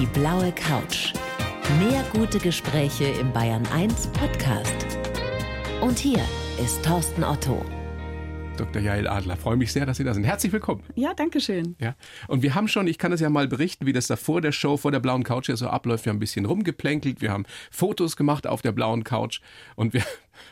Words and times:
Die 0.00 0.06
blaue 0.06 0.50
Couch. 0.50 1.12
Mehr 1.78 2.04
gute 2.12 2.40
Gespräche 2.40 3.04
im 3.04 3.32
Bayern 3.32 3.64
1 3.72 4.08
Podcast. 4.08 4.74
Und 5.80 6.00
hier 6.00 6.18
ist 6.60 6.84
Thorsten 6.84 7.22
Otto. 7.22 7.64
Dr. 8.56 8.82
Jael 8.82 9.06
Adler, 9.06 9.36
freue 9.36 9.56
mich 9.56 9.72
sehr, 9.72 9.86
dass 9.86 9.98
Sie 9.98 10.02
da 10.02 10.12
sind. 10.12 10.24
Herzlich 10.24 10.52
willkommen. 10.52 10.82
Ja, 10.96 11.14
danke 11.14 11.40
schön. 11.40 11.76
Ja. 11.78 11.94
Und 12.26 12.42
wir 12.42 12.56
haben 12.56 12.66
schon, 12.66 12.88
ich 12.88 12.98
kann 12.98 13.12
das 13.12 13.20
ja 13.20 13.30
mal 13.30 13.46
berichten, 13.46 13.86
wie 13.86 13.92
das 13.92 14.08
da 14.08 14.16
vor 14.16 14.40
der 14.40 14.50
Show, 14.50 14.76
vor 14.76 14.90
der 14.90 14.98
blauen 14.98 15.22
Couch 15.22 15.48
ja 15.48 15.54
so 15.54 15.68
abläuft. 15.68 16.06
Wir 16.06 16.10
haben 16.10 16.16
ein 16.16 16.20
bisschen 16.20 16.44
rumgeplänkelt, 16.44 17.20
wir 17.20 17.30
haben 17.30 17.44
Fotos 17.70 18.16
gemacht 18.16 18.48
auf 18.48 18.62
der 18.62 18.72
blauen 18.72 19.04
Couch 19.04 19.40
und 19.76 19.94
wir, 19.94 20.02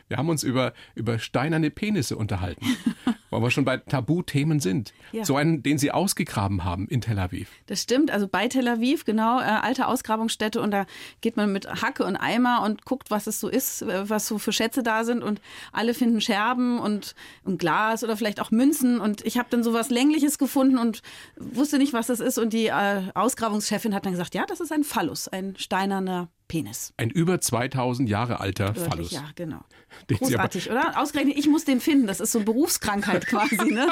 wir 0.09 0.17
haben 0.17 0.29
uns 0.29 0.43
über, 0.43 0.73
über 0.95 1.19
steinerne 1.19 1.71
Penisse 1.71 2.17
unterhalten. 2.17 2.64
weil 3.32 3.43
wir 3.43 3.51
schon 3.51 3.64
bei 3.64 3.79
Tabuthemen 3.79 4.61
sind. 4.61 4.93
Ja. 5.11 5.25
So 5.25 5.37
einen, 5.37 5.62
den 5.62 5.79
Sie 5.79 5.91
ausgegraben 5.91 6.64
haben 6.64 6.87
in 6.87 7.01
Tel 7.01 7.19
Aviv. 7.19 7.49
Das 7.67 7.82
stimmt, 7.82 8.11
also 8.11 8.29
bei 8.29 8.46
Tel 8.46 8.68
Aviv, 8.68 9.05
genau, 9.05 9.41
äh, 9.41 9.45
alte 9.45 9.89
Ausgrabungsstätte 9.89 10.61
und 10.61 10.71
da 10.71 10.85
geht 11.22 11.36
man 11.36 11.50
mit 11.50 11.67
Hacke 11.82 12.05
und 12.05 12.17
Eimer 12.17 12.63
und 12.63 12.85
guckt, 12.85 13.11
was 13.11 13.27
es 13.27 13.41
so 13.41 13.49
ist, 13.49 13.82
äh, 13.82 14.08
was 14.08 14.29
so 14.29 14.39
für 14.39 14.53
Schätze 14.53 14.82
da 14.82 15.05
sind 15.05 15.25
und 15.25 15.41
alle 15.72 15.94
finden 15.94 16.21
Scherben 16.21 16.79
und, 16.79 17.14
und 17.43 17.58
Glas 17.58 18.05
oder 18.05 18.19
vielleicht 18.19 18.39
auch 18.39 18.50
Münzen 18.50 19.00
und 19.00 19.25
ich 19.25 19.39
habe 19.39 19.49
dann 19.50 19.64
so 19.64 19.72
was 19.72 19.89
Längliches 19.89 20.36
gefunden 20.36 20.77
und 20.77 21.03
wusste 21.36 21.79
nicht, 21.79 21.94
was 21.94 22.08
das 22.08 22.21
ist 22.21 22.36
und 22.36 22.53
die 22.53 22.67
äh, 22.67 23.03
Ausgrabungschefin 23.14 23.94
hat 23.94 24.05
dann 24.05 24.13
gesagt, 24.13 24.35
ja, 24.35 24.44
das 24.46 24.61
ist 24.61 24.72
ein 24.72 24.85
Phallus, 24.85 25.29
ein 25.29 25.57
steinerner 25.57 26.29
Penis. 26.53 26.93
Ein 26.99 27.09
über 27.09 27.41
2000 27.41 28.11
Jahre 28.11 28.41
alter 28.41 28.77
Wirklich, 28.77 28.85
Phallus. 28.85 29.11
Ja, 29.13 29.25
genau. 29.35 29.65
Den 30.11 30.19
Großartig, 30.19 30.71
oder? 30.71 31.01
Ausgerechnet, 31.01 31.39
ich 31.39 31.49
muss 31.49 31.65
den 31.65 31.81
finden. 31.81 32.06
Das 32.06 32.20
ist 32.20 32.33
so 32.33 32.41
eine 32.41 32.45
Berufskrankheit 32.45 33.27
quasi, 33.27 33.73
ne? 33.73 33.89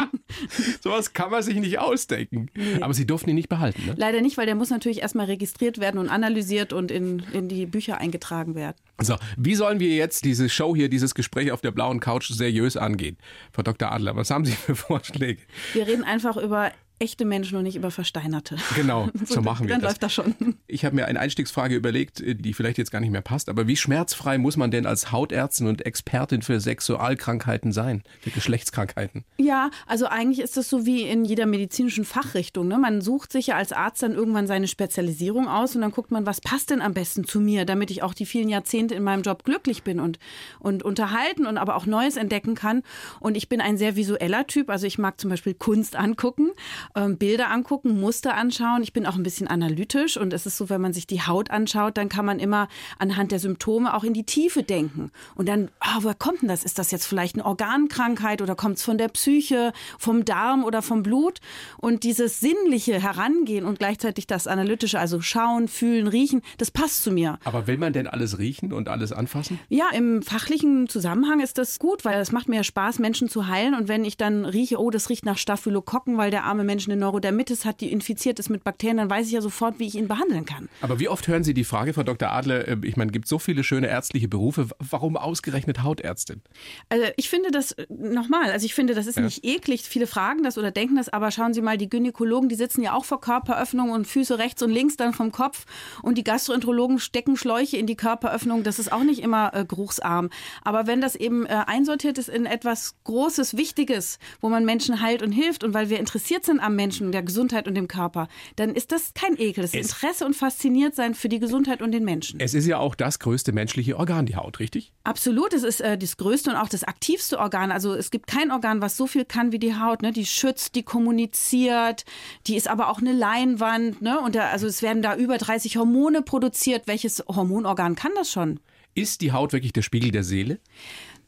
Sowas 0.80 1.12
kann 1.12 1.30
man 1.30 1.44
sich 1.44 1.54
nicht 1.54 1.78
ausdenken. 1.78 2.50
Nee. 2.56 2.80
Aber 2.80 2.94
Sie 2.94 3.06
durften 3.06 3.30
ihn 3.30 3.36
nicht 3.36 3.48
behalten, 3.48 3.86
ne? 3.86 3.94
Leider 3.96 4.22
nicht, 4.22 4.36
weil 4.36 4.46
der 4.46 4.56
muss 4.56 4.70
natürlich 4.70 5.02
erstmal 5.02 5.26
registriert 5.26 5.78
werden 5.78 5.98
und 5.98 6.08
analysiert 6.08 6.72
und 6.72 6.90
in, 6.90 7.20
in 7.32 7.48
die 7.48 7.66
Bücher 7.66 7.98
eingetragen 7.98 8.56
werden. 8.56 8.76
So, 9.00 9.16
wie 9.36 9.54
sollen 9.54 9.78
wir 9.78 9.94
jetzt 9.94 10.24
diese 10.24 10.48
Show 10.48 10.74
hier, 10.74 10.88
dieses 10.88 11.14
Gespräch 11.14 11.52
auf 11.52 11.60
der 11.60 11.70
blauen 11.70 12.00
Couch 12.00 12.28
seriös 12.28 12.76
angehen? 12.76 13.18
Frau 13.52 13.62
Dr. 13.62 13.92
Adler, 13.92 14.16
was 14.16 14.30
haben 14.30 14.44
Sie 14.44 14.52
für 14.52 14.74
Vorschläge? 14.74 15.42
Wir 15.72 15.86
reden 15.86 16.02
einfach 16.02 16.36
über 16.36 16.72
echte 16.98 17.24
Menschen 17.24 17.58
und 17.58 17.64
nicht 17.64 17.76
über 17.76 17.90
Versteinerte. 17.90 18.56
Genau, 18.76 19.08
so 19.24 19.42
machen 19.42 19.66
wir 19.66 19.74
Dann 19.74 19.82
das. 19.82 19.92
läuft 19.92 20.02
das 20.04 20.14
schon. 20.14 20.34
Ich 20.66 20.84
habe 20.84 20.94
mir 20.94 21.06
eine 21.06 21.20
Einstiegsfrage 21.20 21.74
überlegt, 21.74 22.22
die 22.24 22.54
vielleicht 22.54 22.78
jetzt 22.78 22.90
gar 22.90 23.00
nicht 23.00 23.10
mehr 23.10 23.20
passt, 23.20 23.48
aber 23.48 23.66
wie 23.66 23.76
schmerzfrei 23.76 24.38
muss 24.38 24.56
man 24.56 24.70
denn 24.70 24.86
als 24.86 25.12
Hautärztin 25.12 25.66
und 25.66 25.84
Expertin 25.84 26.42
für 26.42 26.60
Sexualkrankheiten 26.60 27.72
sein, 27.72 28.02
für 28.20 28.30
Geschlechtskrankheiten? 28.30 29.24
Ja, 29.38 29.70
also 29.86 30.06
eigentlich 30.06 30.40
ist 30.40 30.56
das 30.56 30.70
so 30.70 30.86
wie 30.86 31.02
in 31.02 31.24
jeder 31.24 31.46
medizinischen 31.46 32.04
Fachrichtung. 32.04 32.68
Ne? 32.68 32.78
Man 32.78 33.00
sucht 33.00 33.32
sich 33.32 33.48
ja 33.48 33.56
als 33.56 33.72
Arzt 33.72 34.02
dann 34.02 34.12
irgendwann 34.12 34.46
seine 34.46 34.68
Spezialisierung 34.68 35.48
aus 35.48 35.74
und 35.74 35.82
dann 35.82 35.90
guckt 35.90 36.10
man, 36.10 36.26
was 36.26 36.40
passt 36.40 36.70
denn 36.70 36.80
am 36.80 36.94
besten 36.94 37.24
zu 37.24 37.40
mir, 37.40 37.64
damit 37.64 37.90
ich 37.90 38.02
auch 38.02 38.14
die 38.14 38.26
vielen 38.26 38.48
Jahrzehnte 38.48 38.94
in 38.94 39.02
meinem 39.02 39.22
Job 39.22 39.44
glücklich 39.44 39.82
bin 39.82 40.00
und, 40.00 40.18
und 40.60 40.82
unterhalten 40.82 41.46
und 41.46 41.58
aber 41.58 41.76
auch 41.76 41.86
Neues 41.86 42.16
entdecken 42.16 42.54
kann. 42.54 42.82
Und 43.20 43.36
ich 43.36 43.48
bin 43.48 43.60
ein 43.60 43.76
sehr 43.76 43.96
visueller 43.96 44.46
Typ, 44.46 44.70
also 44.70 44.86
ich 44.86 44.98
mag 44.98 45.20
zum 45.20 45.30
Beispiel 45.30 45.54
Kunst 45.54 45.96
angucken 45.96 46.50
ähm, 46.94 47.18
Bilder 47.18 47.50
angucken, 47.50 48.00
Muster 48.00 48.34
anschauen. 48.34 48.82
Ich 48.82 48.92
bin 48.92 49.06
auch 49.06 49.16
ein 49.16 49.22
bisschen 49.22 49.48
analytisch 49.48 50.16
und 50.16 50.32
es 50.32 50.46
ist 50.46 50.56
so, 50.56 50.68
wenn 50.68 50.80
man 50.80 50.92
sich 50.92 51.06
die 51.06 51.22
Haut 51.22 51.50
anschaut, 51.50 51.96
dann 51.96 52.08
kann 52.08 52.24
man 52.24 52.38
immer 52.38 52.68
anhand 52.98 53.32
der 53.32 53.38
Symptome 53.38 53.94
auch 53.94 54.04
in 54.04 54.14
die 54.14 54.24
Tiefe 54.24 54.62
denken. 54.62 55.10
Und 55.34 55.48
dann, 55.48 55.70
oh, 55.80 56.02
woher 56.02 56.14
kommt 56.14 56.42
denn 56.42 56.48
das? 56.48 56.64
Ist 56.64 56.78
das 56.78 56.90
jetzt 56.90 57.06
vielleicht 57.06 57.36
eine 57.36 57.44
Organkrankheit 57.44 58.42
oder 58.42 58.54
kommt 58.54 58.78
es 58.78 58.82
von 58.82 58.98
der 58.98 59.08
Psyche, 59.08 59.72
vom 59.98 60.24
Darm 60.24 60.64
oder 60.64 60.82
vom 60.82 61.02
Blut? 61.02 61.40
Und 61.78 62.02
dieses 62.04 62.40
sinnliche 62.40 63.00
Herangehen 63.00 63.64
und 63.64 63.78
gleichzeitig 63.78 64.26
das 64.26 64.46
analytische, 64.46 64.98
also 64.98 65.20
schauen, 65.20 65.68
fühlen, 65.68 66.08
riechen, 66.08 66.42
das 66.58 66.70
passt 66.70 67.02
zu 67.02 67.10
mir. 67.10 67.38
Aber 67.44 67.66
will 67.66 67.78
man 67.78 67.92
denn 67.92 68.06
alles 68.06 68.38
riechen 68.38 68.72
und 68.72 68.88
alles 68.88 69.12
anfassen? 69.12 69.58
Ja, 69.68 69.86
im 69.92 70.22
fachlichen 70.22 70.88
Zusammenhang 70.88 71.40
ist 71.40 71.58
das 71.58 71.78
gut, 71.78 72.04
weil 72.04 72.20
es 72.20 72.32
macht 72.32 72.48
mir 72.48 72.64
Spaß, 72.64 72.98
Menschen 72.98 73.28
zu 73.28 73.46
heilen. 73.46 73.74
Und 73.74 73.88
wenn 73.88 74.04
ich 74.04 74.16
dann 74.16 74.44
rieche, 74.44 74.80
oh, 74.80 74.90
das 74.90 75.08
riecht 75.08 75.24
nach 75.24 75.38
Staphylokokken, 75.38 76.16
weil 76.16 76.30
der 76.30 76.44
arme 76.44 76.64
Mensch 76.64 76.73
Mensch 76.74 76.88
eine 76.88 76.96
Neurodermitis 76.96 77.64
hat, 77.64 77.80
die 77.80 77.92
infiziert 77.92 78.40
ist 78.40 78.50
mit 78.50 78.64
Bakterien, 78.64 78.96
dann 78.96 79.08
weiß 79.08 79.28
ich 79.28 79.32
ja 79.32 79.40
sofort, 79.40 79.78
wie 79.78 79.86
ich 79.86 79.94
ihn 79.94 80.08
behandeln 80.08 80.44
kann. 80.44 80.68
Aber 80.80 80.98
wie 80.98 81.08
oft 81.08 81.28
hören 81.28 81.44
Sie 81.44 81.54
die 81.54 81.62
Frage, 81.62 81.94
Frau 81.94 82.02
Dr. 82.02 82.32
Adler, 82.32 82.66
äh, 82.66 82.76
ich 82.82 82.96
meine, 82.96 83.10
es 83.10 83.12
gibt 83.12 83.28
so 83.28 83.38
viele 83.38 83.62
schöne 83.62 83.86
ärztliche 83.86 84.26
Berufe, 84.26 84.66
warum 84.80 85.16
ausgerechnet 85.16 85.84
Hautärztin? 85.84 86.42
Also 86.88 87.04
ich 87.16 87.30
finde 87.30 87.52
das, 87.52 87.70
äh, 87.72 87.86
nochmal, 87.88 88.50
also 88.50 88.66
ich 88.66 88.74
finde, 88.74 88.94
das 88.94 89.06
ist 89.06 89.18
ja. 89.18 89.22
nicht 89.22 89.44
eklig, 89.44 89.82
viele 89.82 90.08
fragen 90.08 90.42
das 90.42 90.58
oder 90.58 90.72
denken 90.72 90.96
das, 90.96 91.08
aber 91.08 91.30
schauen 91.30 91.54
Sie 91.54 91.62
mal, 91.62 91.78
die 91.78 91.88
Gynäkologen, 91.88 92.48
die 92.48 92.56
sitzen 92.56 92.82
ja 92.82 92.92
auch 92.92 93.04
vor 93.04 93.20
Körperöffnungen 93.20 93.94
und 93.94 94.08
Füße 94.08 94.40
rechts 94.40 94.60
und 94.60 94.72
links 94.72 94.96
dann 94.96 95.14
vom 95.14 95.30
Kopf 95.30 95.66
und 96.02 96.18
die 96.18 96.24
Gastroenterologen 96.24 96.98
stecken 96.98 97.36
Schläuche 97.36 97.76
in 97.76 97.86
die 97.86 97.96
Körperöffnung, 97.96 98.64
das 98.64 98.80
ist 98.80 98.90
auch 98.90 99.04
nicht 99.04 99.22
immer 99.22 99.54
äh, 99.54 99.64
geruchsarm. 99.64 100.30
Aber 100.62 100.88
wenn 100.88 101.00
das 101.00 101.14
eben 101.14 101.46
äh, 101.46 101.62
einsortiert 101.66 102.18
ist 102.18 102.28
in 102.28 102.46
etwas 102.46 102.96
Großes, 103.04 103.56
Wichtiges, 103.56 104.18
wo 104.40 104.48
man 104.48 104.64
Menschen 104.64 105.00
heilt 105.00 105.22
und 105.22 105.30
hilft 105.30 105.62
und 105.62 105.72
weil 105.72 105.88
wir 105.88 106.00
interessiert 106.00 106.44
sind 106.44 106.63
am 106.64 106.76
Menschen, 106.76 107.12
der 107.12 107.22
Gesundheit 107.22 107.68
und 107.68 107.74
dem 107.74 107.88
Körper, 107.88 108.28
dann 108.56 108.74
ist 108.74 108.92
das 108.92 109.12
kein 109.14 109.38
Ekel. 109.38 109.62
Das 109.62 109.74
ist 109.74 109.80
Interesse 109.80 110.26
und 110.26 110.34
fasziniert 110.34 110.94
sein 110.94 111.14
für 111.14 111.28
die 111.28 111.38
Gesundheit 111.38 111.82
und 111.82 111.92
den 111.92 112.04
Menschen. 112.04 112.40
Es 112.40 112.54
ist 112.54 112.66
ja 112.66 112.78
auch 112.78 112.94
das 112.94 113.18
größte 113.18 113.52
menschliche 113.52 113.96
Organ, 113.96 114.26
die 114.26 114.36
Haut, 114.36 114.58
richtig? 114.58 114.92
Absolut. 115.04 115.52
Es 115.52 115.62
ist 115.62 115.80
äh, 115.80 115.96
das 115.96 116.16
größte 116.16 116.50
und 116.50 116.56
auch 116.56 116.68
das 116.68 116.84
aktivste 116.84 117.38
Organ. 117.38 117.70
Also 117.70 117.94
es 117.94 118.10
gibt 118.10 118.26
kein 118.26 118.50
Organ, 118.50 118.80
was 118.80 118.96
so 118.96 119.06
viel 119.06 119.24
kann 119.24 119.52
wie 119.52 119.58
die 119.58 119.74
Haut. 119.74 120.02
Ne? 120.02 120.12
Die 120.12 120.26
schützt, 120.26 120.74
die 120.74 120.82
kommuniziert, 120.82 122.04
die 122.46 122.56
ist 122.56 122.68
aber 122.68 122.88
auch 122.88 123.00
eine 123.00 123.12
Leinwand. 123.12 124.02
Ne? 124.02 124.18
Und 124.20 124.34
da, 124.34 124.48
also 124.48 124.66
es 124.66 124.82
werden 124.82 125.02
da 125.02 125.16
über 125.16 125.38
30 125.38 125.76
Hormone 125.76 126.22
produziert. 126.22 126.86
Welches 126.86 127.22
Hormonorgan 127.28 127.94
kann 127.94 128.12
das 128.16 128.30
schon? 128.32 128.60
Ist 128.94 129.20
die 129.22 129.32
Haut 129.32 129.52
wirklich 129.52 129.72
der 129.72 129.82
Spiegel 129.82 130.12
der 130.12 130.22
Seele? 130.22 130.60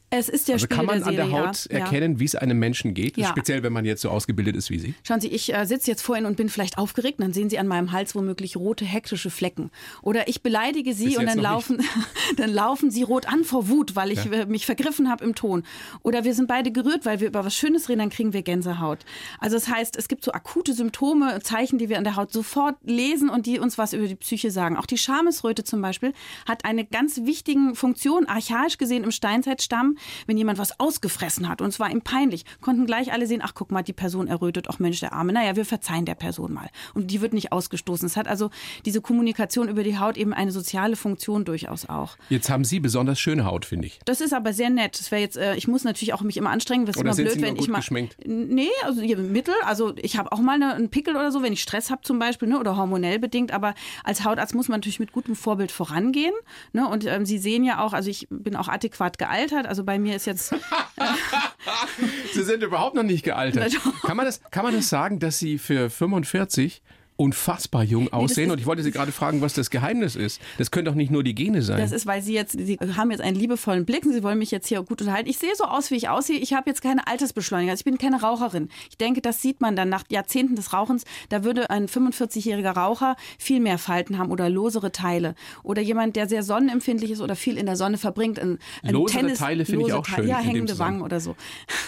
Es 0.09 0.29
ist 0.29 0.47
der 0.47 0.53
also 0.53 0.65
Spiegel 0.65 0.77
kann 0.77 0.85
man 0.85 0.99
der 0.99 1.07
an 1.07 1.15
der 1.15 1.31
Haut 1.31 1.67
ja. 1.69 1.79
erkennen, 1.79 2.19
wie 2.21 2.23
es 2.23 2.35
einem 2.35 2.57
Menschen 2.57 2.93
geht? 2.93 3.17
Ja. 3.17 3.27
Speziell, 3.27 3.61
wenn 3.63 3.73
man 3.73 3.83
jetzt 3.83 4.01
so 4.01 4.09
ausgebildet 4.09 4.55
ist 4.55 4.69
wie 4.69 4.79
Sie. 4.79 4.93
Schauen 5.03 5.19
Sie, 5.19 5.27
ich 5.27 5.53
äh, 5.53 5.65
sitze 5.65 5.91
jetzt 5.91 6.01
vor 6.01 6.15
Ihnen 6.15 6.25
und 6.25 6.37
bin 6.37 6.47
vielleicht 6.47 6.77
aufgeregt. 6.77 7.19
Dann 7.19 7.33
sehen 7.33 7.49
Sie 7.49 7.59
an 7.59 7.67
meinem 7.67 7.91
Hals 7.91 8.15
womöglich 8.15 8.55
rote, 8.55 8.85
hektische 8.85 9.29
Flecken. 9.29 9.69
Oder 10.01 10.29
ich 10.29 10.41
beleidige 10.41 10.93
Sie 10.93 11.07
Bis 11.07 11.17
und 11.17 11.25
dann 11.25 11.39
laufen, 11.39 11.83
dann 12.37 12.49
laufen 12.49 12.89
Sie 12.89 13.03
rot 13.03 13.27
an 13.27 13.43
vor 13.43 13.67
Wut, 13.67 13.97
weil 13.97 14.11
ich 14.11 14.23
ja. 14.23 14.31
äh, 14.31 14.45
mich 14.45 14.65
vergriffen 14.65 15.09
habe 15.09 15.25
im 15.25 15.35
Ton. 15.35 15.63
Oder 16.03 16.23
wir 16.23 16.33
sind 16.33 16.47
beide 16.47 16.71
gerührt, 16.71 17.05
weil 17.05 17.19
wir 17.19 17.27
über 17.27 17.43
was 17.43 17.55
Schönes 17.55 17.89
reden, 17.89 17.99
dann 17.99 18.09
kriegen 18.09 18.31
wir 18.31 18.43
Gänsehaut. 18.43 18.99
Also 19.39 19.57
das 19.57 19.67
heißt, 19.67 19.97
es 19.97 20.07
gibt 20.07 20.23
so 20.23 20.31
akute 20.31 20.73
Symptome, 20.73 21.41
Zeichen, 21.43 21.79
die 21.79 21.89
wir 21.89 21.97
an 21.97 22.05
der 22.05 22.15
Haut 22.15 22.31
sofort 22.31 22.77
lesen 22.85 23.29
und 23.29 23.45
die 23.45 23.59
uns 23.59 23.77
was 23.77 23.91
über 23.91 24.07
die 24.07 24.15
Psyche 24.15 24.51
sagen. 24.51 24.77
Auch 24.77 24.85
die 24.85 24.97
Schamesröte 24.97 25.65
zum 25.65 25.81
Beispiel 25.81 26.13
hat 26.47 26.63
eine 26.63 26.85
ganz 26.85 27.23
wichtige 27.25 27.75
Funktion, 27.75 28.25
archaisch 28.25 28.77
gesehen 28.77 29.03
im 29.03 29.11
Steinzeitstamm. 29.11 29.96
Wenn 30.25 30.37
jemand 30.37 30.57
was 30.59 30.79
ausgefressen 30.79 31.47
hat 31.49 31.61
und 31.61 31.69
es 31.69 31.79
war 31.79 31.91
ihm 31.91 32.01
peinlich, 32.01 32.45
konnten 32.61 32.85
gleich 32.85 33.11
alle 33.11 33.27
sehen, 33.27 33.41
ach 33.43 33.53
guck 33.53 33.71
mal, 33.71 33.83
die 33.83 33.93
Person 33.93 34.27
errötet, 34.27 34.67
ach 34.69 34.79
Mensch, 34.79 34.99
der 34.99 35.13
Arme, 35.13 35.33
naja, 35.33 35.55
wir 35.55 35.65
verzeihen 35.65 36.05
der 36.05 36.15
Person 36.15 36.53
mal. 36.53 36.69
Und 36.93 37.11
die 37.11 37.21
wird 37.21 37.33
nicht 37.33 37.51
ausgestoßen. 37.51 38.05
Es 38.05 38.17
hat 38.17 38.27
also 38.27 38.49
diese 38.85 39.01
Kommunikation 39.01 39.69
über 39.69 39.83
die 39.83 39.97
Haut 39.97 40.17
eben 40.17 40.33
eine 40.33 40.51
soziale 40.51 40.95
Funktion 40.95 41.45
durchaus 41.45 41.87
auch. 41.87 42.17
Jetzt 42.29 42.49
haben 42.49 42.63
Sie 42.63 42.79
besonders 42.79 43.19
schöne 43.19 43.45
Haut, 43.45 43.65
finde 43.65 43.87
ich. 43.87 43.99
Das 44.05 44.21
ist 44.21 44.33
aber 44.33 44.53
sehr 44.53 44.69
nett. 44.69 44.99
Das 44.99 45.11
wäre 45.11 45.21
jetzt, 45.21 45.37
äh, 45.37 45.55
ich 45.55 45.67
muss 45.67 45.83
natürlich 45.83 46.13
auch 46.13 46.21
mich 46.21 46.37
immer 46.37 46.49
anstrengen, 46.49 46.85
das 46.85 46.95
ist 46.95 47.01
oder 47.01 47.11
immer 47.11 47.15
blöd, 47.15 47.31
Sie 47.31 47.41
wenn 47.41 47.55
ich 47.55 47.67
mal. 47.67 47.79
Geschminkt? 47.79 48.17
Nee, 48.25 48.69
also 48.83 49.01
Mittel, 49.01 49.53
also 49.65 49.93
ich 49.97 50.17
habe 50.17 50.31
auch 50.31 50.39
mal 50.39 50.55
eine, 50.55 50.73
einen 50.73 50.89
Pickel 50.89 51.15
oder 51.15 51.31
so, 51.31 51.43
wenn 51.43 51.53
ich 51.53 51.61
Stress 51.61 51.89
habe 51.89 52.01
zum 52.01 52.19
Beispiel, 52.19 52.47
ne, 52.47 52.59
oder 52.59 52.77
hormonell 52.77 53.19
bedingt, 53.19 53.51
aber 53.51 53.73
als 54.03 54.23
Hautarzt 54.23 54.55
muss 54.55 54.67
man 54.67 54.79
natürlich 54.79 54.99
mit 54.99 55.11
gutem 55.11 55.35
Vorbild 55.35 55.71
vorangehen. 55.71 56.33
Ne, 56.73 56.87
und 56.87 57.05
ähm, 57.05 57.25
Sie 57.25 57.37
sehen 57.37 57.63
ja 57.63 57.83
auch, 57.83 57.93
also 57.93 58.09
ich 58.09 58.27
bin 58.29 58.55
auch 58.55 58.67
adäquat 58.67 59.17
gealtert, 59.17 59.67
also 59.67 59.83
bei 59.87 59.97
mir 59.97 60.17
ist 60.17 60.27
jetzt 60.27 60.53
Sie 62.33 62.43
sind 62.43 62.61
überhaupt 62.61 62.95
noch 62.95 63.03
nicht 63.03 63.23
gealtert. 63.23 63.75
Kann 64.03 64.17
man, 64.17 64.25
das, 64.25 64.41
kann 64.51 64.63
man 64.63 64.75
das 64.75 64.89
sagen, 64.89 65.19
dass 65.19 65.39
Sie 65.39 65.57
für 65.57 65.89
45 65.89 66.83
unfassbar 67.17 67.83
jung 67.83 68.13
aussehen. 68.13 68.47
Nee, 68.47 68.53
und 68.53 68.59
ich 68.59 68.65
wollte 68.65 68.83
Sie 68.83 68.91
gerade 68.91 69.11
fragen, 69.11 69.41
was 69.41 69.53
das 69.53 69.69
Geheimnis 69.69 70.15
ist. 70.15 70.39
Das 70.57 70.71
können 70.71 70.85
doch 70.85 70.95
nicht 70.95 71.11
nur 71.11 71.23
die 71.23 71.33
Gene 71.35 71.63
sein. 71.63 71.79
Das 71.79 71.91
ist, 71.91 72.05
weil 72.05 72.21
Sie 72.21 72.33
jetzt, 72.33 72.53
Sie 72.53 72.77
haben 72.95 73.11
jetzt 73.11 73.21
einen 73.21 73.35
liebevollen 73.35 73.85
Blick 73.85 74.05
und 74.05 74.13
Sie 74.13 74.23
wollen 74.23 74.37
mich 74.37 74.51
jetzt 74.51 74.67
hier 74.67 74.81
gut 74.83 75.01
unterhalten. 75.01 75.27
Ich 75.27 75.39
sehe 75.39 75.55
so 75.55 75.65
aus, 75.65 75.89
wie 75.91 75.95
ich 75.95 76.09
aussehe. 76.09 76.37
Ich 76.37 76.53
habe 76.53 76.69
jetzt 76.69 76.81
keine 76.81 77.07
Altersbeschleuniger. 77.07 77.71
Also 77.71 77.81
ich 77.81 77.85
bin 77.85 77.97
keine 77.97 78.21
Raucherin. 78.21 78.69
Ich 78.89 78.97
denke, 78.97 79.21
das 79.21 79.41
sieht 79.41 79.61
man 79.61 79.75
dann 79.75 79.89
nach 79.89 80.03
Jahrzehnten 80.09 80.55
des 80.55 80.73
Rauchens. 80.73 81.05
Da 81.29 81.43
würde 81.43 81.69
ein 81.69 81.87
45-jähriger 81.87 82.71
Raucher 82.71 83.15
viel 83.39 83.59
mehr 83.59 83.79
Falten 83.79 84.19
haben 84.19 84.31
oder 84.31 84.49
losere 84.49 84.91
Teile. 84.91 85.33
Oder 85.63 85.81
jemand, 85.81 86.15
der 86.15 86.27
sehr 86.27 86.43
sonnenempfindlich 86.43 87.11
ist 87.11 87.21
oder 87.21 87.35
viel 87.35 87.57
in 87.57 87.65
der 87.65 87.75
Sonne 87.75 87.97
verbringt. 87.97 88.39
Ein, 88.39 88.59
ein 88.83 88.93
losere 88.93 89.21
Tennis, 89.21 89.39
Teile 89.39 89.65
finde 89.65 89.87
ich 89.87 89.93
auch 89.93 90.05
schön. 90.05 90.27
Ja, 90.27 90.37
hängende 90.37 90.77
Wangen 90.77 91.01
oder 91.01 91.19
so. 91.19 91.35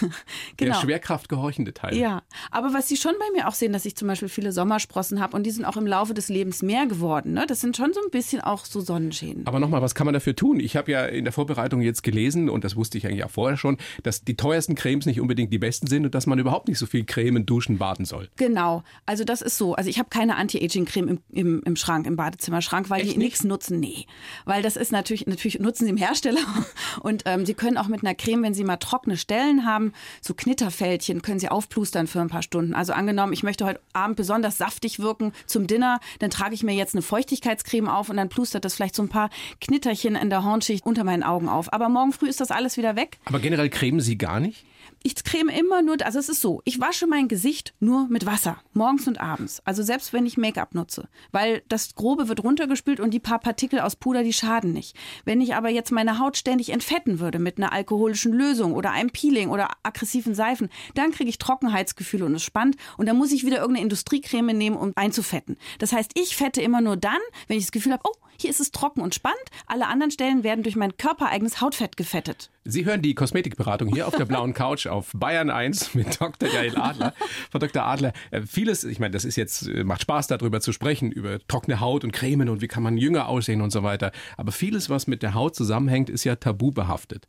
genau. 0.56 0.74
Der 0.74 0.80
Schwerkraft 0.80 1.28
gehorchende 1.28 1.72
Teile. 1.72 1.96
Ja, 1.96 2.22
aber 2.50 2.74
was 2.74 2.88
Sie 2.88 2.96
schon 2.96 3.14
bei 3.18 3.26
mir 3.38 3.46
auch 3.46 3.54
sehen, 3.54 3.72
dass 3.72 3.84
ich 3.84 3.94
zum 3.94 4.08
Beispiel 4.08 4.28
viele 4.28 4.50
Sommersprossen 4.50 5.19
Habe 5.20 5.36
und 5.36 5.44
die 5.44 5.50
sind 5.50 5.64
auch 5.64 5.76
im 5.76 5.86
Laufe 5.86 6.14
des 6.14 6.28
Lebens 6.28 6.62
mehr 6.62 6.86
geworden. 6.86 7.32
Ne? 7.32 7.44
Das 7.46 7.60
sind 7.60 7.76
schon 7.76 7.92
so 7.92 8.00
ein 8.00 8.10
bisschen 8.10 8.40
auch 8.40 8.64
so 8.64 8.80
Sonnenschäden. 8.80 9.46
Aber 9.46 9.60
nochmal, 9.60 9.82
was 9.82 9.94
kann 9.94 10.06
man 10.06 10.14
dafür 10.14 10.34
tun? 10.34 10.58
Ich 10.60 10.76
habe 10.76 10.90
ja 10.90 11.04
in 11.04 11.24
der 11.24 11.32
Vorbereitung 11.32 11.80
jetzt 11.80 12.02
gelesen, 12.02 12.48
und 12.48 12.64
das 12.64 12.76
wusste 12.76 12.98
ich 12.98 13.06
eigentlich 13.06 13.24
auch 13.24 13.30
vorher 13.30 13.56
schon, 13.56 13.76
dass 14.02 14.24
die 14.24 14.36
teuersten 14.36 14.74
Cremes 14.74 15.06
nicht 15.06 15.20
unbedingt 15.20 15.52
die 15.52 15.58
besten 15.58 15.86
sind 15.86 16.04
und 16.04 16.14
dass 16.14 16.26
man 16.26 16.38
überhaupt 16.38 16.68
nicht 16.68 16.78
so 16.78 16.86
viel 16.86 17.04
Cremen, 17.04 17.46
Duschen, 17.46 17.78
baden 17.78 18.04
soll. 18.04 18.28
Genau, 18.36 18.82
also 19.06 19.24
das 19.24 19.42
ist 19.42 19.58
so. 19.58 19.74
Also 19.74 19.90
ich 19.90 19.98
habe 19.98 20.08
keine 20.08 20.36
Anti-Aging-Creme 20.36 21.08
im, 21.08 21.18
im, 21.30 21.62
im 21.64 21.76
Schrank, 21.76 22.06
im 22.06 22.16
Badezimmerschrank, 22.16 22.90
weil 22.90 23.02
Echt 23.02 23.14
die 23.14 23.18
nichts 23.18 23.44
nutzen. 23.44 23.80
Nee, 23.80 24.06
weil 24.44 24.62
das 24.62 24.76
ist 24.76 24.92
natürlich, 24.92 25.26
natürlich 25.26 25.58
nutzen 25.60 25.84
sie 25.84 25.90
im 25.90 25.96
Hersteller 25.96 26.40
und 27.00 27.22
ähm, 27.26 27.46
sie 27.46 27.54
können 27.54 27.76
auch 27.76 27.88
mit 27.88 28.02
einer 28.02 28.14
Creme, 28.14 28.42
wenn 28.42 28.54
sie 28.54 28.64
mal 28.64 28.76
trockene 28.76 29.16
Stellen 29.16 29.66
haben, 29.66 29.92
so 30.20 30.34
Knitterfältchen, 30.34 31.22
können 31.22 31.38
sie 31.38 31.48
aufplustern 31.48 32.06
für 32.06 32.20
ein 32.20 32.28
paar 32.28 32.42
Stunden. 32.42 32.74
Also 32.74 32.92
angenommen, 32.92 33.32
ich 33.32 33.42
möchte 33.42 33.64
heute 33.64 33.80
Abend 33.92 34.16
besonders 34.16 34.58
saftig 34.58 34.98
wirken 34.98 35.09
zum 35.46 35.66
Dinner, 35.66 36.00
dann 36.18 36.30
trage 36.30 36.54
ich 36.54 36.62
mir 36.62 36.74
jetzt 36.74 36.94
eine 36.94 37.02
Feuchtigkeitscreme 37.02 37.88
auf 37.88 38.08
und 38.08 38.16
dann 38.16 38.28
plustert 38.28 38.64
das 38.64 38.74
vielleicht 38.74 38.94
so 38.94 39.02
ein 39.02 39.08
paar 39.08 39.30
Knitterchen 39.60 40.16
in 40.16 40.30
der 40.30 40.44
Hornschicht 40.44 40.84
unter 40.84 41.04
meinen 41.04 41.22
Augen 41.22 41.48
auf. 41.48 41.72
Aber 41.72 41.88
morgen 41.88 42.12
früh 42.12 42.28
ist 42.28 42.40
das 42.40 42.50
alles 42.50 42.76
wieder 42.76 42.96
weg. 42.96 43.18
Aber 43.24 43.38
generell 43.38 43.70
cremen 43.70 44.00
Sie 44.00 44.18
gar 44.18 44.40
nicht? 44.40 44.64
Ich 45.02 45.14
creme 45.14 45.48
immer 45.48 45.80
nur, 45.80 45.96
also 46.04 46.18
es 46.18 46.28
ist 46.28 46.40
so, 46.40 46.60
ich 46.64 46.78
wasche 46.78 47.06
mein 47.06 47.28
Gesicht 47.28 47.74
nur 47.80 48.06
mit 48.08 48.26
Wasser, 48.26 48.58
morgens 48.74 49.08
und 49.08 49.20
abends. 49.20 49.62
Also 49.64 49.82
selbst 49.82 50.12
wenn 50.12 50.26
ich 50.26 50.36
Make-up 50.36 50.74
nutze, 50.74 51.08
weil 51.32 51.62
das 51.68 51.94
Grobe 51.94 52.28
wird 52.28 52.44
runtergespült 52.44 53.00
und 53.00 53.12
die 53.12 53.20
paar 53.20 53.38
Partikel 53.38 53.80
aus 53.80 53.96
Puder, 53.96 54.22
die 54.22 54.32
schaden 54.32 54.72
nicht. 54.72 54.94
Wenn 55.24 55.40
ich 55.40 55.54
aber 55.54 55.70
jetzt 55.70 55.90
meine 55.90 56.18
Haut 56.18 56.36
ständig 56.36 56.70
entfetten 56.70 57.18
würde 57.18 57.38
mit 57.38 57.56
einer 57.56 57.72
alkoholischen 57.72 58.32
Lösung 58.32 58.74
oder 58.74 58.90
einem 58.90 59.10
Peeling 59.10 59.48
oder 59.48 59.70
aggressiven 59.82 60.34
Seifen, 60.34 60.68
dann 60.94 61.12
kriege 61.12 61.30
ich 61.30 61.38
Trockenheitsgefühle 61.38 62.26
und 62.26 62.34
es 62.34 62.42
spannt 62.42 62.76
und 62.98 63.06
dann 63.06 63.16
muss 63.16 63.32
ich 63.32 63.46
wieder 63.46 63.58
irgendeine 63.58 63.84
Industriecreme 63.84 64.52
nehmen, 64.52 64.76
um 64.76 64.92
einzufetten. 64.96 65.56
Das 65.78 65.92
heißt, 65.92 66.12
ich 66.14 66.36
fette 66.36 66.60
immer 66.60 66.80
nur 66.80 66.96
dann, 66.96 67.18
wenn 67.48 67.56
ich 67.56 67.64
das 67.64 67.72
Gefühl 67.72 67.92
habe, 67.92 68.02
oh, 68.06 68.16
hier 68.40 68.50
ist 68.50 68.60
es 68.60 68.70
trocken 68.70 69.00
und 69.00 69.14
spannend. 69.14 69.38
Alle 69.66 69.86
anderen 69.86 70.10
Stellen 70.10 70.42
werden 70.44 70.62
durch 70.62 70.76
mein 70.76 70.96
körpereigenes 70.96 71.60
Hautfett 71.60 71.96
gefettet. 71.96 72.50
Sie 72.64 72.84
hören 72.84 73.00
die 73.00 73.14
Kosmetikberatung 73.14 73.88
hier 73.88 74.06
auf 74.06 74.14
der 74.14 74.26
blauen 74.26 74.52
Couch 74.52 74.86
auf 74.86 75.10
Bayern 75.14 75.48
1 75.48 75.94
mit 75.94 76.20
Dr. 76.20 76.48
Jael 76.48 76.76
Adler. 76.76 77.14
Frau 77.50 77.58
Dr. 77.58 77.82
Adler, 77.82 78.12
äh, 78.30 78.42
vieles, 78.42 78.84
ich 78.84 79.00
meine, 79.00 79.12
das 79.12 79.24
ist 79.24 79.36
jetzt, 79.36 79.66
äh, 79.66 79.82
macht 79.82 80.02
Spaß 80.02 80.26
darüber 80.26 80.60
zu 80.60 80.72
sprechen, 80.72 81.10
über 81.10 81.38
trockene 81.48 81.80
Haut 81.80 82.04
und 82.04 82.12
Cremen 82.12 82.48
und 82.48 82.60
wie 82.60 82.68
kann 82.68 82.82
man 82.82 82.98
jünger 82.98 83.28
aussehen 83.28 83.62
und 83.62 83.70
so 83.70 83.82
weiter. 83.82 84.12
Aber 84.36 84.52
vieles, 84.52 84.90
was 84.90 85.06
mit 85.06 85.22
der 85.22 85.34
Haut 85.34 85.56
zusammenhängt, 85.56 86.10
ist 86.10 86.24
ja 86.24 86.36
tabu 86.36 86.70
behaftet. 86.70 87.26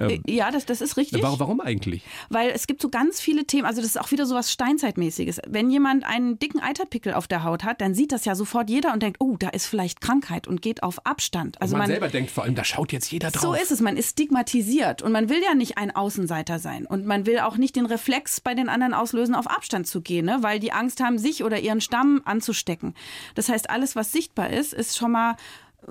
Ähm, 0.00 0.22
ja, 0.26 0.50
das, 0.50 0.66
das 0.66 0.80
ist 0.80 0.96
richtig. 0.96 1.22
Warum, 1.22 1.38
warum 1.38 1.60
eigentlich? 1.60 2.02
Weil 2.28 2.50
es 2.50 2.66
gibt 2.66 2.80
so 2.80 2.88
ganz 2.88 3.20
viele 3.20 3.44
Themen, 3.44 3.66
also 3.66 3.80
das 3.80 3.90
ist 3.90 4.00
auch 4.00 4.10
wieder 4.10 4.26
so 4.26 4.34
was 4.34 4.50
Steinzeitmäßiges. 4.50 5.40
Wenn 5.46 5.70
jemand 5.70 6.04
einen 6.04 6.38
dicken 6.38 6.60
Eiterpickel 6.60 7.14
auf 7.14 7.28
der 7.28 7.44
Haut 7.44 7.64
hat, 7.64 7.80
dann 7.80 7.94
sieht 7.94 8.12
das 8.12 8.24
ja 8.24 8.34
sofort 8.34 8.70
jeder 8.70 8.92
und 8.92 9.02
denkt, 9.02 9.20
oh, 9.20 9.36
da 9.38 9.50
ist 9.50 9.66
vielleicht 9.66 10.00
Krankheit 10.00 10.46
und 10.48 10.62
geht 10.62 10.82
auf 10.82 11.04
Abstand. 11.06 11.60
Also 11.60 11.72
man, 11.72 11.80
man 11.80 11.90
selber 11.90 12.08
denkt 12.08 12.30
vor 12.30 12.44
allem, 12.44 12.54
da 12.54 12.64
schaut 12.64 12.92
jetzt 12.92 13.10
jeder 13.12 13.30
drauf. 13.30 13.42
So 13.42 13.54
ist 13.54 13.70
es, 13.70 13.80
man 13.80 13.96
ist 13.96 14.10
stigmatisiert 14.10 15.02
und 15.02 15.12
man 15.12 15.28
will 15.28 15.42
ja 15.42 15.54
nicht 15.54 15.78
ein 15.78 15.94
Außenseiter 15.94 16.58
sein 16.58 16.86
und 16.86 17.06
man 17.06 17.26
will 17.26 17.40
auch 17.40 17.56
nicht 17.56 17.76
den 17.76 17.86
Reflex 17.86 18.40
bei 18.40 18.54
den 18.54 18.68
anderen 18.68 18.94
auslösen, 18.94 19.34
auf 19.34 19.46
Abstand 19.46 19.86
zu 19.86 20.00
gehen, 20.00 20.26
ne? 20.26 20.38
weil 20.40 20.60
die 20.60 20.72
Angst 20.72 21.00
haben, 21.00 21.18
sich 21.18 21.44
oder 21.44 21.60
ihren 21.60 21.80
Stamm 21.80 22.22
anzustecken. 22.24 22.94
Das 23.34 23.48
heißt, 23.48 23.70
alles, 23.70 23.96
was 23.96 24.12
sichtbar 24.12 24.50
ist, 24.50 24.72
ist 24.72 24.96
schon 24.96 25.12
mal 25.12 25.36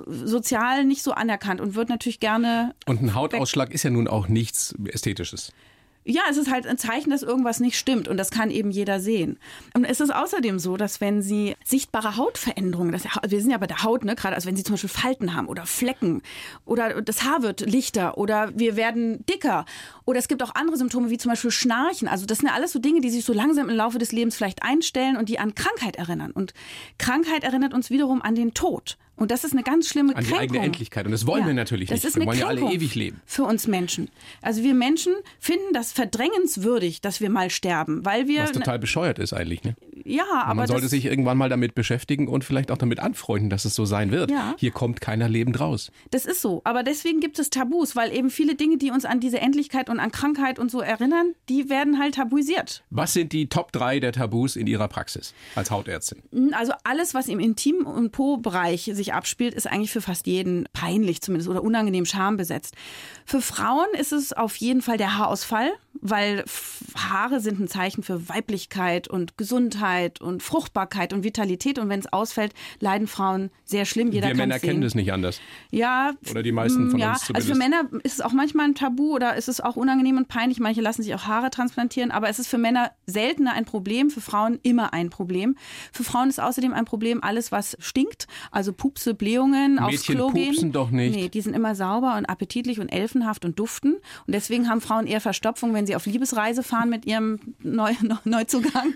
sozial 0.08 0.86
nicht 0.86 1.04
so 1.04 1.12
anerkannt 1.12 1.62
und 1.62 1.76
wird 1.76 1.90
natürlich 1.90 2.20
gerne. 2.20 2.76
Und 2.86 3.02
ein 3.02 3.14
Hautausschlag 3.16 3.74
ist 3.74 3.84
ja 3.84 3.90
nun 3.90 4.08
auch 4.08 4.28
nichts 4.28 4.76
Ästhetisches. 4.86 5.52
Ja, 6.06 6.24
es 6.30 6.38
ist 6.38 6.50
halt 6.50 6.66
ein 6.66 6.78
Zeichen, 6.78 7.12
dass 7.12 7.24
irgendwas 7.24 7.60
nicht 7.60 7.78
stimmt 7.78 8.08
und 8.08 8.18
das 8.18 8.32
kann 8.32 8.50
eben 8.50 8.72
jeder 8.72 9.00
sehen. 9.00 9.38
Und 9.76 9.84
es 9.84 10.00
ist 10.00 10.12
außerdem 10.12 10.58
so, 10.58 10.76
dass 10.76 11.02
wenn 11.02 11.22
Sie 11.22 11.56
sichtbare 11.64 12.16
Hautveränderungen, 12.16 12.92
das, 12.92 13.04
wir 13.04 13.42
sind 13.42 13.52
ja 13.52 13.58
bei 13.58 13.68
der 13.68 13.84
Haut, 13.84 14.06
ne, 14.06 14.16
gerade, 14.16 14.34
also 14.34 14.48
wenn 14.48 14.56
Sie 14.56 14.64
zum 14.64 14.74
Beispiel 14.74 14.90
Falten 14.90 15.36
haben 15.36 15.48
oder 15.48 15.66
Flecken 15.66 16.24
oder 16.66 17.02
das 17.02 17.26
Haar 17.26 17.44
wird 17.44 17.62
lichter 17.62 18.18
oder 18.18 18.58
wir 18.58 18.76
werden 18.76 19.24
dicker 19.28 19.66
oder 20.10 20.18
es 20.20 20.28
gibt 20.28 20.42
auch 20.42 20.56
andere 20.56 20.76
Symptome 20.76 21.12
wie 21.12 21.18
zum 21.18 21.30
Beispiel 21.32 21.52
Schnarchen. 21.52 22.08
Also 22.08 22.26
das 22.26 22.40
sind 22.40 22.48
ja 22.48 22.56
alles 22.56 22.72
so 22.72 22.80
Dinge, 22.80 23.00
die 23.00 23.12
sich 23.12 23.24
so 23.24 23.32
langsam 23.32 23.70
im 23.70 23.76
Laufe 23.76 24.00
des 24.00 24.12
Lebens 24.12 24.36
vielleicht 24.36 24.64
einstellen 24.64 25.18
und 25.18 25.30
die 25.30 25.38
an 25.38 25.54
Krankheit 25.54 25.98
erinnern. 25.98 26.32
Und 26.32 26.54
Krankheit 26.98 27.44
erinnert 27.44 27.74
uns 27.76 27.92
wiederum 27.92 28.22
an 28.24 28.34
den 28.34 28.56
Tod. 28.56 28.98
Und 29.16 29.32
das 29.32 29.44
ist 29.44 29.52
eine 29.52 29.64
ganz 29.64 29.90
schlimme 29.90 30.16
An 30.16 30.24
Kränkung. 30.24 30.38
die 30.38 30.44
eigene 30.44 30.60
Endlichkeit. 30.66 31.06
Und 31.06 31.12
das 31.12 31.28
wollen 31.28 31.42
Ja, 31.42 31.48
wir 31.48 31.54
natürlich 31.54 31.90
das 31.90 31.98
nicht. 31.98 32.06
ist 32.06 32.16
wir 32.18 32.26
wollen 32.26 32.40
ja 32.40 32.48
alle 32.48 32.62
ewig 32.72 32.96
leben. 32.96 33.20
Für 33.26 33.44
uns 33.44 33.68
Menschen. 33.68 34.10
Also 34.42 34.64
wir 34.64 34.74
Menschen 34.74 35.14
finden 35.42 35.74
das 35.74 35.92
verdrängenswürdig, 35.92 37.02
dass 37.02 37.20
wir 37.20 37.30
mal 37.30 37.50
sterben, 37.50 38.06
weil 38.06 38.28
wir 38.30 38.44
Was 38.44 38.54
total 38.54 38.80
bescheuert 38.80 39.20
ist 39.20 39.34
eigentlich. 39.34 39.64
Ne? 39.64 39.76
ja, 40.06 40.24
aber 40.32 40.54
man 40.56 40.68
sollte 40.68 40.88
sich 40.88 41.06
irgendwann 41.06 41.38
mal 41.38 41.50
damit 41.50 41.76
beschäftigen 41.76 42.30
und 42.30 42.46
vielleicht 42.46 42.72
auch 42.72 42.78
damit 42.78 43.00
anfreunden, 43.02 43.50
dass 43.50 43.66
es 43.66 43.76
so 43.76 43.84
sein 43.84 44.12
wird. 44.12 44.32
Ja. 44.32 44.56
Hier 44.58 44.72
kommt 44.72 45.02
keiner 45.02 45.28
lebend 45.28 45.60
raus. 45.60 45.92
das 46.12 46.26
ist 46.26 46.42
so. 46.42 46.62
Aber 46.64 46.84
deswegen 46.84 47.20
gibt 47.20 47.40
es 47.40 47.50
Tabus, 47.50 47.98
weil 47.98 48.14
eben 48.16 48.30
viele 48.30 48.56
Dinge, 48.56 48.78
die 48.78 48.90
uns 48.90 49.04
an 49.04 49.20
diese 49.20 49.42
Endlichkeit 49.42 49.90
und 49.90 49.99
an 50.00 50.12
Krankheit 50.12 50.60
und 50.60 50.72
so 50.72 50.82
erinnern, 50.82 51.34
die 51.50 51.70
werden 51.70 52.00
halt 52.00 52.16
tabuisiert. 52.16 52.84
Was 52.90 53.14
sind 53.14 53.34
die 53.34 53.48
Top 53.50 53.72
3 53.72 54.00
der 54.00 54.12
Tabus 54.12 54.56
in 54.56 54.68
Ihrer 54.68 54.88
Praxis 54.88 55.34
als 55.56 55.72
Hautärztin? 55.72 56.22
Also 56.54 56.74
alles, 56.84 57.14
was 57.14 57.28
im 57.28 57.40
Intim- 57.40 57.86
und 57.86 58.12
Po-Bereich 58.12 58.90
sich 58.94 59.14
abspielt, 59.14 59.54
ist 59.54 59.68
eigentlich 59.68 59.92
für 59.92 60.02
fast 60.02 60.28
jeden 60.28 60.68
peinlich 60.74 61.22
zumindest 61.22 61.50
oder 61.50 61.64
unangenehm 61.64 62.06
schambesetzt. 62.06 62.76
Für 63.26 63.42
Frauen 63.42 63.88
ist 64.00 64.12
es 64.12 64.34
auf 64.34 64.56
jeden 64.58 64.82
Fall 64.82 64.98
der 64.98 65.18
Haarausfall, 65.18 65.72
weil 66.02 66.44
Haare 66.96 67.40
sind 67.40 67.60
ein 67.60 67.68
Zeichen 67.68 68.04
für 68.04 68.30
Weiblichkeit 68.30 69.08
und 69.08 69.38
Gesundheit 69.38 70.22
und 70.22 70.42
Fruchtbarkeit 70.42 71.14
und 71.14 71.24
Vitalität. 71.24 71.78
Und 71.78 71.90
wenn 71.90 72.00
es 72.00 72.12
ausfällt, 72.12 72.54
leiden 72.80 73.08
Frauen 73.08 73.52
sehr 73.66 73.86
schlimm. 73.86 74.12
Jeder 74.12 74.30
wir 74.30 74.36
Männer 74.36 74.60
sehen. 74.60 74.70
kennen 74.70 74.82
das 74.82 74.96
nicht 74.96 75.12
anders. 75.12 75.42
Ja. 75.72 76.14
Oder 76.30 76.44
die 76.44 76.52
meisten 76.52 76.90
von 76.90 77.00
ja, 77.00 77.12
uns 77.12 77.32
Also 77.34 77.48
für 77.48 77.54
zumindest. 77.54 77.60
Männer 77.92 78.04
ist 78.04 78.14
es 78.14 78.22
auch 78.22 78.32
manchmal 78.32 78.68
ein 78.68 78.76
Tabu 78.76 79.16
oder 79.16 79.36
ist 79.36 79.50
es 79.50 79.60
auch 79.60 79.76
unangenehm 79.76 79.89
und 79.92 80.28
peinlich. 80.28 80.60
Manche 80.60 80.82
lassen 80.82 81.04
sich 81.04 81.14
auch 81.16 81.26
Haare 81.26 81.50
transplantieren, 81.50 82.12
aber 82.12 82.30
es 82.30 82.40
ist 82.40 82.48
für 82.48 82.58
Männer 82.58 82.92
seltener 83.06 83.54
ein 83.54 83.66
Problem, 83.66 84.10
für 84.10 84.22
Frauen 84.22 84.60
immer 84.64 84.94
ein 84.94 85.10
Problem. 85.10 85.56
Für 85.92 86.04
Frauen 86.04 86.30
ist 86.30 86.40
außerdem 86.40 86.74
ein 86.74 86.86
Problem 86.86 87.24
alles, 87.24 87.52
was 87.52 87.76
stinkt, 87.80 88.28
also 88.52 88.72
Pupse, 88.74 89.14
Blähungen, 89.14 89.80
aufs 89.80 89.92
Mädchen 89.92 90.16
Klo 90.16 90.30
gehen. 90.32 90.50
pupsen 90.52 90.72
doch 90.72 90.92
nicht. 90.92 91.16
Nee, 91.16 91.30
die 91.30 91.42
sind 91.42 91.56
immer 91.56 91.76
sauber 91.76 92.16
und 92.18 92.26
appetitlich 92.26 92.80
und 92.80 92.90
elfenhaft 92.90 93.46
und 93.46 93.58
duften. 93.58 93.94
Und 93.94 94.34
deswegen 94.34 94.70
haben 94.70 94.82
Frauen 94.82 95.08
eher 95.08 95.22
Verstopfung, 95.22 95.74
wenn 95.74 95.88
sie 95.88 95.96
auf 95.96 96.06
Liebesreise 96.06 96.64
fahren 96.64 96.90
mit 96.90 97.06
ihrem 97.06 97.40
Neu 97.62 97.94
Neuzugang. 98.26 98.94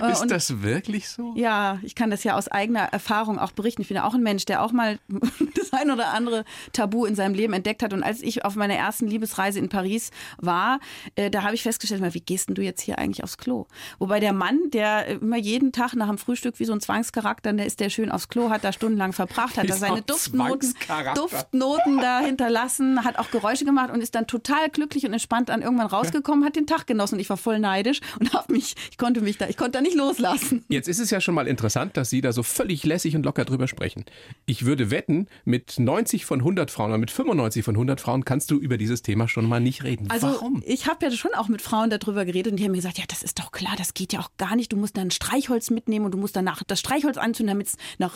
Äh, 0.00 0.12
Ist 0.12 0.22
und 0.22 0.30
das 0.30 0.62
wirklich 0.62 1.08
so? 1.08 1.32
ja, 1.36 1.78
ich 1.82 1.94
kann 1.94 2.10
das 2.10 2.22
ja 2.24 2.36
aus 2.36 2.48
eigener 2.48 2.80
Erfahrung 2.80 3.38
auch 3.38 3.52
berichten. 3.52 3.82
Ich 3.82 3.88
bin 3.88 3.96
ja 3.96 4.04
auch 4.04 4.14
ein 4.14 4.22
Mensch, 4.22 4.44
der 4.44 4.62
auch 4.62 4.72
mal 4.72 4.98
das 5.54 5.72
ein 5.72 5.90
oder 5.90 6.12
andere 6.12 6.44
Tabu 6.72 7.04
in 7.06 7.14
seinem 7.14 7.34
Leben 7.34 7.52
entdeckt 7.52 7.82
hat. 7.82 7.92
Und 7.92 8.02
als 8.02 8.22
ich 8.22 8.44
auf 8.44 8.54
meiner 8.56 8.74
ersten 8.74 9.06
Liebesreise 9.06 9.58
in 9.58 9.68
Paris 9.68 10.10
war, 10.38 10.80
äh, 11.14 11.30
da 11.30 11.42
habe 11.42 11.54
ich 11.54 11.62
festgestellt, 11.62 12.00
mal, 12.00 12.14
wie 12.14 12.20
gehst 12.20 12.48
denn 12.48 12.54
du 12.54 12.62
jetzt 12.62 12.80
hier 12.80 12.98
eigentlich 12.98 13.22
aufs 13.22 13.38
Klo? 13.38 13.66
Wobei 13.98 14.20
der 14.20 14.32
Mann, 14.32 14.58
der 14.72 15.08
äh, 15.08 15.14
immer 15.14 15.36
jeden 15.36 15.72
Tag 15.72 15.94
nach 15.94 16.08
dem 16.08 16.18
Frühstück 16.18 16.58
wie 16.58 16.64
so 16.64 16.72
ein 16.72 16.80
Zwangscharakter, 16.80 17.52
der 17.52 17.66
ist 17.66 17.80
der 17.80 17.90
schön 17.90 18.10
aufs 18.10 18.28
Klo, 18.28 18.50
hat 18.50 18.64
da 18.64 18.72
stundenlang 18.72 19.12
verbracht, 19.12 19.56
hat 19.56 19.68
da 19.68 19.74
seine 19.74 19.96
ein 19.96 20.06
Duftnoten. 20.06 20.74
Duftnoten 21.14 21.98
da 21.98 22.20
hinterlassen, 22.20 23.04
hat 23.04 23.18
auch 23.18 23.30
Geräusche 23.30 23.64
gemacht 23.64 23.90
und 23.90 24.00
ist 24.00 24.14
dann 24.14 24.26
total 24.26 24.70
glücklich 24.70 25.06
und 25.06 25.12
entspannt 25.12 25.48
dann 25.48 25.62
irgendwann 25.62 25.86
rausgekommen, 25.86 26.44
hat 26.44 26.56
den 26.56 26.66
Tag 26.66 26.86
genossen. 26.86 27.14
Und 27.16 27.20
ich 27.20 27.30
war 27.30 27.36
voll 27.36 27.58
neidisch 27.58 28.00
und 28.18 28.32
habe 28.32 28.52
mich, 28.52 28.74
ich 28.90 28.98
konnte 28.98 29.20
mich 29.20 29.38
da, 29.38 29.48
ich 29.48 29.56
konnte 29.56 29.72
da 29.72 29.80
nicht 29.80 29.96
loslassen. 29.96 30.64
Jetzt 30.68 30.88
ist 30.88 30.98
es 30.98 31.10
ja 31.10 31.20
schon 31.20 31.34
mal 31.34 31.46
interessant, 31.46 31.96
dass 31.96 32.10
Sie 32.10 32.20
da 32.20 32.32
so 32.32 32.42
völlig 32.42 32.84
lässig 32.84 33.16
und 33.16 33.24
locker 33.24 33.44
drüber 33.44 33.68
sprechen. 33.68 34.04
Ich 34.46 34.64
würde 34.64 34.90
wetten, 34.90 35.28
mit 35.44 35.78
90 35.78 36.24
von 36.24 36.40
100 36.40 36.70
Frauen 36.70 36.90
oder 36.90 36.98
mit 36.98 37.10
95 37.10 37.64
von 37.64 37.74
100 37.74 38.00
Frauen 38.00 38.24
kannst 38.24 38.50
du 38.50 38.58
über 38.58 38.76
dieses 38.76 39.02
Thema 39.02 39.28
schon 39.28 39.48
mal 39.48 39.60
nicht 39.60 39.84
reden. 39.84 40.08
Also 40.24 40.40
Warum? 40.40 40.62
ich 40.64 40.86
habe 40.86 41.04
ja 41.04 41.12
schon 41.12 41.34
auch 41.34 41.48
mit 41.48 41.60
Frauen 41.60 41.90
darüber 41.90 42.24
geredet 42.24 42.52
und 42.52 42.58
die 42.58 42.64
haben 42.64 42.70
mir 42.70 42.78
gesagt, 42.78 42.98
ja, 42.98 43.04
das 43.06 43.22
ist 43.22 43.38
doch 43.38 43.52
klar, 43.52 43.74
das 43.76 43.92
geht 43.92 44.12
ja 44.14 44.20
auch 44.20 44.30
gar 44.38 44.56
nicht. 44.56 44.72
Du 44.72 44.76
musst 44.76 44.96
dann 44.96 45.10
Streichholz 45.10 45.70
mitnehmen 45.70 46.06
und 46.06 46.12
du 46.12 46.18
musst 46.18 46.34
danach 46.36 46.62
das 46.66 46.80
Streichholz 46.80 47.18
anzünden, 47.18 47.54
damit 47.54 47.66
es 47.68 47.76
nach 47.98 48.14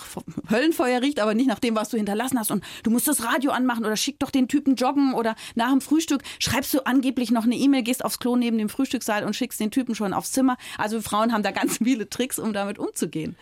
Höllenfeuer 0.50 1.02
riecht, 1.02 1.21
aber 1.21 1.35
nicht 1.35 1.49
nach 1.49 1.59
dem, 1.59 1.76
was 1.76 1.90
du 1.90 1.99
hinterlassen 1.99 2.38
hast. 2.38 2.50
Und 2.50 2.64
du 2.85 2.90
musst 2.90 3.07
das 3.07 3.23
Radio 3.23 3.50
anmachen 3.50 3.85
oder 3.85 3.97
schick 3.97 4.19
doch 4.19 4.30
den 4.30 4.49
Typen 4.49 4.76
joggen 4.76 5.12
oder 5.12 5.37
nach 5.54 5.71
dem 5.71 5.80
Frühstück 5.80 6.23
schreibst 6.38 6.73
du 6.73 6.87
angeblich 6.87 7.30
noch 7.30 7.45
eine 7.45 7.57
E-Mail, 7.57 7.83
gehst 7.83 8.04
aufs 8.04 8.19
Klo 8.19 8.37
neben 8.37 8.57
dem 8.57 8.71
Frühstückssaal 8.71 9.25
und 9.25 9.37
schickst 9.37 9.61
den 9.61 9.71
Typen 9.71 9.95
schon 9.95 10.14
aufs 10.14 10.33
Zimmer. 10.33 10.57
Also 10.78 11.02
Frauen 11.02 11.33
haben 11.33 11.42
da 11.42 11.50
ganz 11.50 11.78
viele 11.78 12.09
Tricks, 12.09 12.38
um 12.38 12.52
damit 12.52 12.78
umzugehen. 12.78 13.37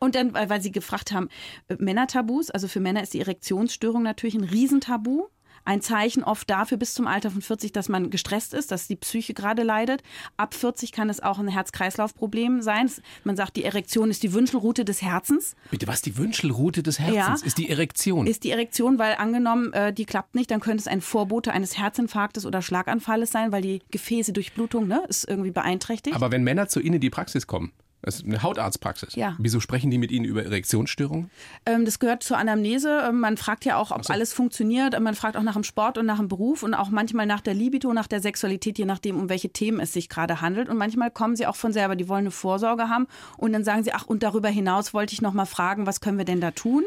Und 0.00 0.14
dann, 0.14 0.32
weil, 0.32 0.62
sie 0.62 0.72
gefragt 0.72 1.12
haben, 1.12 1.28
äh, 1.68 1.76
Männertabus, 1.78 2.50
also 2.50 2.68
für 2.68 2.80
Männer 2.80 3.02
ist 3.02 3.12
die 3.12 3.20
Erektionsstörung 3.20 4.02
natürlich 4.02 4.34
ein 4.34 4.44
Riesentabu 4.44 5.28
ein 5.64 5.80
Zeichen 5.80 6.24
oft 6.24 6.48
dafür 6.48 6.78
bis 6.78 6.94
zum 6.94 7.06
Alter 7.06 7.30
von 7.30 7.42
40, 7.42 7.72
dass 7.72 7.88
man 7.88 8.10
gestresst 8.10 8.54
ist, 8.54 8.70
dass 8.70 8.88
die 8.88 8.96
Psyche 8.96 9.34
gerade 9.34 9.62
leidet. 9.62 10.02
Ab 10.36 10.54
40 10.54 10.92
kann 10.92 11.10
es 11.10 11.20
auch 11.20 11.38
ein 11.38 11.48
Herz-Kreislauf-Problem 11.48 12.62
sein. 12.62 12.90
Man 13.24 13.36
sagt, 13.36 13.56
die 13.56 13.64
Erektion 13.64 14.10
ist 14.10 14.22
die 14.22 14.32
Wünschelrute 14.32 14.84
des 14.84 15.02
Herzens. 15.02 15.54
Bitte, 15.70 15.86
was 15.86 16.02
die 16.02 16.16
Wünschelrute 16.16 16.82
des 16.82 16.98
Herzens 16.98 17.40
Ja. 17.40 17.46
ist 17.46 17.58
die 17.58 17.68
Erektion. 17.68 18.26
Ist 18.26 18.44
die 18.44 18.50
Erektion, 18.50 18.98
weil 18.98 19.14
angenommen, 19.16 19.72
äh, 19.72 19.92
die 19.92 20.04
klappt 20.04 20.34
nicht, 20.34 20.50
dann 20.50 20.60
könnte 20.60 20.78
es 20.78 20.86
ein 20.86 21.00
Vorbote 21.00 21.52
eines 21.52 21.78
Herzinfarktes 21.78 22.46
oder 22.46 22.62
Schlaganfalles 22.62 23.30
sein, 23.30 23.52
weil 23.52 23.62
die 23.62 23.82
Gefäße 23.90 24.32
Durchblutung 24.32 24.86
ne, 24.86 25.02
ist 25.08 25.28
irgendwie 25.28 25.50
beeinträchtigt. 25.50 26.16
Aber 26.16 26.30
wenn 26.30 26.42
Männer 26.42 26.68
zu 26.68 26.80
Ihnen 26.80 26.94
in 26.94 27.00
die 27.00 27.10
Praxis 27.10 27.46
kommen 27.46 27.72
Das 28.02 28.16
ist 28.16 28.24
eine 28.24 28.42
Hautarztpraxis. 28.42 29.14
Ja. 29.14 29.36
Wieso 29.38 29.60
sprechen 29.60 29.90
die 29.90 29.98
mit 29.98 30.10
Ihnen 30.10 30.24
über 30.24 30.42
Erektionsstörungen? 30.42 31.30
Ähm, 31.66 31.84
das 31.84 31.98
gehört 31.98 32.22
zur 32.22 32.38
Anamnese. 32.38 33.02
Ähm, 33.08 33.20
man 33.20 33.36
fragt 33.36 33.64
ja 33.64 33.76
auch, 33.76 33.90
ob 33.90 34.04
so. 34.04 34.12
alles 34.12 34.32
funktioniert. 34.32 34.98
Man 34.98 35.14
fragt 35.14 35.36
auch 35.36 35.42
nach 35.42 35.54
dem 35.54 35.64
Sport 35.64 35.98
und 35.98 36.06
nach 36.06 36.18
dem 36.18 36.28
Beruf 36.28 36.62
und 36.62 36.72
auch 36.74 36.88
manchmal 36.88 37.26
nach 37.26 37.40
der 37.42 37.54
Libido, 37.54 37.92
nach 37.92 38.06
der 38.06 38.20
Sexualität, 38.20 38.78
je 38.78 38.86
nachdem, 38.86 39.18
um 39.18 39.28
welche 39.28 39.50
Themen 39.50 39.80
es 39.80 39.92
sich 39.92 40.08
gerade 40.08 40.40
handelt. 40.40 40.68
Und 40.68 40.78
manchmal 40.78 41.10
kommen 41.10 41.36
sie 41.36 41.46
auch 41.46 41.56
von 41.56 41.72
selber, 41.72 41.96
die 41.96 42.08
wollen 42.08 42.20
eine 42.20 42.30
Vorsorge 42.30 42.88
haben 42.88 43.06
und 43.36 43.52
dann 43.52 43.64
sagen 43.64 43.84
sie, 43.84 43.92
ach, 43.92 44.06
und 44.06 44.22
darüber 44.22 44.48
hinaus 44.48 44.94
wollte 44.94 45.12
ich 45.12 45.20
noch 45.20 45.34
mal 45.34 45.46
fragen, 45.46 45.86
was 45.86 46.00
können 46.00 46.16
wir 46.18 46.24
denn 46.24 46.40
da 46.40 46.52
tun? 46.52 46.84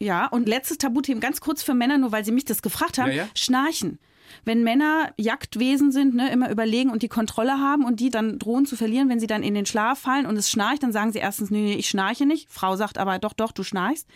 Ja, 0.00 0.26
und 0.26 0.48
letztes 0.48 0.78
Tabuthema, 0.78 1.20
ganz 1.20 1.40
kurz 1.40 1.62
für 1.62 1.74
Männer, 1.74 1.98
nur 1.98 2.12
weil 2.12 2.24
sie 2.24 2.32
mich 2.32 2.44
das 2.44 2.62
gefragt 2.62 2.98
haben, 2.98 3.10
Ja, 3.10 3.24
ja. 3.24 3.28
Schnarchen. 3.34 3.98
Wenn 4.44 4.62
Männer 4.62 5.12
Jagdwesen 5.16 5.92
sind, 5.92 6.14
ne, 6.14 6.30
immer 6.30 6.50
überlegen 6.50 6.90
und 6.90 7.02
die 7.02 7.08
Kontrolle 7.08 7.58
haben 7.60 7.84
und 7.84 8.00
die 8.00 8.10
dann 8.10 8.38
drohen 8.38 8.66
zu 8.66 8.76
verlieren, 8.76 9.08
wenn 9.08 9.20
sie 9.20 9.26
dann 9.26 9.42
in 9.42 9.54
den 9.54 9.66
Schlaf 9.66 9.98
fallen 10.00 10.26
und 10.26 10.36
es 10.36 10.50
schnarcht, 10.50 10.82
dann 10.82 10.92
sagen 10.92 11.12
sie 11.12 11.18
erstens, 11.18 11.50
nee, 11.50 11.60
nee, 11.62 11.74
ich 11.74 11.88
schnarche 11.88 12.26
nicht. 12.26 12.48
Frau 12.50 12.76
sagt 12.76 12.98
aber, 12.98 13.18
doch, 13.18 13.32
doch, 13.32 13.52
du 13.52 13.62
schnarchst. 13.62 14.06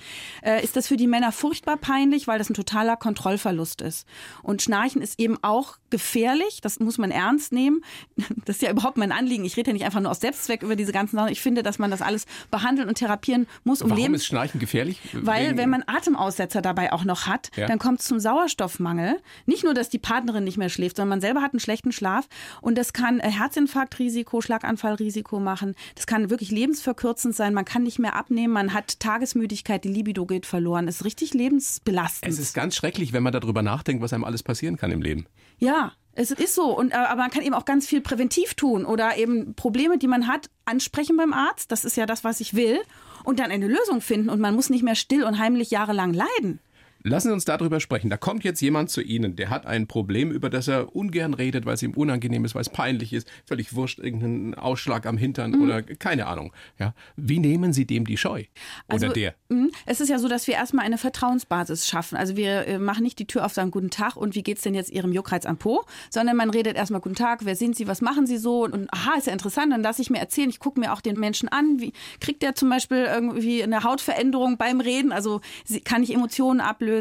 Äh, 0.43 0.63
ist 0.65 0.77
das 0.77 0.89
für 0.89 0.97
die 0.97 1.07
Männer 1.07 1.33
furchtbar 1.33 1.77
peinlich, 1.77 2.27
weil 2.29 2.39
das 2.39 2.51
ein 2.51 2.55
totaler 2.55 2.97
Kontrollverlust 2.97 3.81
ist. 3.83 4.07
Und 4.43 4.63
Schnarchen 4.63 5.03
ist 5.03 5.19
eben 5.21 5.39
auch 5.43 5.77
gefährlich, 5.91 6.61
das 6.63 6.81
muss 6.81 6.99
man 6.99 7.11
ernst 7.11 7.53
nehmen. 7.53 7.83
Das 8.45 8.57
ist 8.57 8.63
ja 8.63 8.71
überhaupt 8.71 8.97
mein 8.97 9.13
Anliegen. 9.13 9.45
Ich 9.45 9.57
rede 9.57 9.71
ja 9.71 9.73
nicht 9.75 9.85
einfach 9.85 10.01
nur 10.01 10.11
aus 10.11 10.21
Selbstzweck 10.21 10.63
über 10.63 10.75
diese 10.75 10.91
ganzen 10.93 11.17
Sachen. 11.17 11.31
Ich 11.31 11.41
finde, 11.41 11.63
dass 11.63 11.79
man 11.79 11.91
das 11.91 12.03
alles 12.03 12.27
behandeln 12.51 12.89
und 12.89 12.97
therapieren 12.97 13.47
muss, 13.65 13.81
um 13.83 13.91
Warum 13.91 14.03
Lebens 14.03 14.23
ist 14.23 14.27
Schnarchen 14.27 14.59
gefährlich? 14.59 14.99
weil 15.13 15.49
Wegen- 15.51 15.59
wenn 15.59 15.71
man 15.71 15.85
Atemaussetzer 15.87 16.61
dabei 16.63 16.93
auch 16.93 17.05
noch 17.05 17.27
hat, 17.27 17.51
Ja. 17.57 17.67
dann 17.67 17.79
kommt 17.79 18.01
es 18.01 18.07
zum 18.07 18.19
Sauerstoffmangel. 18.21 19.21
Nicht 19.47 19.65
nur, 19.65 19.75
dass 19.75 19.89
die 19.91 19.99
Partnerin 20.03 20.45
nicht 20.45 20.59
mehr 20.59 20.69
schläft, 20.69 20.97
sondern 20.97 21.11
man 21.11 21.21
selber 21.21 21.41
hat 21.41 21.53
einen 21.53 21.61
schlechten 21.61 21.93
Schlaf. 21.93 22.29
Und 22.61 22.77
das 22.77 22.93
kann 22.93 23.21
äh, 23.21 23.31
Herzinfarktrisiko, 23.31 24.41
Schlaganfallrisiko 24.41 25.41
machen. 25.41 25.75
Das 25.95 26.07
kann 26.07 26.31
wirklich 26.31 26.51
lebensverkürzend 26.51 27.35
sein. 27.35 27.55
Man 27.55 27.65
kann 27.65 27.83
nicht 27.83 27.99
mehr 27.99 28.17
abnehmen. 28.17 28.53
Man 28.53 28.75
hat 28.75 29.01
Tagesmüdigkeit, 29.01 29.85
die 29.85 29.89
Libido 29.89 30.27
geht 30.27 30.47
verloren. 30.47 30.87
Das 30.87 30.97
ist 30.97 31.05
richtig 31.05 31.35
lebensbelastend. 31.35 32.33
es 32.33 32.39
ist 32.39 32.55
ganz 32.55 32.77
schrecklich, 32.77 33.13
wenn 33.13 33.23
man 33.23 33.33
darüber 33.33 33.63
nachdenkt, 33.63 34.03
was 34.03 34.13
einem 34.13 34.25
alles 34.25 34.43
passieren 34.43 34.77
kann 34.77 34.91
im 34.91 35.01
Leben. 35.01 35.27
Ja, 35.59 35.93
es 36.15 36.31
ist 36.31 36.55
so. 36.55 36.77
Und, 36.77 36.93
äh, 36.93 36.97
aber 36.97 37.23
man 37.23 37.31
kann 37.31 37.43
eben 37.43 37.55
auch 37.55 37.65
ganz 37.65 37.87
viel 37.87 38.01
präventiv 38.01 38.55
tun 38.55 38.85
oder 38.85 39.17
eben 39.17 39.55
Probleme, 39.55 39.99
die 39.99 40.09
man 40.09 40.27
hat, 40.27 40.51
ansprechen 40.65 41.17
beim 41.17 41.33
Arzt. 41.33 41.73
Das 41.73 41.85
ist 41.85 41.97
ja 41.97 42.07
das, 42.07 42.25
was 42.25 42.41
ich 42.41 42.55
will. 42.55 42.79
Und 43.25 43.39
dann 43.39 43.51
eine 43.51 43.67
Lösung 43.67 44.01
finden. 44.01 44.29
Und 44.29 44.41
man 44.41 44.55
muss 44.55 44.71
nicht 44.71 44.83
mehr 44.83 44.95
still 44.95 45.25
und 45.25 45.39
heimlich 45.39 45.71
jahrelang 45.71 46.13
leiden. 46.13 46.61
Lassen 47.05 47.29
Sie 47.29 47.35
uns 47.35 47.45
darüber 47.45 47.81
sprechen. 47.81 48.11
Da 48.11 48.17
kommt 48.17 48.45
jetzt 48.45 48.61
jemand 48.61 48.91
zu 48.91 49.01
Ihnen, 49.01 49.37
der 49.37 49.51
hat 49.51 49.67
ein 49.67 49.87
Problem, 49.87 50.31
über 50.31 50.51
das 50.51 50.69
er 50.69 50.95
ungern 50.95 51.35
redet, 51.35 51.67
weil 51.67 51.75
es 51.75 51.83
ihm 51.83 51.93
unangenehm 51.95 52.45
ist, 52.45 52.55
weil 52.55 52.63
es 52.63 52.69
peinlich 52.71 53.13
ist, 53.13 53.29
völlig 53.45 53.75
wurscht, 53.75 53.99
irgendeinen 53.99 54.55
Ausschlag 54.55 55.07
am 55.07 55.17
Hintern 55.17 55.51
Mhm. 55.53 55.63
oder 55.63 55.83
keine 55.83 56.27
Ahnung. 56.27 56.53
Ja. 56.79 56.95
Wie 57.17 57.39
nehmen 57.39 57.73
Sie 57.73 57.87
dem 57.87 58.07
die 58.07 58.17
Scheu? 58.17 58.45
Oder 58.89 58.95
Also, 58.95 59.09
der? 59.09 59.35
mh, 59.49 59.69
Es 59.87 60.01
ist 60.01 60.09
ja 60.09 60.19
so, 60.19 60.29
dass 60.29 60.47
wir 60.47 60.55
erstmal 60.55 60.85
eine 60.85 60.99
Vertrauensbasis 60.99 61.87
schaffen. 61.89 62.17
Also 62.17 62.37
wir 62.37 62.67
äh, 62.67 62.79
machen 62.79 63.03
nicht 63.03 63.19
die 63.19 63.27
Tür 63.27 63.45
auf, 63.47 63.53
sagen 63.53 63.71
Guten 63.71 63.91
Tag 63.91 64.17
und 64.17 64.35
wie 64.35 64.43
geht's 64.43 64.63
denn 64.63 64.75
jetzt 64.75 64.91
Ihrem 64.91 65.13
Juckreiz 65.13 65.45
am 65.47 65.57
Po, 65.57 65.85
sondern 66.11 66.37
man 66.37 66.51
redet 66.51 66.77
erstmal 66.77 67.01
Guten 67.01 67.15
Tag, 67.17 67.45
wer 67.45 67.57
sind 67.57 67.77
Sie, 67.77 67.87
was 67.89 68.01
machen 68.01 68.27
Sie 68.27 68.37
so 68.39 68.65
und 68.65 68.93
aha, 68.93 69.15
ist 69.19 69.27
ja 69.27 69.33
interessant, 69.33 69.73
dann 69.73 69.83
lasse 69.83 70.03
ich 70.03 70.11
mir 70.11 70.19
erzählen, 70.19 70.51
ich 70.51 70.61
gucke 70.61 70.79
mir 70.79 70.93
auch 70.93 71.01
den 71.01 71.19
Menschen 71.19 71.49
an, 71.49 71.81
wie 71.81 71.93
kriegt 72.21 72.43
der 72.43 72.55
zum 72.55 72.69
Beispiel 72.71 73.05
irgendwie 73.13 73.63
eine 73.63 73.83
Hautveränderung 73.83 74.57
beim 74.57 74.81
Reden, 74.81 75.11
also 75.13 75.41
kann 75.85 76.03
ich 76.03 76.15
Emotionen 76.15 76.61
ablösen, 76.61 76.92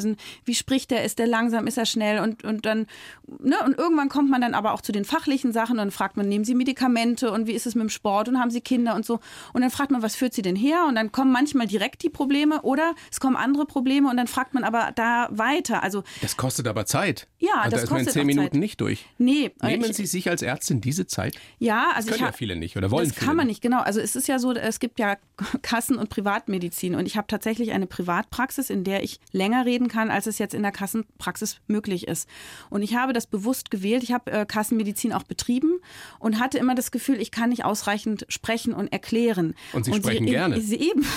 wie 0.45 0.55
spricht 0.55 0.91
der, 0.91 1.03
ist 1.03 1.19
der 1.19 1.27
langsam, 1.27 1.67
ist 1.67 1.77
er 1.77 1.85
schnell 1.85 2.19
und, 2.19 2.43
und 2.43 2.65
dann, 2.65 2.87
ne, 3.27 3.55
und 3.65 3.77
irgendwann 3.77 4.09
kommt 4.09 4.29
man 4.29 4.41
dann 4.41 4.53
aber 4.53 4.73
auch 4.73 4.81
zu 4.81 4.91
den 4.91 5.05
fachlichen 5.05 5.51
Sachen 5.51 5.79
und 5.79 5.91
fragt 5.91 6.17
man, 6.17 6.27
nehmen 6.27 6.45
Sie 6.45 6.55
Medikamente 6.55 7.31
und 7.31 7.47
wie 7.47 7.53
ist 7.53 7.65
es 7.65 7.75
mit 7.75 7.83
dem 7.83 7.89
Sport 7.89 8.29
und 8.29 8.39
haben 8.39 8.51
Sie 8.51 8.61
Kinder 8.61 8.95
und 8.95 9.05
so 9.05 9.19
und 9.53 9.61
dann 9.61 9.71
fragt 9.71 9.91
man, 9.91 10.01
was 10.01 10.15
führt 10.15 10.33
Sie 10.33 10.41
denn 10.41 10.55
her 10.55 10.85
und 10.87 10.95
dann 10.95 11.11
kommen 11.11 11.31
manchmal 11.31 11.67
direkt 11.67 12.03
die 12.03 12.09
Probleme 12.09 12.61
oder 12.61 12.93
es 13.11 13.19
kommen 13.19 13.35
andere 13.35 13.65
Probleme 13.65 14.09
und 14.09 14.17
dann 14.17 14.27
fragt 14.27 14.53
man 14.53 14.63
aber 14.63 14.91
da 14.95 15.27
weiter, 15.31 15.83
also 15.83 16.03
Das 16.21 16.37
kostet 16.37 16.67
aber 16.67 16.85
Zeit. 16.85 17.27
Ja, 17.39 17.53
also 17.55 17.71
das 17.71 17.79
da 17.81 17.83
ist 17.85 17.91
man 17.91 17.99
in 18.01 18.07
zehn 18.09 18.27
Minuten 18.27 18.51
Zeit. 18.51 18.59
nicht 18.59 18.81
durch. 18.81 19.05
nee. 19.17 19.51
Nehmen 19.61 19.89
ich, 19.89 19.97
Sie 19.97 20.05
sich 20.05 20.29
als 20.29 20.41
Ärztin 20.41 20.81
diese 20.81 21.07
Zeit? 21.07 21.35
ja, 21.59 21.91
also 21.95 22.09
können 22.09 22.15
ich 22.15 22.21
ja 22.25 22.31
viele 22.31 22.55
nicht 22.55 22.77
oder 22.77 22.91
wollen 22.91 23.07
Das 23.07 23.15
viele 23.15 23.27
kann 23.27 23.35
man 23.35 23.47
nicht. 23.47 23.51
nicht, 23.57 23.61
genau. 23.61 23.81
Also 23.81 23.99
es 23.99 24.15
ist 24.15 24.27
ja 24.27 24.39
so, 24.39 24.53
es 24.53 24.79
gibt 24.79 24.99
ja 24.99 25.17
Kassen- 25.61 25.97
und 25.97 26.09
Privatmedizin 26.09 26.95
und 26.95 27.05
ich 27.05 27.17
habe 27.17 27.27
tatsächlich 27.27 27.71
eine 27.71 27.87
Privatpraxis, 27.87 28.69
in 28.69 28.83
der 28.83 29.03
ich 29.03 29.19
länger 29.31 29.65
reden 29.65 29.80
kann, 29.87 30.11
als 30.11 30.27
es 30.27 30.37
jetzt 30.37 30.53
in 30.53 30.61
der 30.61 30.71
Kassenpraxis 30.71 31.59
möglich 31.67 32.07
ist. 32.07 32.27
Und 32.69 32.81
ich 32.81 32.95
habe 32.95 33.13
das 33.13 33.27
bewusst 33.27 33.71
gewählt. 33.71 34.03
Ich 34.03 34.11
habe 34.11 34.31
äh, 34.31 34.45
Kassenmedizin 34.45 35.13
auch 35.13 35.23
betrieben 35.23 35.79
und 36.19 36.39
hatte 36.39 36.57
immer 36.57 36.75
das 36.75 36.91
Gefühl, 36.91 37.19
ich 37.19 37.31
kann 37.31 37.49
nicht 37.49 37.65
ausreichend 37.65 38.25
sprechen 38.29 38.73
und 38.73 38.91
erklären. 38.91 39.55
Und 39.73 39.85
Sie 39.85 39.93
sprechen 39.93 40.25
gerne. 40.25 40.59
Sie 40.61 40.77
eben. 40.77 41.05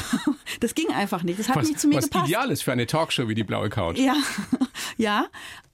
Das 0.60 0.74
ging 0.74 0.88
einfach 0.90 1.22
nicht. 1.22 1.38
Das 1.38 1.48
hat 1.48 1.56
Was, 1.56 1.68
nicht 1.68 1.80
zu 1.80 1.88
mir 1.88 1.96
was 1.96 2.04
gepasst. 2.04 2.26
ideal 2.26 2.50
ist 2.50 2.62
für 2.62 2.72
eine 2.72 2.86
Talkshow 2.86 3.28
wie 3.28 3.34
die 3.34 3.44
Blaue 3.44 3.70
Couch. 3.70 3.98
Ja, 3.98 4.14
ja. 4.96 5.26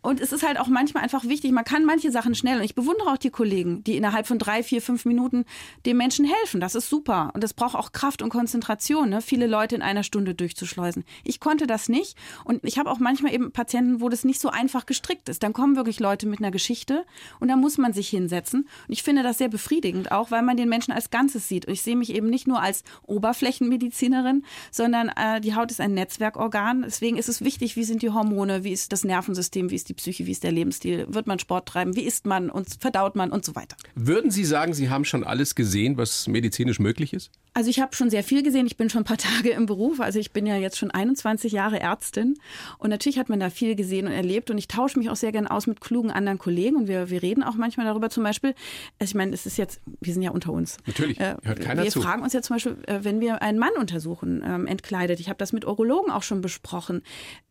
Und 0.02 0.20
es 0.20 0.32
ist 0.32 0.47
halt 0.47 0.59
auch 0.59 0.68
manchmal 0.68 1.02
einfach 1.02 1.25
wichtig, 1.25 1.52
man 1.52 1.64
kann 1.64 1.85
manche 1.85 2.11
Sachen 2.11 2.35
schnell. 2.35 2.59
Und 2.59 2.64
ich 2.64 2.75
bewundere 2.75 3.11
auch 3.11 3.18
die 3.18 3.30
Kollegen, 3.30 3.85
die 3.85 3.97
innerhalb 3.97 4.26
von 4.26 4.38
drei, 4.38 4.62
vier, 4.62 4.80
fünf 4.80 5.04
Minuten 5.04 5.44
dem 5.85 5.99
Menschen 5.99 6.25
helfen. 6.25 6.61
Das 6.61 6.75
ist 6.75 6.88
super. 6.88 7.30
Und 7.35 7.44
das 7.44 7.52
braucht 7.52 7.75
auch 7.75 7.92
Kraft 7.92 8.23
und 8.23 8.30
Konzentration, 8.30 9.11
ne? 9.11 9.20
viele 9.20 9.47
Leute 9.47 9.75
in 9.75 9.82
einer 9.82 10.02
Stunde 10.02 10.35
durchzuschleusen. 10.35 11.04
Ich 11.23 11.38
konnte 11.38 11.66
das 11.66 11.90
nicht. 11.90 12.16
Und 12.44 12.64
ich 12.64 12.78
habe 12.80 12.90
auch 12.90 12.99
manchmal 12.99 13.32
eben 13.32 13.52
Patienten, 13.52 14.00
wo 14.00 14.08
das 14.08 14.25
nicht 14.25 14.40
so 14.40 14.49
einfach 14.49 14.87
gestrickt 14.87 15.28
ist. 15.28 15.44
Dann 15.44 15.52
kommen 15.52 15.76
wirklich 15.76 16.00
Leute 16.00 16.26
mit 16.26 16.40
einer 16.40 16.50
Geschichte 16.50 17.04
und 17.38 17.46
da 17.46 17.54
muss 17.54 17.78
man 17.78 17.92
sich 17.92 18.08
hinsetzen. 18.08 18.62
Und 18.88 18.92
ich 18.92 19.04
finde 19.04 19.22
das 19.22 19.38
sehr 19.38 19.49
befriedigend, 19.49 20.10
auch 20.10 20.32
weil 20.32 20.42
man 20.42 20.56
den 20.56 20.68
Menschen 20.68 20.92
als 20.92 21.10
Ganzes 21.10 21.46
sieht. 21.46 21.66
Und 21.66 21.75
ich 21.75 21.82
sehe 21.82 21.94
mich 21.94 22.12
eben 22.12 22.28
nicht 22.28 22.49
nur 22.49 22.60
als 22.60 22.82
Oberflächenmedizinerin, 23.06 24.44
sondern 24.72 25.10
äh, 25.10 25.40
die 25.40 25.54
Haut 25.54 25.70
ist 25.70 25.80
ein 25.80 25.94
Netzwerkorgan. 25.94 26.82
Deswegen 26.82 27.16
ist 27.16 27.28
es 27.28 27.44
wichtig, 27.44 27.76
wie 27.76 27.84
sind 27.84 28.02
die 28.02 28.10
Hormone, 28.10 28.64
wie 28.64 28.72
ist 28.72 28.92
das 28.92 29.04
Nervensystem, 29.04 29.70
wie 29.70 29.76
ist 29.76 29.88
die 29.88 29.94
Psyche, 29.94 30.26
wie 30.26 30.32
ist 30.32 30.42
der 30.42 30.52
Lebensstil, 30.52 31.06
wird 31.08 31.26
man 31.26 31.38
Sport 31.38 31.68
treiben, 31.68 31.94
wie 31.94 32.02
isst 32.02 32.26
man 32.26 32.50
und 32.50 32.68
verdaut 32.80 33.14
man 33.14 33.30
und 33.30 33.44
so 33.44 33.54
weiter. 33.54 33.76
Würden 33.94 34.30
Sie 34.30 34.44
sagen, 34.44 34.75
Sie 34.75 34.88
haben 34.88 35.04
schon 35.04 35.22
alles 35.22 35.54
gesehen, 35.54 35.96
was 35.99 36.26
medizinisch 36.26 36.80
möglich 36.80 37.12
ist? 37.12 37.30
Also 37.52 37.69
ich 37.69 37.80
habe 37.80 37.95
schon 37.97 38.11
sehr 38.11 38.23
viel 38.23 38.42
gesehen. 38.42 38.66
Ich 38.66 38.76
bin 38.76 38.90
schon 38.90 39.02
ein 39.02 39.04
paar 39.04 39.16
Tage 39.19 39.50
im 39.50 39.66
Beruf. 39.66 40.00
Also 40.00 40.19
ich 40.19 40.33
bin 40.33 40.47
ja 40.47 40.57
jetzt 40.57 40.78
schon 40.78 40.90
21 40.90 41.52
Jahre 41.52 41.80
Ärztin. 41.80 42.38
Und 42.78 42.90
natürlich 42.90 43.19
hat 43.19 43.28
man 43.28 43.40
da 43.40 43.50
viel 43.50 43.75
gesehen 43.75 44.07
und 44.07 44.12
erlebt. 44.12 44.50
Und 44.50 44.59
ich 44.59 44.69
tausche 44.69 44.99
mich 44.99 45.11
auch 45.11 45.16
sehr 45.16 45.33
gern 45.33 45.47
aus 45.47 45.66
mit 45.66 45.80
klugen 45.80 46.11
anderen 46.11 46.38
Kollegen. 46.38 46.76
Und 46.76 46.88
wir, 46.88 47.11
wir 47.11 47.23
reden 47.23 47.42
auch 47.42 47.54
manchmal 47.54 47.87
darüber 47.87 48.11
zum 48.11 48.23
Beispiel. 48.23 48.54
Also 48.99 49.11
ich 49.11 49.14
meine, 49.14 49.35
es 49.35 49.47
ist 49.47 49.59
jetzt, 49.59 49.80
wir 50.00 50.12
sind 50.12 50.23
ja 50.23 50.30
unter 50.30 50.52
uns. 50.52 50.78
Natürlich, 50.87 51.19
hört 51.19 51.61
keiner 51.61 51.83
wir 51.83 51.90
zu. 51.90 52.00
fragen 52.00 52.23
uns 52.23 52.33
ja 52.33 52.42
zum 52.42 52.57
Beispiel, 52.57 52.76
äh, 52.87 53.00
wenn 53.02 53.21
wir 53.21 53.42
einen 53.42 53.59
Mann 53.59 53.73
untersuchen, 53.78 54.42
ähm, 54.47 54.66
entkleidet. 54.66 55.21
Ich 55.21 55.28
habe 55.28 55.38
das 55.38 55.52
mit 55.52 55.66
Urologen 55.66 56.11
auch 56.12 56.23
schon 56.23 56.40
besprochen. 56.40 57.02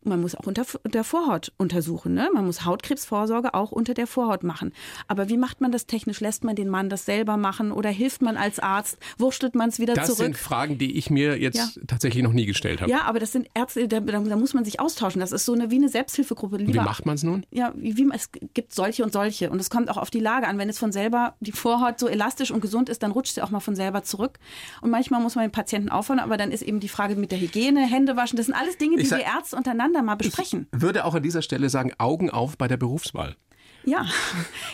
Man 0.02 0.20
muss 0.20 0.34
auch 0.34 0.46
unter 0.46 0.64
der 0.86 1.04
Vorhaut 1.04 1.52
untersuchen. 1.58 2.14
Ne? 2.14 2.30
Man 2.32 2.46
muss 2.46 2.64
Hautkrebsvorsorge 2.64 3.54
auch 3.54 3.70
unter 3.70 3.94
der 3.94 4.06
Vorhaut 4.06 4.42
machen. 4.42 4.72
Aber 5.08 5.28
wie 5.28 5.36
macht 5.36 5.60
man 5.60 5.72
das 5.72 5.86
technisch? 5.86 6.20
Lässt 6.20 6.44
man 6.44 6.56
den 6.56 6.68
Mann 6.68 6.88
das 6.88 7.04
selber 7.04 7.36
machen 7.36 7.70
oder 7.70 7.90
hilft 7.90 8.22
man 8.22 8.36
als 8.36 8.58
Arzt? 8.58 8.98
Wurschtelt 9.18 9.54
man 9.54 9.68
es 9.68 9.78
wieder 9.78 9.89
Das 9.94 10.06
zurück? 10.06 10.18
sind 10.18 10.36
Fragen, 10.36 10.78
die 10.78 10.96
ich 10.96 11.10
mir 11.10 11.38
jetzt 11.38 11.56
Ja. 11.56 11.82
tatsächlich 11.86 12.22
noch 12.22 12.32
nie 12.32 12.46
gestellt 12.46 12.80
habe. 12.80 12.90
Ja, 12.90 13.02
aber 13.02 13.18
das 13.20 13.32
sind 13.32 13.48
Ärzte, 13.54 13.86
da, 13.88 14.00
da, 14.00 14.18
da 14.20 14.36
muss 14.36 14.54
man 14.54 14.64
sich 14.64 14.80
austauschen. 14.80 15.20
Das 15.20 15.32
ist 15.32 15.44
so 15.44 15.52
eine 15.52 15.70
wie 15.70 15.76
eine 15.76 15.88
Selbsthilfegruppe. 15.88 16.58
Wie 16.58 16.64
Lieber, 16.64 16.82
macht 16.82 17.06
man 17.06 17.14
es 17.14 17.22
nun? 17.22 17.44
ja, 17.50 17.72
wie, 17.76 17.96
wie, 17.96 18.08
es 18.14 18.30
gibt 18.54 18.74
solche 18.74 19.04
und 19.04 19.12
solche. 19.12 19.50
Und 19.50 19.60
es 19.60 19.70
kommt 19.70 19.90
auch 19.90 19.96
auf 19.96 20.10
die 20.10 20.20
Lage 20.20 20.46
an. 20.46 20.58
Wenn 20.58 20.68
es 20.68 20.78
von 20.78 20.92
selber 20.92 21.34
die 21.40 21.52
Vorhaut 21.52 21.98
so 21.98 22.08
elastisch 22.08 22.50
und 22.50 22.60
gesund 22.60 22.88
ist, 22.88 23.02
dann 23.02 23.10
rutscht 23.12 23.34
sie 23.34 23.42
auch 23.42 23.50
mal 23.50 23.60
von 23.60 23.76
selber 23.76 24.02
zurück. 24.02 24.38
Und 24.80 24.90
manchmal 24.90 25.20
muss 25.20 25.34
man 25.34 25.44
den 25.46 25.52
Patienten 25.52 25.88
aufhören, 25.88 26.18
aber 26.20 26.36
dann 26.36 26.52
ist 26.52 26.62
eben 26.62 26.80
die 26.80 26.88
Frage 26.88 27.16
mit 27.16 27.30
der 27.32 27.40
Hygiene, 27.40 27.86
Hände 27.86 28.16
waschen. 28.16 28.36
Das 28.36 28.46
sind 28.46 28.54
alles 28.54 28.76
Dinge, 28.78 28.96
die 28.96 29.02
Ich 29.02 29.08
sag- 29.08 29.18
wir 29.20 29.26
Ärzte 29.26 29.56
untereinander 29.56 30.02
mal 30.02 30.14
besprechen. 30.16 30.66
Würde 30.72 31.04
auch 31.04 31.14
an 31.14 31.22
dieser 31.22 31.42
Stelle 31.42 31.68
sagen, 31.70 31.92
Augen 31.98 32.30
auf 32.30 32.56
bei 32.58 32.68
der 32.68 32.76
Berufswahl. 32.76 33.36
Ja, 33.84 34.06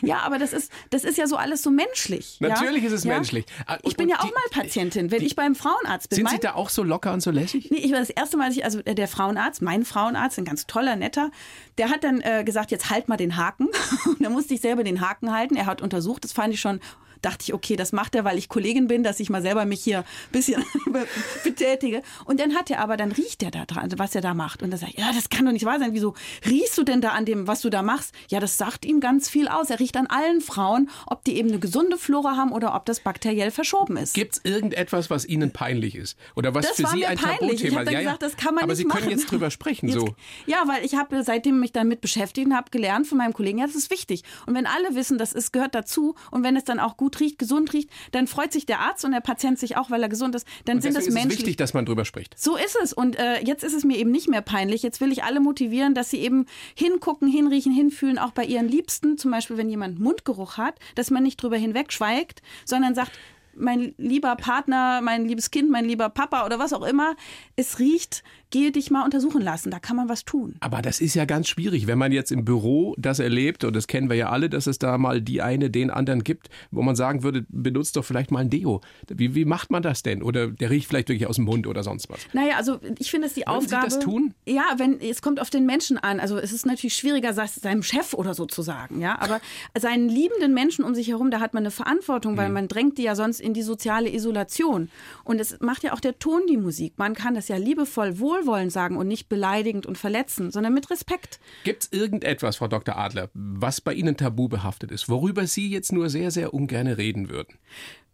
ja, 0.03 0.19
aber 0.21 0.39
das 0.39 0.53
ist, 0.53 0.73
das 0.91 1.05
ist 1.05 1.17
ja 1.17 1.27
so 1.27 1.37
alles 1.37 1.63
so 1.63 1.71
menschlich. 1.71 2.39
Natürlich 2.41 2.83
ja? 2.83 2.89
ist 2.89 2.93
es 2.93 3.05
ja? 3.05 3.15
menschlich. 3.15 3.47
Ah, 3.67 3.77
Ich 3.83 3.85
und- 3.91 3.97
bin 3.99 4.09
ja 4.09 4.17
und 4.17 4.23
auch 4.23 4.29
die- 4.29 4.35
mal 4.35 4.63
Patientin, 4.63 5.11
wenn 5.11 5.23
ich 5.23 5.37
beim 5.37 5.55
Frauenarzt 5.55 6.11
bin. 6.11 6.17
Sind 6.17 6.31
Sie 6.31 6.39
da 6.41 6.55
auch 6.55 6.69
so 6.71 6.83
locker 6.83 7.13
und 7.13 7.21
so 7.21 7.31
lässig? 7.31 7.71
Nee, 7.71 7.79
ich 7.79 7.93
war 7.93 8.01
das 8.01 8.11
erste 8.11 8.37
Mal, 8.37 8.51
ich, 8.51 8.65
also 8.65 8.81
äh, 8.85 8.95
der 8.95 9.09
Frauenarzt, 9.09 9.63
mein 9.63 9.85
Frauenarzt, 9.85 10.39
ein 10.39 10.45
ganz 10.45 10.67
toller, 10.67 10.97
netter, 10.97 11.31
der 11.79 11.91
hat 11.91 12.03
dann 12.05 12.21
äh, 12.21 12.43
gesagt, 12.45 12.71
jetzt 12.71 12.91
halt 12.91 13.09
mal 13.09 13.17
den 13.17 13.37
Haken. 13.37 13.69
Und 14.07 14.23
da 14.25 14.29
musste 14.29 14.55
ich 14.55 14.61
selber 14.61 14.83
den 14.85 15.01
Haken 15.01 15.33
halten. 15.33 15.57
Er 15.57 15.67
hat 15.67 15.83
untersucht, 15.83 16.25
das 16.25 16.33
fand 16.33 16.53
ich 16.53 16.61
schon, 16.61 16.81
dachte 17.23 17.45
ich, 17.45 17.55
okay, 17.55 17.77
das 17.77 17.93
macht 17.93 18.15
er, 18.15 18.25
weil 18.25 18.39
ich 18.39 18.49
Kollegin 18.49 18.87
bin, 18.87 19.03
dass 19.03 19.21
ich 19.21 19.31
mal 19.31 19.43
selber 19.43 19.65
mich 19.65 19.83
hier 19.83 19.99
ein 20.01 20.05
bisschen 20.33 20.65
betätige. 21.45 22.03
Und 22.25 22.41
dann 22.41 22.55
hat 22.55 22.71
er 22.71 22.81
aber, 22.81 22.97
dann 22.97 23.13
riecht 23.13 23.43
er 23.43 23.51
da 23.51 23.65
dran, 23.65 23.93
was 23.97 24.15
er 24.15 24.21
da 24.21 24.35
macht. 24.35 24.63
Und 24.63 24.71
dann 24.71 24.79
sage 24.79 24.93
ich, 24.95 24.99
ja, 24.99 25.13
das 25.13 25.29
kann 25.29 25.45
doch 25.45 25.53
nicht 25.53 25.65
wahr 25.65 25.79
sein. 25.79 25.91
Wieso 25.93 26.15
riechst 26.45 26.77
du 26.79 26.83
denn 26.83 27.01
da 27.01 27.11
an 27.11 27.25
dem, 27.25 27.47
was 27.47 27.61
du 27.61 27.71
da 27.71 27.83
machst? 27.83 28.15
Ja, 28.29 28.41
das 28.41 28.59
sagt 28.59 28.85
ihm 28.85 29.01
ganz 29.01 29.29
viel 29.29 29.49
aus. 29.49 29.71
Er 29.71 29.81
riecht 29.81 29.97
an 29.97 30.07
allen 30.07 30.41
Frauen, 30.41 30.91
ob 31.07 31.25
die 31.25 31.37
eben 31.37 31.49
eine 31.49 31.59
gesunde 31.59 31.99
Flora 31.99 32.37
haben 32.37 32.53
oder 32.53 32.75
ob 32.75 32.85
das 32.87 33.01
bakteriell 33.01 33.51
verschoben 33.51 33.97
ist. 33.97 34.15
Gibt 34.15 34.35
es 34.35 34.45
irgendetwas, 34.45 35.11
was 35.11 35.25
Ihnen 35.27 35.51
peinlich 35.53 35.95
ist? 35.95 36.17
Oder 36.35 36.55
was 36.55 36.67
Das 36.67 36.77
für 36.77 36.87
Sie 36.89 37.07
ein 37.07 37.17
peinlich. 37.17 37.63
Ich 37.63 37.71
Tabuthema 37.71 37.79
hab 37.79 37.85
dann 37.87 37.95
ja, 37.95 38.01
ja. 38.01 38.05
gesagt, 38.05 38.23
das 38.23 38.37
kann 38.37 38.55
man 38.55 38.65
Aber 38.65 38.73
nicht 38.73 38.79
Sie 38.79 38.85
können 38.85 39.05
machen. 39.07 39.11
jetzt 39.19 39.31
drüber 39.31 39.51
sprechen. 39.51 39.89
Jetzt, 39.89 39.99
so. 39.99 40.15
Ja, 40.47 40.65
weil 40.67 40.85
ich 40.85 40.95
habe 40.95 41.23
seitdem 41.23 41.61
mich 41.61 41.73
damit 41.73 42.01
beschäftigt 42.01 42.47
und 42.47 42.57
habe 42.57 42.71
gelernt 42.71 43.07
von 43.07 43.19
meinem 43.19 43.33
Kollegen, 43.33 43.59
ja, 43.59 43.67
das 43.67 43.75
ist 43.77 43.91
wichtig. 43.91 44.23
Und 44.47 44.55
wenn 44.55 44.67
alle 44.67 44.95
wissen, 44.95 45.19
das 45.19 45.33
ist, 45.33 45.53
gehört 45.53 45.75
dazu 45.75 46.15
und 46.31 46.43
wenn 46.43 46.57
es 46.57 46.65
dann 46.65 46.81
auch 46.81 46.97
gut 46.97 47.16
gut 47.17 47.21
riecht, 47.21 47.39
gesund 47.39 47.73
riecht, 47.73 47.91
dann 48.13 48.27
freut 48.27 48.53
sich 48.53 48.67
der 48.67 48.81
Arzt 48.81 49.05
und 49.05 49.13
der 49.13 49.21
Patient 49.21 49.59
sich 49.59 49.77
auch, 49.77 49.91
weil 49.91 50.03
er 50.03 50.09
gesund 50.09 50.35
ist. 50.35 50.47
Dann 50.65 50.77
und 50.77 50.83
sind 50.83 50.97
das 50.97 51.07
ist 51.07 51.15
menschlich. 51.15 51.35
Es 51.35 51.39
wichtig, 51.41 51.57
dass 51.57 51.75
man 51.75 51.87
drüber 51.87 52.05
spricht. 52.05 52.39
So 52.39 52.57
ist 52.57 52.77
es. 52.83 52.93
Und 52.93 53.17
äh, 53.17 53.41
jetzt 53.45 53.65
ist 53.65 53.75
es 53.75 53.85
mir 53.85 53.97
eben 53.97 54.11
nicht 54.11 54.29
mehr 54.29 54.43
peinlich. 54.43 54.83
Jetzt 54.83 55.01
will 55.01 55.13
ich 55.13 55.25
alle 55.25 55.41
motivieren, 55.41 55.95
dass 55.95 56.11
sie 56.11 56.19
eben 56.19 56.47
hingucken, 56.75 57.29
hinriechen, 57.29 57.73
hinfühlen, 57.73 58.19
auch 58.19 58.33
bei 58.33 58.45
ihren 58.45 58.69
Liebsten. 58.69 59.19
Zum 59.19 59.31
Beispiel, 59.31 59.57
wenn 59.57 59.71
jemand 59.71 59.99
Mundgeruch 59.99 60.57
hat, 60.57 60.79
dass 60.95 61.11
man 61.11 61.23
nicht 61.23 61.43
drüber 61.43 61.57
hinwegschweigt, 61.57 62.43
sondern 62.65 62.95
sagt, 62.95 63.13
mein 63.59 63.95
lieber 63.97 64.37
Partner, 64.37 65.01
mein 65.01 65.27
liebes 65.27 65.51
Kind, 65.51 65.71
mein 65.71 65.87
lieber 65.87 66.11
Papa 66.11 66.45
oder 66.45 66.59
was 66.59 66.75
auch 66.75 66.87
immer, 66.87 67.17
es 67.57 67.79
riecht 67.79 68.23
gehe 68.51 68.73
dich 68.73 68.91
mal 68.91 69.05
untersuchen 69.05 69.43
lassen, 69.43 69.71
da 69.71 69.79
kann 69.79 69.97
man 69.97 70.09
was 70.09 70.25
tun. 70.25 70.55
Aber 70.61 70.83
das 70.83 71.01
ist 71.01 71.15
ja 71.15 71.25
ganz 71.25 71.49
schwierig, 71.49 71.87
wenn 71.87 71.99
man 71.99 72.13
jetzt 72.13 72.31
im 72.31 72.45
Büro 72.45 72.95
das 72.99 73.19
erlebt, 73.19 73.65
und 73.65 73.75
das 73.75 73.87
kennen 73.87 74.09
wir 74.09 74.17
ja 74.17 74.31
alle, 74.31 74.49
dass 74.49 74.67
es 74.67 74.79
da 74.79 74.99
mal 74.99 75.21
die 75.21 75.43
eine 75.43 75.71
den 75.71 75.91
anderen 75.91 76.23
gibt, 76.25 76.49
wo 76.71 76.83
man 76.83 76.97
sagen 76.97 77.23
würde, 77.23 77.45
benutzt 77.49 77.97
doch 77.97 78.05
vielleicht 78.05 78.31
mal 78.31 78.41
ein 78.41 78.51
Deo. 78.51 78.81
Wie, 79.09 79.35
wie 79.35 79.45
macht 79.45 79.71
man 79.71 79.83
das 79.83 80.03
denn? 80.03 80.23
Oder 80.23 80.49
der 80.49 80.71
riecht 80.71 80.89
vielleicht 80.89 81.09
wirklich 81.09 81.27
aus 81.27 81.37
dem 81.37 81.45
Mund 81.45 81.67
oder 81.67 81.83
sonst 81.83 82.09
was? 82.09 82.21
Naja, 82.33 82.57
also 82.57 82.79
ich 82.99 83.11
finde 83.11 83.27
es 83.27 83.35
die 83.35 83.41
Würden 83.41 83.57
Aufgabe. 83.57 83.91
Sie 83.91 83.97
das 83.97 84.05
tun? 84.05 84.35
Ja, 84.47 84.65
wenn 84.77 85.01
es 85.01 85.23
kommt 85.23 85.41
auf 85.41 85.51
den 85.51 85.67
Menschen 85.67 85.99
an. 85.99 86.21
Also 86.21 86.39
es 86.39 86.53
ist 86.53 86.67
natürlich 86.67 86.95
schwieriger, 86.95 87.33
seinem 87.33 87.83
Chef 87.83 88.15
oder 88.15 88.35
so 88.35 88.47
zu 88.47 88.63
sagen, 88.63 89.01
ja. 89.01 89.19
Aber 89.21 89.41
seinen 89.79 90.09
liebenden 90.09 90.55
Menschen 90.55 90.85
um 90.85 90.95
sich 90.95 91.09
herum, 91.09 91.31
da 91.31 91.41
hat 91.41 91.55
man 91.55 91.63
eine 91.63 91.71
Verantwortung, 91.71 92.37
weil 92.37 92.49
mhm. 92.49 92.55
man 92.55 92.69
drängt 92.69 92.99
die 92.99 93.03
ja 93.03 93.15
sonst 93.15 93.41
in 93.41 93.55
die 93.55 93.63
soziale 93.63 94.13
Isolation. 94.13 94.91
Und 95.25 95.41
es 95.41 95.59
macht 95.61 95.83
ja 95.83 95.93
auch 95.93 96.01
der 96.01 96.19
Ton 96.19 96.43
die 96.49 96.57
Musik. 96.57 96.95
Man 96.97 97.15
kann 97.15 97.35
das 97.35 97.49
ja 97.49 97.57
liebevoll, 97.57 98.19
wohlwollend 98.37 98.73
sagen 98.73 98.97
und 98.97 99.09
nicht 99.09 99.29
beleidigend 99.29 99.87
und 99.87 99.99
verletzend, 99.99 100.53
sondern 100.53 100.75
mit 100.75 100.91
Respekt. 100.91 101.41
Gibt 101.65 101.85
es 101.85 101.93
irgendetwas, 101.93 102.57
Frau 102.57 102.69
Dr. 102.69 102.97
Adler, 102.97 103.31
was 103.35 103.81
bei 103.81 103.95
Ihnen 103.95 104.17
tabu 104.17 104.49
behaftet 104.49 104.91
ist, 104.91 105.09
worüber 105.09 105.47
Sie 105.47 105.69
jetzt 105.69 105.93
nur 105.93 106.09
sehr, 106.11 106.31
sehr 106.31 106.55
ungern 106.55 106.87
reden 106.87 107.29
würden? 107.29 107.59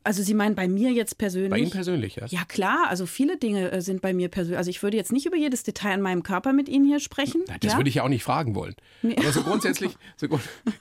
Also 0.04 0.22
Sie 0.22 0.34
meinen 0.34 0.56
bei 0.56 0.66
mir 0.66 0.90
jetzt 0.90 1.16
persönlich? 1.16 1.50
Bei 1.50 1.58
Ihnen 1.58 1.70
persönlich, 1.70 2.16
ja. 2.16 2.26
Ja 2.26 2.44
klar, 2.44 2.86
also 2.88 3.06
viele 3.06 3.36
Dinge 3.36 3.70
äh, 3.70 3.80
sind 3.80 4.00
bei 4.00 4.12
mir 4.12 4.28
persönlich. 4.28 4.58
Also 4.58 4.70
ich 4.70 4.82
würde 4.82 4.96
jetzt 4.96 5.12
nicht 5.12 5.26
über 5.26 5.36
jedes 5.36 5.62
Detail 5.62 5.92
an 5.92 6.02
meinem 6.02 6.24
Körper 6.24 6.52
mit 6.52 6.68
Ihnen 6.68 6.84
hier 6.84 6.98
sprechen. 6.98 7.42
Das 7.60 7.72
ja? 7.72 7.78
würde 7.78 7.88
ich 7.88 7.96
ja 7.96 8.02
auch 8.02 8.08
nicht 8.08 8.24
fragen 8.24 8.56
wollen. 8.56 8.74
Nee. 9.02 9.14
Aber 9.16 9.30
so 9.30 9.42
grundsätzlich, 9.42 9.96
so 10.16 10.26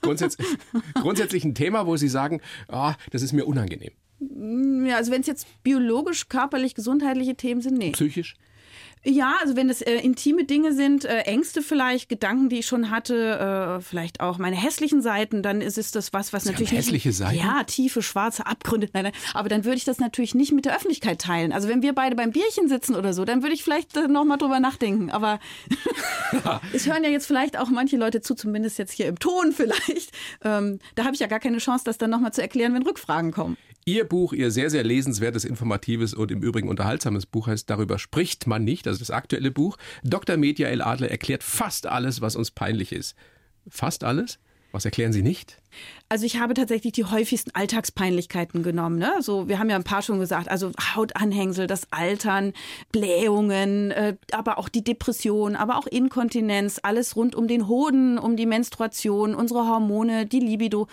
grundsätzlich, 0.01 0.48
grundsätzlich 0.95 1.43
ein 1.45 1.53
Thema, 1.53 1.86
wo 1.86 1.98
Sie 1.98 2.07
sagen, 2.07 2.41
oh, 2.67 2.93
das 3.12 3.21
ist 3.21 3.33
mir 3.33 3.45
unangenehm. 3.45 3.91
Ja, 4.88 4.98
also 4.98 5.12
wenn 5.12 5.21
es 5.21 5.27
jetzt 5.27 5.48
biologisch, 5.63 6.27
körperlich, 6.27 6.74
gesundheitliche 6.75 7.36
Themen 7.36 7.62
sind, 7.62 7.77
nee. 7.77 7.91
Psychisch? 7.91 8.36
Ja, 9.03 9.38
also 9.41 9.55
wenn 9.55 9.70
es 9.70 9.81
äh, 9.81 9.96
intime 9.96 10.46
Dinge 10.46 10.74
sind, 10.74 11.05
äh, 11.05 11.22
Ängste 11.22 11.63
vielleicht, 11.63 12.08
Gedanken, 12.08 12.50
die 12.50 12.60
ich 12.60 12.67
schon 12.67 12.91
hatte, 12.91 13.79
äh, 13.79 13.81
vielleicht 13.81 14.20
auch 14.20 14.38
meine 14.38 14.55
hässlichen 14.55 15.01
Seiten, 15.01 15.41
dann 15.41 15.62
ist 15.62 15.79
es 15.79 15.89
das 15.89 16.13
was, 16.13 16.34
was 16.34 16.43
Sie 16.43 16.51
natürlich 16.51 16.72
hässliche 16.72 17.10
nicht, 17.10 17.17
Seiten. 17.17 17.38
Ja, 17.38 17.63
tiefe 17.63 18.03
schwarze 18.03 18.46
Abgründe. 18.46 18.89
Nein, 18.93 19.05
nein, 19.05 19.13
aber 19.34 19.50
dann 19.50 19.65
würde 19.65 19.77
ich 19.77 19.86
das 19.86 20.00
natürlich 20.00 20.36
nicht 20.36 20.51
mit 20.51 20.65
der 20.65 20.75
Öffentlichkeit 20.75 21.20
teilen. 21.20 21.51
Also 21.51 21.67
wenn 21.67 21.81
wir 21.81 21.93
beide 21.93 22.15
beim 22.15 22.31
Bierchen 22.31 22.67
sitzen 22.67 22.96
oder 22.96 23.13
so, 23.13 23.25
dann 23.25 23.41
würde 23.41 23.55
ich 23.55 23.63
vielleicht 23.63 23.98
äh, 23.98 24.08
noch 24.08 24.24
mal 24.24 24.38
drüber 24.38 24.60
nachdenken. 24.60 25.10
Aber 25.10 25.39
es 26.74 26.86
hören 26.86 27.03
ja 27.03 27.10
jetzt 27.10 27.25
vielleicht 27.25 27.58
auch 27.58 27.70
manche 27.70 27.98
Leute 27.98 28.22
zu, 28.22 28.36
zumindest 28.36 28.77
jetzt 28.77 28.91
hier 28.91 29.08
im 29.08 29.17
Ton 29.17 29.51
vielleicht. 29.51 30.12
Ähm, 30.43 30.79
da 30.93 31.05
habe 31.05 31.15
ich 31.15 31.20
ja 31.22 31.27
gar 31.27 31.39
keine 31.39 31.58
Chance, 31.58 31.86
das 31.86 31.98
dann 31.98 32.12
noch 32.12 32.20
mal 32.20 32.31
zu 32.31 32.41
erklären, 32.41 32.75
wenn 32.75 32.84
Rückfragen 32.84 33.31
kommen. 33.31 33.58
Ihr 33.86 34.06
Buch, 34.06 34.34
Ihr 34.34 34.52
sehr, 34.52 34.70
sehr 34.70 34.84
lesenswertes, 34.84 35.44
informatives 35.44 36.14
und 36.14 36.32
im 36.32 36.44
Übrigen 36.44 36.70
unterhaltsames 36.70 37.26
Buch 37.26 37.48
heißt 37.48 37.70
Darüber 37.70 37.98
spricht 37.98 38.46
man 38.46 38.64
nicht, 38.64 38.88
also 38.88 39.00
das 39.00 39.10
aktuelle 39.10 39.52
Buch. 39.52 39.78
Dr. 40.04 40.38
Media 40.38 40.68
El 40.68 40.82
Adler 40.82 41.10
erklärt 41.10 41.44
fast 41.44 41.88
alles, 41.88 42.22
was 42.22 42.36
uns 42.36 42.52
peinlich 42.52 42.92
ist. 42.92 43.16
Fast 43.68 44.04
alles? 44.04 44.40
Was 44.72 44.86
erklären 44.86 45.12
Sie 45.12 45.22
nicht? 45.22 45.58
Also 46.08 46.26
ich 46.26 46.40
habe 46.40 46.54
tatsächlich 46.54 46.94
die 46.94 47.04
häufigsten 47.04 47.52
Alltagspeinlichkeiten 47.54 48.64
genommen. 48.64 49.00
Ne? 49.00 49.16
So, 49.20 49.50
wir 49.50 49.60
haben 49.60 49.70
ja 49.70 49.76
ein 49.76 49.84
paar 49.84 50.02
schon 50.02 50.20
gesagt, 50.20 50.50
also 50.50 50.72
Hautanhängsel, 50.96 51.68
das 51.68 51.92
Altern, 51.92 52.54
Blähungen, 52.92 53.92
äh, 53.92 54.16
aber 54.32 54.58
auch 54.58 54.70
die 54.70 54.84
Depression, 54.84 55.56
aber 55.58 55.78
auch 55.78 55.88
Inkontinenz, 55.88 56.80
alles 56.84 57.16
rund 57.18 57.36
um 57.36 57.48
den 57.48 57.68
Hoden, 57.68 58.18
um 58.18 58.38
die 58.38 58.46
Menstruation, 58.46 59.36
unsere 59.36 59.68
Hormone, 59.68 60.26
die 60.26 60.40
Libido 60.40 60.88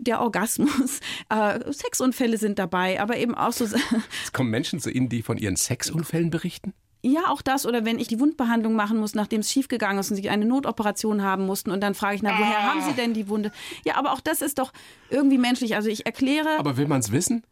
der 0.00 0.20
Orgasmus, 0.20 1.00
äh, 1.28 1.72
Sexunfälle 1.72 2.38
sind 2.38 2.58
dabei, 2.58 3.00
aber 3.00 3.16
eben 3.16 3.34
auch 3.34 3.52
so. 3.52 3.64
Es 4.24 4.32
kommen 4.32 4.50
Menschen 4.50 4.80
zu 4.80 4.90
Ihnen, 4.90 5.08
die 5.08 5.22
von 5.22 5.38
ihren 5.38 5.56
Sexunfällen 5.56 6.30
berichten? 6.30 6.74
Ja, 7.02 7.28
auch 7.28 7.40
das. 7.40 7.64
Oder 7.64 7.84
wenn 7.84 7.98
ich 7.98 8.08
die 8.08 8.20
Wundbehandlung 8.20 8.74
machen 8.74 8.98
muss, 8.98 9.14
nachdem 9.14 9.40
es 9.40 9.50
schiefgegangen 9.50 9.98
ist 9.98 10.10
und 10.10 10.16
sie 10.16 10.28
eine 10.28 10.44
Notoperation 10.44 11.22
haben 11.22 11.46
mussten 11.46 11.70
und 11.70 11.80
dann 11.80 11.94
frage 11.94 12.16
ich, 12.16 12.22
na, 12.22 12.30
woher 12.38 12.58
ah. 12.58 12.62
haben 12.62 12.82
Sie 12.82 12.92
denn 12.92 13.14
die 13.14 13.28
Wunde? 13.28 13.52
Ja, 13.84 13.96
aber 13.96 14.12
auch 14.12 14.20
das 14.20 14.42
ist 14.42 14.58
doch 14.58 14.72
irgendwie 15.08 15.38
menschlich. 15.38 15.76
Also 15.76 15.88
ich 15.88 16.04
erkläre. 16.04 16.58
Aber 16.58 16.76
will 16.76 16.86
man 16.86 17.00
es 17.00 17.10
wissen? 17.10 17.42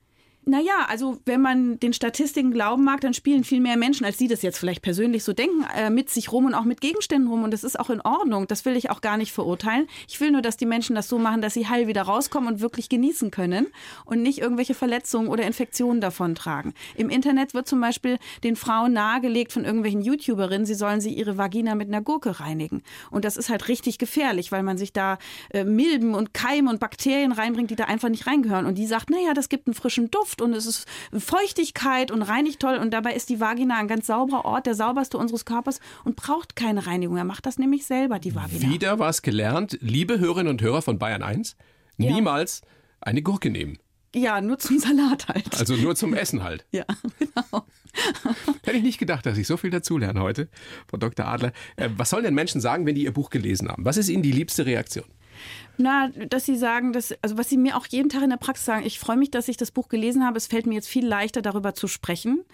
Naja, 0.49 0.87
also 0.89 1.19
wenn 1.27 1.43
man 1.43 1.79
den 1.79 1.93
Statistiken 1.93 2.53
glauben 2.53 2.83
mag, 2.83 3.03
dann 3.03 3.13
spielen 3.13 3.45
viel 3.45 3.61
mehr 3.61 3.77
Menschen, 3.77 4.07
als 4.07 4.17
Sie 4.17 4.29
das 4.29 4.41
jetzt 4.41 4.59
vielleicht 4.59 4.81
persönlich 4.81 5.23
so 5.23 5.35
denken, 5.35 5.67
äh, 5.77 5.91
mit 5.91 6.09
sich 6.09 6.33
rum 6.33 6.47
und 6.47 6.55
auch 6.55 6.65
mit 6.65 6.81
Gegenständen 6.81 7.29
rum. 7.29 7.43
Und 7.43 7.53
das 7.53 7.65
ist 7.65 7.79
auch 7.79 7.91
in 7.91 8.01
Ordnung. 8.01 8.47
Das 8.47 8.65
will 8.65 8.75
ich 8.75 8.89
auch 8.89 9.03
gar 9.03 9.19
nicht 9.19 9.31
verurteilen. 9.31 9.87
Ich 10.09 10.19
will 10.23 10.31
nur, 10.31 10.41
dass 10.41 10.57
die 10.57 10.65
Menschen 10.65 10.97
das 10.97 11.07
so 11.07 11.19
machen, 11.19 11.43
dass 11.43 11.53
sie 11.53 11.69
heil 11.69 11.87
wieder 11.87 12.01
rauskommen 12.01 12.51
und 12.51 12.61
wirklich 12.63 12.89
genießen 12.89 13.31
können 13.31 13.67
und 14.07 14.23
nicht 14.23 14.39
irgendwelche 14.39 14.73
Verletzungen 14.73 15.29
oder 15.29 15.45
Infektionen 15.45 16.01
davon 16.01 16.35
tragen. 16.35 16.73
Im 16.97 17.11
Internet 17.11 17.53
wird 17.53 17.69
zum 17.69 17.83
Beispiel 17.83 18.19
den 18.43 18.57
Frauen 18.57 18.95
nahegelegt 18.95 19.53
von 19.53 19.67
irgendwelchen 19.67 20.01
YouTuberinnen, 20.01 20.65
sie 20.65 20.73
sollen 20.73 21.03
sie 21.03 21.13
ihre 21.13 21.37
Vagina 21.37 21.75
mit 21.75 21.89
einer 21.89 22.01
Gurke 22.01 22.41
reinigen. 22.41 22.83
Und 23.11 23.27
das 23.27 23.37
ist 23.37 23.51
halt 23.51 23.69
richtig 23.69 23.99
gefährlich, 23.99 24.51
weil 24.51 24.63
man 24.63 24.79
sich 24.79 24.95
da 24.95 25.19
äh, 25.51 25.65
Milben 25.65 26.15
und 26.15 26.33
Keime 26.33 26.71
und 26.71 26.81
Bakterien 26.81 27.33
reinbringt, 27.33 27.71
die 27.71 27.77
da 27.77 27.85
einfach 27.85 28.09
nicht 28.09 28.27
reingehören. 28.27 28.65
Und 28.65 28.79
die 28.79 28.87
sagt, 28.87 29.11
naja, 29.11 29.35
das 29.35 29.51
gibt 29.51 29.67
einen 29.67 29.75
frischen 29.75 30.11
Duft 30.11 30.38
Duft 30.38 30.40
und 30.40 30.55
es 30.55 30.66
ist 30.66 30.87
Feuchtigkeit 31.12 32.11
und 32.11 32.22
reinigt 32.22 32.61
toll. 32.61 32.77
Und 32.77 32.92
dabei 32.92 33.14
ist 33.14 33.29
die 33.29 33.40
Vagina 33.40 33.79
ein 33.79 33.88
ganz 33.88 34.07
sauberer 34.07 34.44
Ort, 34.44 34.66
der 34.66 34.74
sauberste 34.74 35.18
unseres 35.18 35.44
Körpers 35.44 35.81
und 36.05 36.16
braucht 36.16 36.57
keine 36.57 36.87
Reinigung. 36.87 37.16
Er 37.16 37.24
macht 37.24 37.46
das 37.46 37.59
nämlich 37.59 37.87
selber, 37.87 38.18
die 38.18 38.35
Vagina. 38.35 38.72
Wieder 38.72 38.98
was 38.98 39.22
gelernt. 39.22 39.79
Liebe 39.81 40.18
Hörerinnen 40.18 40.51
und 40.51 40.62
Hörer 40.62 40.83
von 40.83 40.98
Bayern 40.98 41.22
1, 41.22 41.57
ja. 41.98 42.12
niemals 42.12 42.62
eine 43.01 43.22
Gurke 43.22 43.51
nehmen. 43.51 43.79
Ja, 44.14 44.40
nur 44.40 44.59
zum 44.59 44.79
Salat 44.79 45.29
halt. 45.29 45.59
Also 45.59 45.77
nur 45.77 45.94
zum 45.94 46.14
Essen 46.14 46.42
halt. 46.42 46.64
ja, 46.72 46.85
genau. 47.18 47.66
Hätte 48.64 48.77
ich 48.77 48.83
nicht 48.83 48.98
gedacht, 48.98 49.27
dass 49.27 49.37
ich 49.37 49.46
so 49.46 49.57
viel 49.57 49.70
dazulerne 49.70 50.20
heute, 50.20 50.48
Frau 50.87 50.96
Dr. 50.96 51.27
Adler. 51.27 51.53
Äh, 51.77 51.90
was 51.96 52.11
sollen 52.11 52.24
denn 52.24 52.35
Menschen 52.35 52.61
sagen, 52.61 52.87
wenn 52.87 52.94
die 52.94 53.05
ihr 53.05 53.12
Buch 53.12 53.29
gelesen 53.29 53.68
haben? 53.68 53.85
Was 53.85 53.96
ist 53.96 54.09
ihnen 54.09 54.22
die 54.22 54.33
liebste 54.33 54.66
Reaktion? 54.66 55.05
Na, 55.77 56.09
dass 56.09 56.44
Sie 56.44 56.57
sagen, 56.57 56.92
dass, 56.92 57.14
also 57.22 57.38
was 57.38 57.48
Sie 57.48 57.57
mir 57.57 57.77
auch 57.77 57.87
jeden 57.87 58.09
Tag 58.09 58.22
in 58.22 58.31
der 58.31 58.37
Praxis 58.37 58.66
sagen, 58.66 58.85
ich 58.85 58.98
freue 58.98 59.16
mich, 59.16 59.31
dass 59.31 59.48
ich 59.48 59.57
das 59.57 59.70
Buch 59.70 59.88
gelesen 59.88 60.24
habe. 60.24 60.37
Es 60.37 60.46
fällt 60.46 60.66
mir 60.66 60.74
jetzt 60.74 60.88
viel 60.88 61.07
leichter, 61.07 61.42
darüber 61.42 61.74
zu 61.74 61.87
sprechen. 61.87 62.44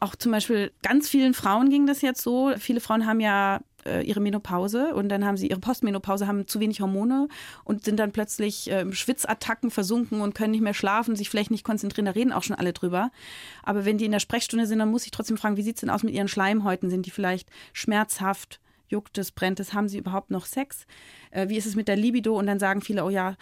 Auch 0.00 0.14
zum 0.16 0.32
Beispiel 0.32 0.72
ganz 0.82 1.08
vielen 1.08 1.34
Frauen 1.34 1.70
ging 1.70 1.86
das 1.86 2.02
jetzt 2.02 2.22
so. 2.22 2.52
Viele 2.58 2.80
Frauen 2.80 3.06
haben 3.06 3.20
ja 3.20 3.60
äh, 3.84 4.02
ihre 4.02 4.20
Menopause 4.20 4.94
und 4.94 5.08
dann 5.08 5.24
haben 5.24 5.36
sie 5.36 5.48
ihre 5.48 5.60
Postmenopause, 5.60 6.26
haben 6.26 6.46
zu 6.46 6.60
wenig 6.60 6.80
Hormone 6.80 7.28
und 7.64 7.84
sind 7.84 7.98
dann 7.98 8.12
plötzlich 8.12 8.70
äh, 8.70 8.90
Schwitzattacken 8.92 9.70
versunken 9.70 10.20
und 10.20 10.34
können 10.34 10.52
nicht 10.52 10.62
mehr 10.62 10.74
schlafen, 10.74 11.16
sich 11.16 11.30
vielleicht 11.30 11.50
nicht 11.50 11.64
konzentrieren. 11.64 12.06
Da 12.06 12.12
reden 12.12 12.32
auch 12.32 12.42
schon 12.42 12.56
alle 12.56 12.72
drüber. 12.72 13.10
Aber 13.62 13.84
wenn 13.84 13.98
die 13.98 14.04
in 14.04 14.12
der 14.12 14.20
Sprechstunde 14.20 14.66
sind, 14.66 14.78
dann 14.78 14.90
muss 14.90 15.04
ich 15.04 15.10
trotzdem 15.10 15.36
fragen, 15.36 15.56
wie 15.56 15.62
sieht 15.62 15.76
es 15.76 15.80
denn 15.80 15.90
aus 15.90 16.02
mit 16.02 16.14
ihren 16.14 16.28
Schleimhäuten? 16.28 16.90
Sind 16.90 17.06
die 17.06 17.10
vielleicht 17.10 17.48
schmerzhaft? 17.72 18.60
Juckt 18.88 19.18
es, 19.18 19.32
brennt 19.32 19.60
es, 19.60 19.72
haben 19.72 19.88
sie 19.88 19.98
überhaupt 19.98 20.30
noch 20.30 20.46
Sex? 20.46 20.86
Äh, 21.30 21.48
wie 21.48 21.56
ist 21.56 21.66
es 21.66 21.76
mit 21.76 21.88
der 21.88 21.96
Libido? 21.96 22.38
Und 22.38 22.46
dann 22.46 22.58
sagen 22.58 22.80
viele, 22.80 23.04
oh 23.04 23.10
ja, 23.10 23.36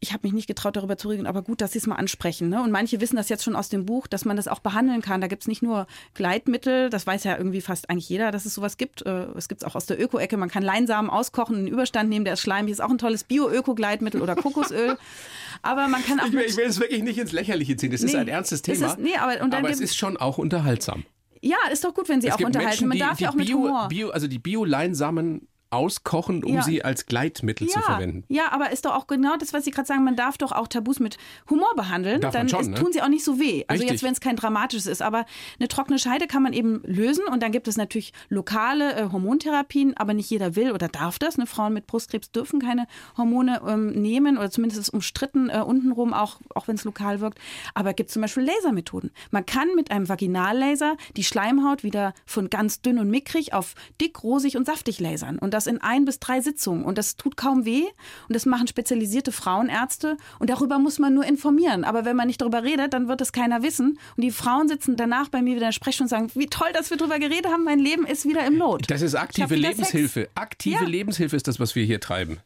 ich 0.00 0.12
habe 0.12 0.20
mich 0.26 0.32
nicht 0.32 0.46
getraut, 0.46 0.76
darüber 0.76 0.96
zu 0.96 1.08
reden, 1.08 1.26
aber 1.26 1.42
gut, 1.42 1.60
dass 1.60 1.72
Sie 1.72 1.78
es 1.78 1.86
mal 1.86 1.96
ansprechen. 1.96 2.48
Ne? 2.48 2.62
Und 2.62 2.70
manche 2.70 3.00
wissen 3.00 3.16
das 3.16 3.28
jetzt 3.28 3.42
schon 3.42 3.56
aus 3.56 3.68
dem 3.68 3.84
Buch, 3.84 4.06
dass 4.06 4.24
man 4.24 4.36
das 4.36 4.46
auch 4.46 4.60
behandeln 4.60 5.02
kann. 5.02 5.20
Da 5.20 5.26
gibt 5.26 5.42
es 5.42 5.48
nicht 5.48 5.62
nur 5.62 5.86
Gleitmittel, 6.14 6.88
das 6.88 7.06
weiß 7.06 7.24
ja 7.24 7.36
irgendwie 7.36 7.60
fast 7.60 7.90
eigentlich 7.90 8.08
jeder, 8.08 8.30
dass 8.30 8.46
es 8.46 8.54
sowas 8.54 8.76
gibt. 8.76 9.04
Äh, 9.06 9.26
es 9.36 9.48
gibt 9.48 9.62
es 9.62 9.66
auch 9.66 9.74
aus 9.74 9.86
der 9.86 10.00
Öko-Ecke. 10.00 10.36
Man 10.36 10.50
kann 10.50 10.62
Leinsamen 10.62 11.10
auskochen, 11.10 11.56
einen 11.56 11.66
Überstand 11.66 12.08
nehmen, 12.08 12.24
der 12.24 12.34
ist 12.34 12.40
schleimig. 12.40 12.72
Ist 12.72 12.80
auch 12.80 12.90
ein 12.90 12.98
tolles 12.98 13.24
Bio-Öko-Gleitmittel 13.24 14.22
oder 14.22 14.36
Kokosöl. 14.36 14.96
Aber 15.62 15.88
man 15.88 16.04
kann 16.04 16.20
auch. 16.20 16.26
Ich 16.26 16.32
will, 16.32 16.44
ich 16.46 16.56
will 16.56 16.66
es 16.66 16.78
wirklich 16.78 17.02
nicht 17.02 17.18
ins 17.18 17.32
Lächerliche 17.32 17.76
ziehen. 17.76 17.90
Das 17.90 18.02
nee, 18.02 18.08
ist 18.08 18.14
ein 18.14 18.28
ernstes 18.28 18.62
Thema. 18.62 18.86
Ist, 18.86 18.98
nee, 18.98 19.16
aber, 19.16 19.40
aber 19.40 19.70
es 19.70 19.80
ist 19.80 19.96
schon 19.96 20.16
auch 20.16 20.38
unterhaltsam. 20.38 21.04
Ja, 21.42 21.56
ist 21.72 21.84
doch 21.84 21.94
gut, 21.94 22.08
wenn 22.08 22.20
Sie 22.20 22.28
es 22.28 22.34
auch 22.34 22.40
unterhalten. 22.40 22.68
Menschen, 22.68 22.88
Man 22.88 22.98
darf 22.98 23.18
die 23.18 23.24
ja 23.24 23.30
auch 23.30 23.34
mit 23.34 23.46
Bio, 23.46 23.58
Humor. 23.58 23.88
Bio, 23.88 24.10
also 24.10 24.26
die 24.28 24.38
Bio-Leinsamen 24.38 25.48
auskochen, 25.70 26.44
um 26.44 26.54
Ja. 26.56 26.62
sie 26.62 26.82
als 26.84 27.06
Gleitmittel 27.06 27.66
ja, 27.68 27.74
zu 27.74 27.80
verwenden. 27.82 28.24
ja, 28.28 28.50
aber 28.52 28.70
ist 28.70 28.84
doch 28.84 28.94
auch 28.94 29.06
genau 29.06 29.36
das, 29.36 29.52
was 29.52 29.64
Sie 29.64 29.70
gerade 29.70 29.86
sagen, 29.86 30.04
man 30.04 30.16
darf 30.16 30.38
doch 30.38 30.52
auch 30.52 30.66
Tabus 30.68 30.98
mit 31.00 31.18
Humor 31.50 31.74
behandeln. 31.76 32.20
Darf 32.20 32.32
dann 32.32 32.48
schon, 32.48 32.60
ist, 32.60 32.68
ne? 32.68 32.74
tun 32.76 32.92
sie 32.92 33.02
auch 33.02 33.08
nicht 33.08 33.24
so 33.24 33.38
weh. 33.38 33.64
Also 33.68 33.82
Richtig. 33.82 33.90
jetzt, 33.90 34.02
wenn 34.02 34.12
es 34.12 34.20
kein 34.20 34.36
dramatisches 34.36 34.86
ist, 34.86 35.02
aber 35.02 35.26
eine 35.58 35.68
trockene 35.68 35.98
Scheide 35.98 36.26
kann 36.26 36.42
man 36.42 36.52
eben 36.52 36.80
lösen 36.84 37.24
und 37.30 37.42
dann 37.42 37.52
gibt 37.52 37.68
es 37.68 37.76
natürlich 37.76 38.12
lokale 38.28 38.94
äh, 38.94 39.08
Hormontherapien, 39.12 39.96
aber 39.96 40.14
nicht 40.14 40.30
jeder 40.30 40.56
will 40.56 40.72
oder 40.72 40.88
darf 40.88 41.18
das. 41.18 41.36
Ne? 41.38 41.46
Frauen 41.46 41.72
mit 41.74 41.86
Brustkrebs 41.86 42.30
dürfen 42.30 42.60
keine 42.60 42.86
Hormone 43.16 43.60
ähm, 43.66 43.90
nehmen 43.90 44.38
oder 44.38 44.50
zumindest 44.50 44.80
ist 44.80 44.88
umstritten 44.90 45.50
äh, 45.50 45.60
untenrum, 45.60 46.14
auch, 46.14 46.38
auch 46.54 46.68
wenn 46.68 46.76
es 46.76 46.84
lokal 46.84 47.20
wirkt. 47.20 47.38
Aber 47.74 47.90
es 47.90 47.96
gibt 47.96 48.10
zum 48.10 48.22
Beispiel 48.22 48.44
Lasermethoden. 48.44 49.10
Man 49.30 49.44
kann 49.44 49.68
mit 49.74 49.90
einem 49.90 50.08
Vaginallaser 50.08 50.96
die 51.16 51.24
Schleimhaut 51.24 51.82
wieder 51.82 52.14
von 52.26 52.48
ganz 52.50 52.80
dünn 52.80 52.98
und 52.98 53.10
mickrig 53.10 53.52
auf 53.52 53.74
dick, 54.00 54.22
rosig 54.22 54.56
und 54.56 54.66
saftig 54.66 55.00
lasern. 55.00 55.38
Und 55.38 55.54
das 55.58 55.66
in 55.66 55.80
ein 55.80 56.04
bis 56.04 56.18
drei 56.20 56.40
Sitzungen. 56.40 56.84
Und 56.84 56.98
das 56.98 57.16
tut 57.16 57.36
kaum 57.36 57.64
weh. 57.64 57.82
Und 58.28 58.34
das 58.36 58.46
machen 58.46 58.66
spezialisierte 58.68 59.32
Frauenärzte. 59.32 60.16
Und 60.38 60.50
darüber 60.50 60.78
muss 60.78 60.98
man 60.98 61.14
nur 61.14 61.24
informieren. 61.24 61.84
Aber 61.84 62.04
wenn 62.04 62.16
man 62.16 62.26
nicht 62.28 62.40
darüber 62.40 62.62
redet, 62.62 62.94
dann 62.94 63.08
wird 63.08 63.20
es 63.20 63.32
keiner 63.32 63.62
wissen. 63.62 63.98
Und 64.16 64.22
die 64.22 64.30
Frauen 64.30 64.68
sitzen 64.68 64.96
danach 64.96 65.28
bei 65.28 65.42
mir 65.42 65.50
wieder 65.56 65.66
in 65.66 65.68
der 65.68 65.72
Sprechstunde 65.72 66.14
und 66.14 66.28
sagen, 66.28 66.30
wie 66.40 66.46
toll, 66.46 66.68
dass 66.72 66.90
wir 66.90 66.96
darüber 66.96 67.18
geredet 67.18 67.46
haben. 67.46 67.64
Mein 67.64 67.78
Leben 67.78 68.06
ist 68.06 68.24
wieder 68.26 68.46
im 68.46 68.56
Lot. 68.56 68.90
Das 68.90 69.02
ist 69.02 69.14
aktive 69.14 69.54
Lebenshilfe. 69.54 70.20
Sex. 70.20 70.30
Aktive 70.34 70.84
Ja. 70.84 70.88
Lebenshilfe 70.88 71.36
ist 71.36 71.48
das, 71.48 71.58
was 71.60 71.74
wir 71.74 71.84
hier 71.84 72.00
treiben. 72.00 72.38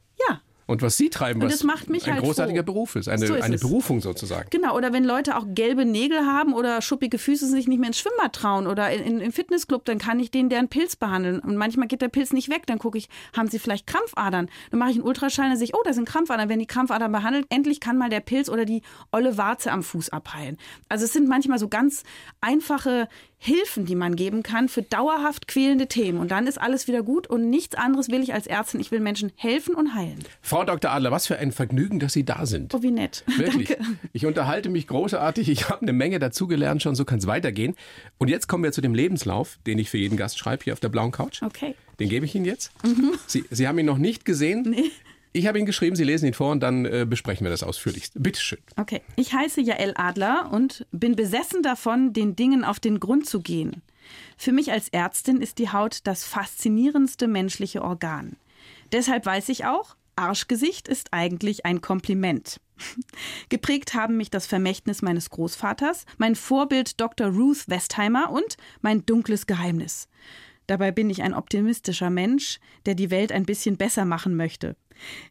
Und 0.66 0.82
was 0.82 0.96
Sie 0.96 1.10
treiben, 1.10 1.40
Und 1.40 1.48
was 1.48 1.58
das 1.58 1.64
macht 1.64 1.90
mich 1.90 2.06
ein 2.06 2.14
halt 2.14 2.22
großartiger 2.24 2.62
froh. 2.62 2.72
Beruf 2.72 2.96
ist. 2.96 3.08
Eine, 3.08 3.26
So 3.26 3.34
ist 3.34 3.42
eine. 3.42 3.58
Berufung 3.58 4.00
sozusagen. 4.00 4.48
Genau, 4.50 4.76
oder 4.76 4.92
wenn 4.92 5.04
Leute 5.04 5.36
auch 5.36 5.44
gelbe 5.48 5.84
Nägel 5.84 6.26
haben 6.26 6.54
oder 6.54 6.80
schuppige 6.82 7.18
Füße 7.18 7.46
sich 7.46 7.68
nicht 7.68 7.78
mehr 7.78 7.88
ins 7.88 7.98
Schwimmbad 7.98 8.32
trauen 8.32 8.66
oder 8.66 8.90
in, 8.90 9.02
in, 9.02 9.20
im 9.20 9.32
Fitnessclub, 9.32 9.84
dann 9.84 9.98
kann 9.98 10.20
ich 10.20 10.30
denen 10.30 10.48
deren 10.48 10.68
Pilz 10.68 10.96
behandeln. 10.96 11.40
Und 11.40 11.56
manchmal 11.56 11.88
geht 11.88 12.02
der 12.02 12.08
Pilz 12.08 12.32
nicht 12.32 12.48
weg, 12.48 12.66
dann 12.66 12.78
gucke 12.78 12.98
ich, 12.98 13.08
haben 13.36 13.48
sie 13.48 13.58
vielleicht 13.58 13.86
Krampfadern? 13.86 14.48
Dann 14.70 14.78
mache 14.78 14.90
ich 14.90 14.96
einen 14.96 15.04
Ultraschall 15.04 15.50
und 15.50 15.56
sehe 15.56 15.64
ich, 15.64 15.74
oh, 15.74 15.82
da 15.84 15.92
sind 15.92 16.08
Krampfadern. 16.08 16.48
Wenn 16.48 16.58
die 16.58 16.66
Krampfadern 16.66 17.12
behandelt, 17.12 17.46
endlich 17.50 17.80
kann 17.80 17.98
mal 17.98 18.08
der 18.08 18.20
Pilz 18.20 18.48
oder 18.48 18.64
die 18.64 18.82
olle 19.10 19.36
Warze 19.36 19.72
am 19.72 19.82
Fuß 19.82 20.10
abheilen. 20.10 20.58
Also 20.88 21.04
es 21.04 21.12
sind 21.12 21.28
manchmal 21.28 21.58
so 21.58 21.68
ganz 21.68 22.02
einfache 22.40 23.08
Hilfen, 23.44 23.86
die 23.86 23.96
man 23.96 24.14
geben 24.14 24.44
kann 24.44 24.68
für 24.68 24.82
dauerhaft 24.82 25.48
quälende 25.48 25.88
Themen. 25.88 26.20
Und 26.20 26.30
dann 26.30 26.46
ist 26.46 26.60
alles 26.60 26.86
wieder 26.86 27.02
gut 27.02 27.26
und 27.26 27.50
nichts 27.50 27.74
anderes 27.74 28.08
will 28.08 28.22
ich 28.22 28.32
als 28.34 28.46
Ärztin. 28.46 28.78
Ich 28.78 28.92
will 28.92 29.00
Menschen 29.00 29.32
helfen 29.34 29.74
und 29.74 29.94
heilen. 29.96 30.22
Frau 30.52 30.64
Dr. 30.64 30.90
Adler, 30.90 31.10
was 31.10 31.26
für 31.26 31.38
ein 31.38 31.50
Vergnügen, 31.50 31.98
dass 31.98 32.12
Sie 32.12 32.26
da 32.26 32.44
sind. 32.44 32.74
Oh, 32.74 32.82
wie 32.82 32.90
nett. 32.90 33.24
Wirklich. 33.38 33.68
Danke. 33.68 33.96
Ich 34.12 34.26
unterhalte 34.26 34.68
mich 34.68 34.86
großartig. 34.86 35.48
Ich 35.48 35.70
habe 35.70 35.80
eine 35.80 35.94
Menge 35.94 36.18
dazugelernt 36.18 36.82
schon. 36.82 36.94
So 36.94 37.06
kann 37.06 37.20
es 37.20 37.26
weitergehen. 37.26 37.74
Und 38.18 38.28
jetzt 38.28 38.48
kommen 38.48 38.62
wir 38.62 38.70
zu 38.70 38.82
dem 38.82 38.94
Lebenslauf, 38.94 39.58
den 39.66 39.78
ich 39.78 39.88
für 39.88 39.96
jeden 39.96 40.18
Gast 40.18 40.38
schreibe 40.38 40.64
hier 40.64 40.74
auf 40.74 40.80
der 40.80 40.90
blauen 40.90 41.10
Couch. 41.10 41.40
Okay. 41.40 41.74
Den 41.98 42.10
gebe 42.10 42.26
ich 42.26 42.34
Ihnen 42.34 42.44
jetzt. 42.44 42.70
Sie, 43.26 43.44
Sie 43.48 43.66
haben 43.66 43.78
ihn 43.78 43.86
noch 43.86 43.96
nicht 43.96 44.26
gesehen. 44.26 44.66
Nee. 44.68 44.90
Ich 45.32 45.46
habe 45.46 45.58
ihn 45.58 45.64
geschrieben, 45.64 45.96
Sie 45.96 46.04
lesen 46.04 46.26
ihn 46.26 46.34
vor 46.34 46.52
und 46.52 46.60
dann 46.60 46.84
äh, 46.84 47.06
besprechen 47.08 47.46
wir 47.46 47.50
das 47.50 47.62
ausführlichst. 47.62 48.22
Bitteschön. 48.22 48.58
Okay. 48.76 49.00
Ich 49.16 49.32
heiße 49.32 49.62
Jael 49.62 49.94
Adler 49.96 50.50
und 50.52 50.84
bin 50.92 51.16
besessen 51.16 51.62
davon, 51.62 52.12
den 52.12 52.36
Dingen 52.36 52.62
auf 52.62 52.78
den 52.78 53.00
Grund 53.00 53.24
zu 53.26 53.40
gehen. 53.40 53.80
Für 54.36 54.52
mich 54.52 54.70
als 54.70 54.90
Ärztin 54.90 55.40
ist 55.40 55.56
die 55.56 55.70
Haut 55.70 56.00
das 56.04 56.24
faszinierendste 56.24 57.26
menschliche 57.26 57.80
Organ. 57.80 58.36
Deshalb 58.92 59.24
weiß 59.24 59.48
ich 59.48 59.64
auch, 59.64 59.96
Arschgesicht 60.16 60.88
ist 60.88 61.12
eigentlich 61.12 61.64
ein 61.64 61.80
Kompliment. 61.80 62.60
Geprägt 63.48 63.94
haben 63.94 64.16
mich 64.16 64.30
das 64.30 64.46
Vermächtnis 64.46 65.02
meines 65.02 65.30
Großvaters, 65.30 66.04
mein 66.18 66.34
Vorbild 66.34 67.00
Dr. 67.00 67.28
Ruth 67.28 67.68
Westheimer 67.68 68.30
und 68.30 68.56
mein 68.80 69.06
dunkles 69.06 69.46
Geheimnis. 69.46 70.08
Dabei 70.66 70.92
bin 70.92 71.10
ich 71.10 71.22
ein 71.22 71.34
optimistischer 71.34 72.10
Mensch, 72.10 72.60
der 72.86 72.94
die 72.94 73.10
Welt 73.10 73.32
ein 73.32 73.44
bisschen 73.44 73.76
besser 73.76 74.04
machen 74.04 74.36
möchte. 74.36 74.76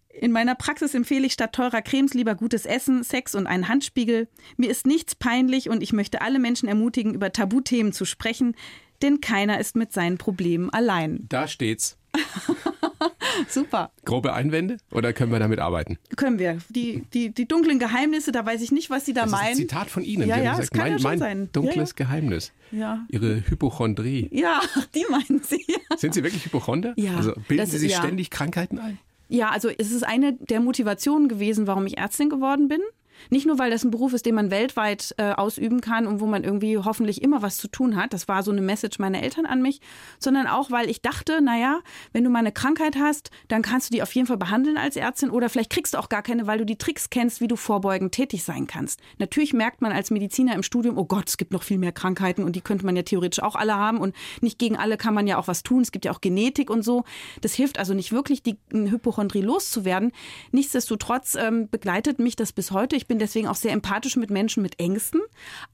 In 0.09 0.31
meiner 0.31 0.55
Praxis 0.55 0.93
empfehle 0.93 1.25
ich 1.25 1.33
statt 1.33 1.53
teurer 1.53 1.81
Cremes 1.81 2.13
lieber 2.13 2.35
gutes 2.35 2.65
Essen, 2.65 3.03
Sex 3.03 3.33
und 3.33 3.47
einen 3.47 3.69
Handspiegel. 3.69 4.27
Mir 4.57 4.69
ist 4.69 4.85
nichts 4.85 5.15
peinlich 5.15 5.69
und 5.69 5.81
ich 5.81 5.93
möchte 5.93 6.21
alle 6.21 6.37
Menschen 6.37 6.67
ermutigen, 6.67 7.13
über 7.13 7.31
Tabuthemen 7.31 7.93
zu 7.93 8.03
sprechen, 8.03 8.55
denn 9.03 9.21
keiner 9.21 9.59
ist 9.59 9.75
mit 9.75 9.91
seinen 9.93 10.17
Problemen 10.17 10.69
allein. 10.69 11.25
Da 11.29 11.47
steht's. 11.47 11.97
Super. 13.47 13.91
Grobe 14.05 14.33
Einwände 14.33 14.77
oder 14.91 15.13
können 15.13 15.31
wir 15.31 15.39
damit 15.39 15.59
arbeiten? 15.59 15.97
Können 16.15 16.37
wir. 16.39 16.59
Die, 16.69 17.03
die, 17.13 17.29
die 17.29 17.47
dunklen 17.47 17.79
Geheimnisse, 17.79 18.31
da 18.31 18.45
weiß 18.45 18.61
ich 18.61 18.71
nicht, 18.71 18.89
was 18.89 19.05
Sie 19.05 19.13
da 19.13 19.21
Das 19.23 19.31
ist 19.31 19.37
ein 19.37 19.43
meinen. 19.45 19.55
Zitat 19.55 19.89
von 19.89 20.03
Ihnen. 20.03 20.27
Ja, 20.27 20.35
Sie 20.35 20.41
ja, 20.43 20.51
gesagt, 20.51 20.63
es 20.65 20.69
kann 20.71 20.79
mein, 20.81 20.91
ja 20.93 20.99
schon 20.99 21.09
mein 21.11 21.19
sein. 21.19 21.49
dunkles 21.51 21.89
Ja, 21.91 21.95
Geheimnis. 22.05 22.51
Ja. 22.71 23.05
Ihre 23.09 23.35
Hypochondrie. 23.49 24.29
Ja, 24.31 24.61
die 24.93 25.05
meinen 25.09 25.41
Sie. 25.43 25.65
Sind 25.97 26.13
Sie 26.13 26.23
wirklich 26.23 26.45
Hypochonder? 26.45 26.93
Ja, 26.97 27.15
Also 27.15 27.33
bilden 27.47 27.57
das- 27.63 27.71
Sie 27.71 27.77
sich 27.79 27.95
ständig 27.95 28.29
Krankheiten 28.29 28.79
ein? 28.79 28.97
Ja, 29.29 29.49
also 29.49 29.69
es 29.69 29.91
ist 29.91 30.03
eine 30.03 30.33
der 30.33 30.59
Motivationen 30.59 31.29
gewesen, 31.29 31.65
warum 31.65 31.85
ich 31.87 31.97
Ärztin 31.97 32.29
geworden 32.29 32.67
bin. 32.67 32.81
Nicht 33.29 33.45
nur, 33.45 33.59
weil 33.59 33.71
das 33.71 33.83
ein 33.83 33.91
Beruf 33.91 34.13
ist, 34.13 34.25
den 34.25 34.35
man 34.35 34.51
weltweit 34.51 35.13
äh, 35.17 35.31
ausüben 35.31 35.81
kann 35.81 36.07
und 36.07 36.19
wo 36.19 36.25
man 36.25 36.43
irgendwie 36.43 36.77
hoffentlich 36.77 37.21
immer 37.21 37.41
was 37.41 37.57
zu 37.57 37.67
tun 37.67 37.95
hat. 37.95 38.13
Das 38.13 38.27
war 38.27 38.43
so 38.43 38.51
eine 38.51 38.61
Message 38.61 38.99
meiner 38.99 39.21
Eltern 39.21 39.45
an 39.45 39.61
mich. 39.61 39.81
Sondern 40.19 40.47
auch, 40.47 40.71
weil 40.71 40.89
ich 40.89 41.01
dachte, 41.01 41.41
naja, 41.41 41.79
wenn 42.13 42.23
du 42.23 42.29
mal 42.29 42.39
eine 42.39 42.51
Krankheit 42.51 42.95
hast, 42.97 43.31
dann 43.47 43.61
kannst 43.61 43.89
du 43.89 43.93
die 43.93 44.01
auf 44.01 44.13
jeden 44.13 44.27
Fall 44.27 44.37
behandeln 44.37 44.77
als 44.77 44.95
Ärztin 44.95 45.29
oder 45.29 45.49
vielleicht 45.49 45.69
kriegst 45.69 45.93
du 45.93 45.97
auch 45.97 46.09
gar 46.09 46.21
keine, 46.21 46.47
weil 46.47 46.57
du 46.57 46.65
die 46.65 46.77
Tricks 46.77 47.09
kennst, 47.09 47.41
wie 47.41 47.47
du 47.47 47.55
vorbeugend 47.55 48.13
tätig 48.13 48.43
sein 48.43 48.67
kannst. 48.67 48.99
Natürlich 49.19 49.53
merkt 49.53 49.81
man 49.81 49.91
als 49.91 50.11
Mediziner 50.11 50.55
im 50.55 50.63
Studium, 50.63 50.97
oh 50.97 51.05
Gott, 51.05 51.29
es 51.29 51.37
gibt 51.37 51.51
noch 51.51 51.63
viel 51.63 51.77
mehr 51.77 51.91
Krankheiten 51.91 52.43
und 52.43 52.55
die 52.55 52.61
könnte 52.61 52.85
man 52.85 52.95
ja 52.95 53.03
theoretisch 53.03 53.43
auch 53.43 53.55
alle 53.55 53.75
haben 53.75 53.99
und 53.99 54.15
nicht 54.41 54.59
gegen 54.59 54.77
alle 54.77 54.97
kann 54.97 55.13
man 55.13 55.27
ja 55.27 55.37
auch 55.37 55.47
was 55.47 55.63
tun. 55.63 55.81
Es 55.81 55.91
gibt 55.91 56.05
ja 56.05 56.11
auch 56.11 56.21
Genetik 56.21 56.69
und 56.69 56.83
so. 56.83 57.03
Das 57.41 57.53
hilft 57.53 57.79
also 57.79 57.93
nicht 57.93 58.11
wirklich, 58.11 58.43
die 58.43 58.57
Hypochondrie 58.71 59.41
loszuwerden. 59.41 60.11
Nichtsdestotrotz 60.51 61.35
ähm, 61.35 61.69
begleitet 61.69 62.19
mich 62.19 62.35
das 62.35 62.53
bis 62.53 62.71
heute. 62.71 62.95
Ich 62.95 63.07
bin 63.11 63.19
deswegen 63.19 63.47
auch 63.47 63.57
sehr 63.57 63.73
empathisch 63.73 64.15
mit 64.15 64.29
Menschen 64.29 64.63
mit 64.63 64.79
Ängsten. 64.79 65.19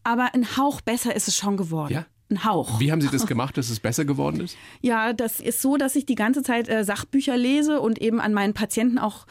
Aber 0.04 0.34
ein 0.34 0.58
Hauch 0.58 0.82
besser 0.82 1.16
ist 1.16 1.28
es 1.28 1.38
schon 1.38 1.56
geworden. 1.56 1.94
Ja? 1.94 2.06
Ein 2.32 2.44
Hauch. 2.44 2.80
Wie 2.80 2.92
haben 2.92 3.00
Sie 3.00 3.10
das 3.10 3.28
gemacht, 3.28 3.58
dass 3.58 3.70
es 3.70 3.80
besser 3.80 4.06
geworden 4.06 4.42
ist? 4.42 4.58
Ja, 4.82 5.14
das 5.14 5.40
ist 5.40 5.62
so, 5.62 5.78
dass 5.78 5.96
ich 5.96 6.08
die 6.08 6.16
ganze 6.16 6.42
Zeit 6.42 6.68
äh, 6.68 6.84
Sachbücher 6.84 7.38
lese 7.38 7.80
und 7.80 8.00
eben 8.00 8.20
an 8.20 8.34
meinen 8.34 8.56
Patienten 8.56 8.98
auch. 8.98 9.28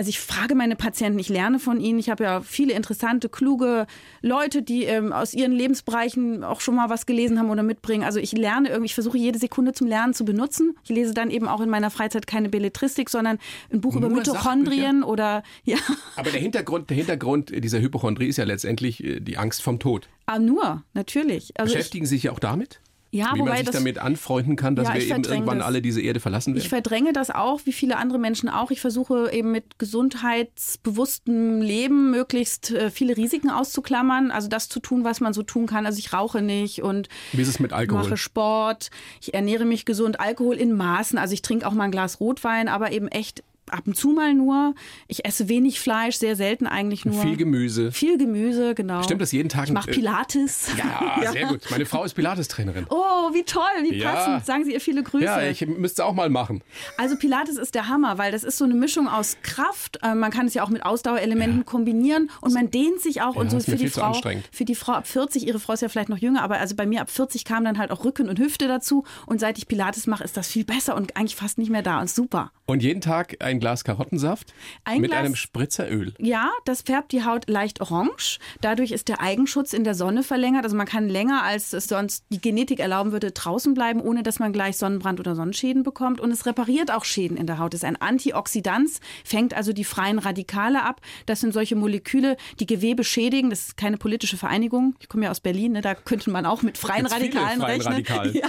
Also 0.00 0.08
ich 0.08 0.18
frage 0.18 0.54
meine 0.54 0.76
Patienten, 0.76 1.18
ich 1.18 1.28
lerne 1.28 1.58
von 1.58 1.78
ihnen. 1.78 1.98
Ich 1.98 2.08
habe 2.08 2.24
ja 2.24 2.40
viele 2.40 2.72
interessante, 2.72 3.28
kluge 3.28 3.86
Leute, 4.22 4.62
die 4.62 4.84
ähm, 4.84 5.12
aus 5.12 5.34
ihren 5.34 5.52
Lebensbereichen 5.52 6.42
auch 6.42 6.62
schon 6.62 6.74
mal 6.74 6.88
was 6.88 7.04
gelesen 7.04 7.38
haben 7.38 7.50
oder 7.50 7.62
mitbringen. 7.62 8.02
Also 8.02 8.18
ich 8.18 8.32
lerne 8.32 8.70
irgendwie, 8.70 8.86
ich 8.86 8.94
versuche 8.94 9.18
jede 9.18 9.38
Sekunde 9.38 9.74
zum 9.74 9.88
Lernen 9.88 10.14
zu 10.14 10.24
benutzen. 10.24 10.74
Ich 10.84 10.88
lese 10.88 11.12
dann 11.12 11.28
eben 11.28 11.46
auch 11.46 11.60
in 11.60 11.68
meiner 11.68 11.90
Freizeit 11.90 12.26
keine 12.26 12.48
Belletristik, 12.48 13.10
sondern 13.10 13.38
ein 13.70 13.82
Buch 13.82 13.94
über 13.94 14.08
Nur 14.08 14.16
Mitochondrien 14.16 15.02
oder 15.02 15.42
ja, 15.64 15.76
Aber 16.16 16.30
der 16.30 16.40
Hintergrund, 16.40 16.88
der 16.88 16.96
Hintergrund 16.96 17.52
dieser 17.62 17.80
Hypochondrie 17.80 18.28
ist 18.28 18.38
ja 18.38 18.44
letztendlich 18.44 19.04
äh, 19.04 19.20
die 19.20 19.36
Angst 19.36 19.60
vom 19.60 19.80
Tod. 19.80 20.08
ah, 20.24 20.38
nur, 20.38 20.82
natürlich. 20.94 21.52
Also 21.60 21.74
Beschäftigen 21.74 22.06
Sie 22.06 22.14
sich 22.14 22.22
ja 22.22 22.32
auch 22.32 22.38
damit? 22.38 22.80
Ja, 23.12 23.32
Wie 23.34 23.42
man 23.42 23.56
sich 23.56 23.66
das 23.66 23.74
damit 23.74 23.98
anfreunden 23.98 24.54
kann, 24.56 24.76
dass 24.76 24.86
Ja, 24.88 24.94
wir 24.94 25.02
ich 25.02 25.10
eben 25.10 25.24
irgendwann 25.24 25.58
das. 25.58 25.66
alle 25.66 25.82
diese 25.82 26.00
Erde 26.00 26.20
verlassen 26.20 26.50
Ich 26.56 26.64
werden? 26.64 26.68
verdränge 26.84 27.12
das 27.12 27.30
auch, 27.30 27.60
wie 27.64 27.72
viele 27.72 27.96
andere 27.96 28.18
Menschen 28.20 28.48
auch. 28.48 28.70
Ich 28.70 28.80
versuche 28.80 29.32
eben 29.32 29.50
mit 29.50 29.78
gesundheitsbewusstem 30.54 31.60
Leben 31.60 32.10
möglichst 32.10 32.70
äh, 32.70 32.90
viele 32.90 33.16
Risiken 33.16 33.50
auszuklammern. 33.50 34.30
Also 34.30 34.48
das 34.48 34.68
zu 34.68 34.80
tun, 34.80 35.04
was 35.04 35.20
man 35.20 35.32
so 35.32 35.42
tun 35.42 35.66
kann. 35.66 35.86
Also 35.86 35.98
ich 35.98 36.12
rauche 36.12 36.42
nicht 36.42 36.82
und 36.82 37.08
Wie 37.32 37.42
ist 37.42 37.48
es 37.48 37.58
mit 37.60 37.72
Alkohol? 37.72 38.02
mache 38.04 38.16
Sport. 38.16 38.90
Ich 39.20 39.34
ernähre 39.34 39.64
mich 39.64 39.84
gesund. 39.84 40.20
Alkohol 40.20 40.56
in 40.56 40.72
Maßen. 40.76 41.18
Also 41.18 41.34
ich 41.34 41.42
trinke 41.42 41.66
auch 41.66 41.72
mal 41.72 41.84
ein 41.84 41.90
Glas 41.90 42.20
Rotwein, 42.20 42.68
aber 42.68 42.92
eben 42.92 43.08
echt 43.08 43.42
ab 43.72 43.82
und 43.86 43.96
zu 43.96 44.10
mal 44.10 44.34
nur. 44.34 44.74
Ich 45.08 45.24
esse 45.24 45.48
wenig 45.48 45.80
Fleisch, 45.80 46.16
sehr 46.16 46.36
selten 46.36 46.66
eigentlich 46.66 47.04
nur. 47.04 47.20
Viel 47.20 47.36
Gemüse. 47.36 47.92
Viel 47.92 48.18
Gemüse, 48.18 48.74
genau. 48.74 49.02
Stimmt 49.02 49.20
das 49.22 49.32
jeden 49.32 49.48
Tag? 49.48 49.64
Ich 49.66 49.72
mache 49.72 49.90
äh, 49.90 49.94
Pilates. 49.94 50.70
Ja, 50.76 51.32
sehr 51.32 51.46
gut. 51.46 51.62
Meine 51.70 51.86
Frau 51.86 52.04
ist 52.04 52.14
Pilates-Trainerin. 52.14 52.86
Oh, 52.90 53.32
wie 53.32 53.42
toll, 53.44 53.62
wie 53.82 53.96
Ja. 53.96 54.12
passend. 54.12 54.46
Sagen 54.46 54.64
Sie 54.64 54.72
ihr 54.72 54.80
viele 54.80 55.02
Grüße. 55.02 55.24
Ja, 55.24 55.42
ich 55.42 55.66
müsste 55.66 56.02
es 56.02 56.06
auch 56.08 56.14
mal 56.14 56.30
machen. 56.30 56.62
Also 56.96 57.16
Pilates 57.16 57.56
ist 57.56 57.74
der 57.74 57.88
Hammer, 57.88 58.18
weil 58.18 58.32
das 58.32 58.44
ist 58.44 58.56
so 58.58 58.64
eine 58.64 58.74
Mischung 58.74 59.08
aus 59.08 59.36
Kraft. 59.42 59.98
äh, 60.02 60.14
Man 60.14 60.30
kann 60.30 60.46
es 60.46 60.54
ja 60.54 60.62
auch 60.62 60.68
mit 60.70 60.84
Ausdauerelementen 60.84 61.64
kombinieren 61.64 62.30
und 62.40 62.52
man 62.54 62.70
dehnt 62.70 63.00
sich 63.00 63.22
auch 63.22 63.34
Ja, 63.34 63.40
und 63.40 63.50
so 63.50 63.56
ist 63.58 63.66
für 63.68 63.76
die 63.76 63.88
Frau. 63.88 64.06
anstrengend. 64.08 64.48
Für 64.52 64.64
die 64.64 64.74
Frau 64.74 64.92
ab 64.92 65.06
40, 65.06 65.46
ihre 65.46 65.58
Frau 65.60 65.72
ist 65.74 65.80
ja 65.82 65.88
vielleicht 65.88 66.08
noch 66.08 66.18
jünger, 66.18 66.42
aber 66.42 66.58
also 66.58 66.74
bei 66.76 66.86
mir 66.86 67.00
ab 67.02 67.10
40 67.10 67.44
kam 67.44 67.64
dann 67.64 67.78
halt 67.78 67.90
auch 67.90 68.04
Rücken 68.04 68.28
und 68.28 68.38
Hüfte 68.38 68.68
dazu 68.68 69.04
und 69.26 69.40
seit 69.40 69.58
ich 69.58 69.68
Pilates 69.68 70.06
mache, 70.06 70.24
ist 70.24 70.36
das 70.36 70.48
viel 70.48 70.64
besser 70.64 70.96
und 70.96 71.16
eigentlich 71.16 71.36
fast 71.36 71.58
nicht 71.58 71.70
mehr 71.70 71.82
da 71.82 72.00
und 72.00 72.08
super. 72.10 72.52
Und 72.66 72.82
jeden 72.82 73.00
Tag 73.00 73.36
ein 73.40 73.59
Glas 73.60 73.84
Karottensaft 73.84 74.52
Ein 74.84 75.02
mit 75.02 75.10
Glas- 75.10 75.20
einem 75.24 75.36
Spritzeröl. 75.36 76.14
Ja, 76.18 76.50
das 76.64 76.82
färbt 76.82 77.12
die 77.12 77.24
Haut 77.24 77.48
leicht 77.48 77.80
orange. 77.80 78.38
Dadurch 78.60 78.90
ist 78.92 79.08
der 79.08 79.20
Eigenschutz 79.20 79.72
in 79.72 79.84
der 79.84 79.94
Sonne 79.94 80.22
verlängert. 80.22 80.64
Also 80.64 80.76
man 80.76 80.86
kann 80.86 81.08
länger, 81.08 81.42
als 81.42 81.72
es 81.72 81.84
sonst 81.86 82.24
die 82.30 82.40
Genetik 82.40 82.80
erlauben 82.80 83.12
würde, 83.12 83.30
draußen 83.30 83.74
bleiben, 83.74 84.00
ohne 84.00 84.22
dass 84.22 84.38
man 84.38 84.52
gleich 84.52 84.76
Sonnenbrand 84.76 85.20
oder 85.20 85.34
Sonnenschäden 85.36 85.82
bekommt. 85.82 86.20
Und 86.20 86.30
es 86.30 86.46
repariert 86.46 86.90
auch 86.90 87.04
Schäden 87.04 87.36
in 87.36 87.46
der 87.46 87.58
Haut. 87.58 87.74
Es 87.74 87.80
ist 87.80 87.84
ein 87.84 88.00
Antioxidant, 88.00 88.90
fängt 89.24 89.54
also 89.54 89.72
die 89.72 89.84
freien 89.84 90.18
Radikale 90.18 90.82
ab. 90.82 91.00
Das 91.26 91.40
sind 91.40 91.52
solche 91.52 91.76
Moleküle, 91.76 92.36
die 92.58 92.66
Gewebe 92.66 93.04
schädigen. 93.04 93.50
Das 93.50 93.60
ist 93.68 93.76
keine 93.76 93.96
politische 93.98 94.36
Vereinigung. 94.36 94.94
Ich 95.00 95.08
komme 95.08 95.24
ja 95.24 95.30
aus 95.30 95.40
Berlin, 95.40 95.72
ne? 95.72 95.80
da 95.80 95.94
könnte 95.94 96.30
man 96.30 96.46
auch 96.46 96.62
mit 96.62 96.78
freien 96.78 97.00
Gibt's 97.04 97.14
Radikalen 97.14 97.60
freien 97.60 97.80
rechnen. 97.80 97.92
Radikale. 97.92 98.30
Ja, 98.40 98.48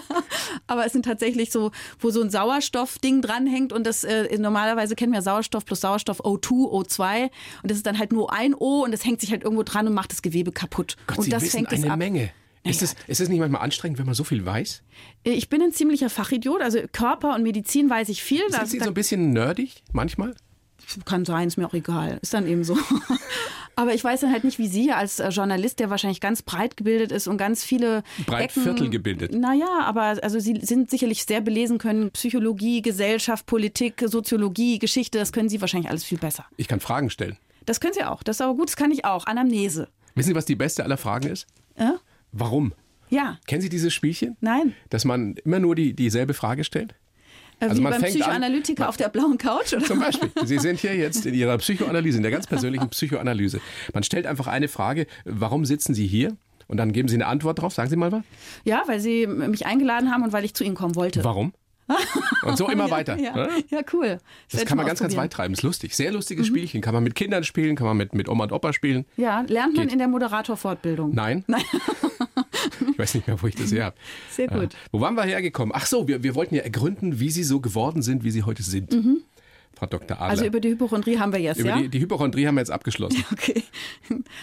aber 0.67 0.85
es 0.85 0.93
sind 0.93 1.03
tatsächlich 1.05 1.51
so, 1.51 1.71
wo 1.99 2.11
so 2.11 2.21
ein 2.21 2.29
Sauerstoffding 2.29 3.21
dranhängt 3.21 3.73
und 3.73 3.85
das 3.85 4.03
äh, 4.03 4.37
normalerweise 4.37 4.95
kennen 5.01 5.13
wir 5.13 5.23
Sauerstoff 5.23 5.65
plus 5.65 5.81
Sauerstoff 5.81 6.19
O2, 6.23 6.69
O2 6.71 7.23
und 7.63 7.71
das 7.71 7.77
ist 7.77 7.87
dann 7.87 7.97
halt 7.97 8.11
nur 8.11 8.31
ein 8.31 8.53
O 8.53 8.83
und 8.83 8.91
das 8.91 9.03
hängt 9.03 9.19
sich 9.19 9.31
halt 9.31 9.43
irgendwo 9.43 9.63
dran 9.63 9.87
und 9.87 9.93
macht 9.95 10.11
das 10.11 10.21
Gewebe 10.21 10.51
kaputt. 10.51 10.95
Gott, 11.07 11.17
und 11.17 11.23
Sie 11.23 11.31
das 11.31 11.41
wissen 11.41 11.65
fängt 11.65 11.73
eine 11.73 11.91
ab. 11.91 11.97
Menge. 11.97 12.29
Ist, 12.63 12.83
es, 12.83 12.95
ist 13.07 13.19
es 13.19 13.27
nicht 13.27 13.39
manchmal 13.39 13.61
anstrengend, 13.63 13.97
wenn 13.97 14.05
man 14.05 14.13
so 14.13 14.23
viel 14.23 14.45
weiß? 14.45 14.83
Ich 15.23 15.49
bin 15.49 15.63
ein 15.63 15.71
ziemlicher 15.73 16.11
Fachidiot, 16.11 16.61
also 16.61 16.77
Körper 16.91 17.33
und 17.33 17.41
Medizin 17.41 17.89
weiß 17.89 18.09
ich 18.09 18.21
viel. 18.21 18.41
Sind 18.49 18.61
Das- 18.61 18.69
Sie 18.69 18.77
so 18.79 18.85
ein 18.85 18.93
bisschen 18.93 19.31
nerdig 19.33 19.81
manchmal? 19.91 20.35
Kann 21.05 21.25
sein, 21.25 21.47
ist 21.47 21.57
mir 21.57 21.67
auch 21.67 21.73
egal. 21.73 22.19
Ist 22.21 22.33
dann 22.33 22.47
eben 22.47 22.63
so. 22.63 22.77
Aber 23.75 23.93
ich 23.93 24.03
weiß 24.03 24.21
dann 24.21 24.31
halt 24.31 24.43
nicht, 24.43 24.59
wie 24.59 24.67
Sie 24.67 24.91
als 24.91 25.19
äh, 25.19 25.29
Journalist, 25.29 25.79
der 25.79 25.89
wahrscheinlich 25.89 26.19
ganz 26.19 26.41
breit 26.41 26.77
gebildet 26.77 27.11
ist 27.11 27.27
und 27.27 27.37
ganz 27.37 27.63
viele 27.63 28.03
Breit 28.25 28.51
Ecken, 28.51 28.63
Viertel 28.63 28.89
gebildet. 28.89 29.33
Naja, 29.33 29.79
aber 29.81 30.17
also 30.21 30.39
Sie 30.39 30.59
sind 30.61 30.89
sicherlich 30.89 31.23
sehr 31.25 31.41
belesen 31.41 31.77
können. 31.77 32.11
Psychologie, 32.11 32.81
Gesellschaft, 32.81 33.45
Politik, 33.45 34.03
Soziologie, 34.05 34.77
Geschichte, 34.79 35.17
das 35.17 35.31
können 35.31 35.49
Sie 35.49 35.61
wahrscheinlich 35.61 35.89
alles 35.89 36.03
viel 36.03 36.17
besser. 36.17 36.45
Ich 36.57 36.67
kann 36.67 36.79
Fragen 36.79 37.09
stellen. 37.09 37.37
Das 37.65 37.79
können 37.79 37.93
Sie 37.93 38.03
auch. 38.03 38.23
Das 38.23 38.37
ist 38.37 38.41
aber 38.41 38.55
gut, 38.55 38.69
das 38.69 38.75
kann 38.75 38.91
ich 38.91 39.05
auch. 39.05 39.25
Anamnese. 39.25 39.87
Wissen 40.15 40.29
Sie, 40.29 40.35
was 40.35 40.45
die 40.45 40.55
beste 40.55 40.83
aller 40.83 40.97
Fragen 40.97 41.29
ist? 41.29 41.47
Äh? 41.75 41.91
Warum? 42.31 42.73
Ja. 43.09 43.37
Kennen 43.45 43.61
Sie 43.61 43.69
dieses 43.69 43.93
Spielchen? 43.93 44.37
Nein. 44.41 44.73
Dass 44.89 45.05
man 45.05 45.35
immer 45.43 45.59
nur 45.59 45.75
die, 45.75 45.93
dieselbe 45.93 46.33
Frage 46.33 46.63
stellt? 46.63 46.95
Äh, 47.61 47.65
Also 47.65 47.77
Wie 47.77 47.81
man 47.83 47.91
beim 47.93 48.01
fängt 48.01 48.15
an- 48.15 48.21
Psychoanalytiker 48.21 48.89
auf 48.89 48.97
der 48.97 49.07
blauen 49.09 49.37
Couch, 49.37 49.73
oder? 49.73 49.85
Zum 49.85 49.99
Beispiel. 49.99 50.29
Sie 50.43 50.59
sind 50.59 50.79
hier 50.79 50.95
jetzt 50.95 51.25
in 51.25 51.33
Ihrer 51.33 51.57
Psychoanalyse, 51.59 52.17
in 52.17 52.23
der 52.23 52.31
ganz 52.31 52.47
persönlichen 52.47 52.89
Psychoanalyse. 52.89 53.61
Man 53.93 54.03
stellt 54.03 54.25
einfach 54.25 54.47
eine 54.47 54.67
Frage, 54.67 55.07
warum 55.25 55.63
sitzen 55.65 55.93
Sie 55.93 56.07
hier? 56.07 56.35
Und 56.67 56.77
dann 56.77 56.91
geben 56.93 57.07
Sie 57.09 57.15
eine 57.15 57.27
Antwort 57.27 57.61
drauf. 57.61 57.73
Sagen 57.73 57.89
Sie 57.89 57.95
mal 57.95 58.11
was. 58.11 58.23
Ja, 58.63 58.83
weil 58.87 58.99
Sie 58.99 59.27
mich 59.27 59.65
eingeladen 59.65 60.11
haben 60.11 60.23
und 60.23 60.33
weil 60.33 60.43
ich 60.45 60.53
zu 60.53 60.63
Ihnen 60.63 60.75
kommen 60.75 60.95
wollte. 60.95 61.23
Warum? 61.23 61.53
Und 62.43 62.57
so 62.57 62.69
immer 62.69 62.85
ja, 62.87 62.91
weiter. 62.91 63.17
Ja, 63.19 63.35
ne? 63.35 63.49
ja 63.69 63.81
cool. 63.91 64.19
Das 64.49 64.59
werd 64.61 64.67
kann 64.69 64.77
man 64.77 64.85
ganz, 64.87 65.01
ganz 65.01 65.15
weit 65.17 65.33
treiben. 65.33 65.53
Ist 65.53 65.63
lustig. 65.63 65.93
Sehr 65.95 66.11
lustiges 66.13 66.45
Mhm. 66.49 66.55
Spielchen. 66.55 66.81
Kann 66.81 66.93
man 66.93 67.03
mit 67.03 67.15
Kindern 67.15 67.43
spielen, 67.43 67.75
kann 67.75 67.85
man 67.87 67.97
mit, 67.97 68.15
mit 68.15 68.29
Oma 68.29 68.45
und 68.45 68.53
Opa 68.53 68.71
spielen. 68.71 69.05
Ja, 69.17 69.41
lernt 69.47 69.75
man 69.75 69.83
Geht. 69.85 69.91
in 69.93 69.99
der 69.99 70.07
Moderatorfortbildung. 70.07 71.13
Nein? 71.13 71.43
Nein. 71.47 71.63
Ich 72.91 72.99
weiß 72.99 73.15
nicht 73.15 73.27
mehr, 73.27 73.41
wo 73.41 73.47
ich 73.47 73.55
das 73.55 73.71
her 73.71 73.85
habe. 73.85 73.95
Sehr 74.29 74.47
gut. 74.47 74.75
Wo 74.91 74.99
waren 75.01 75.15
wir 75.15 75.23
hergekommen? 75.23 75.73
Ach 75.75 75.85
so, 75.85 76.07
wir, 76.07 76.23
wir 76.23 76.35
wollten 76.35 76.55
ja 76.55 76.61
ergründen, 76.61 77.19
wie 77.19 77.29
Sie 77.29 77.43
so 77.43 77.59
geworden 77.59 78.01
sind, 78.01 78.23
wie 78.23 78.31
Sie 78.31 78.43
heute 78.43 78.63
sind. 78.63 78.93
Frau 79.81 79.87
Dr. 79.87 80.17
Adler. 80.17 80.29
Also 80.29 80.45
über 80.45 80.59
die 80.59 80.69
Hypochondrie 80.69 81.17
haben 81.17 81.33
wir 81.33 81.39
jetzt, 81.39 81.59
Über 81.59 81.69
ja? 81.69 81.81
die, 81.81 81.89
die 81.89 81.99
Hypochondrie 81.99 82.45
haben 82.45 82.53
wir 82.53 82.61
jetzt 82.61 82.69
abgeschlossen. 82.69 83.23
Okay. 83.31 83.63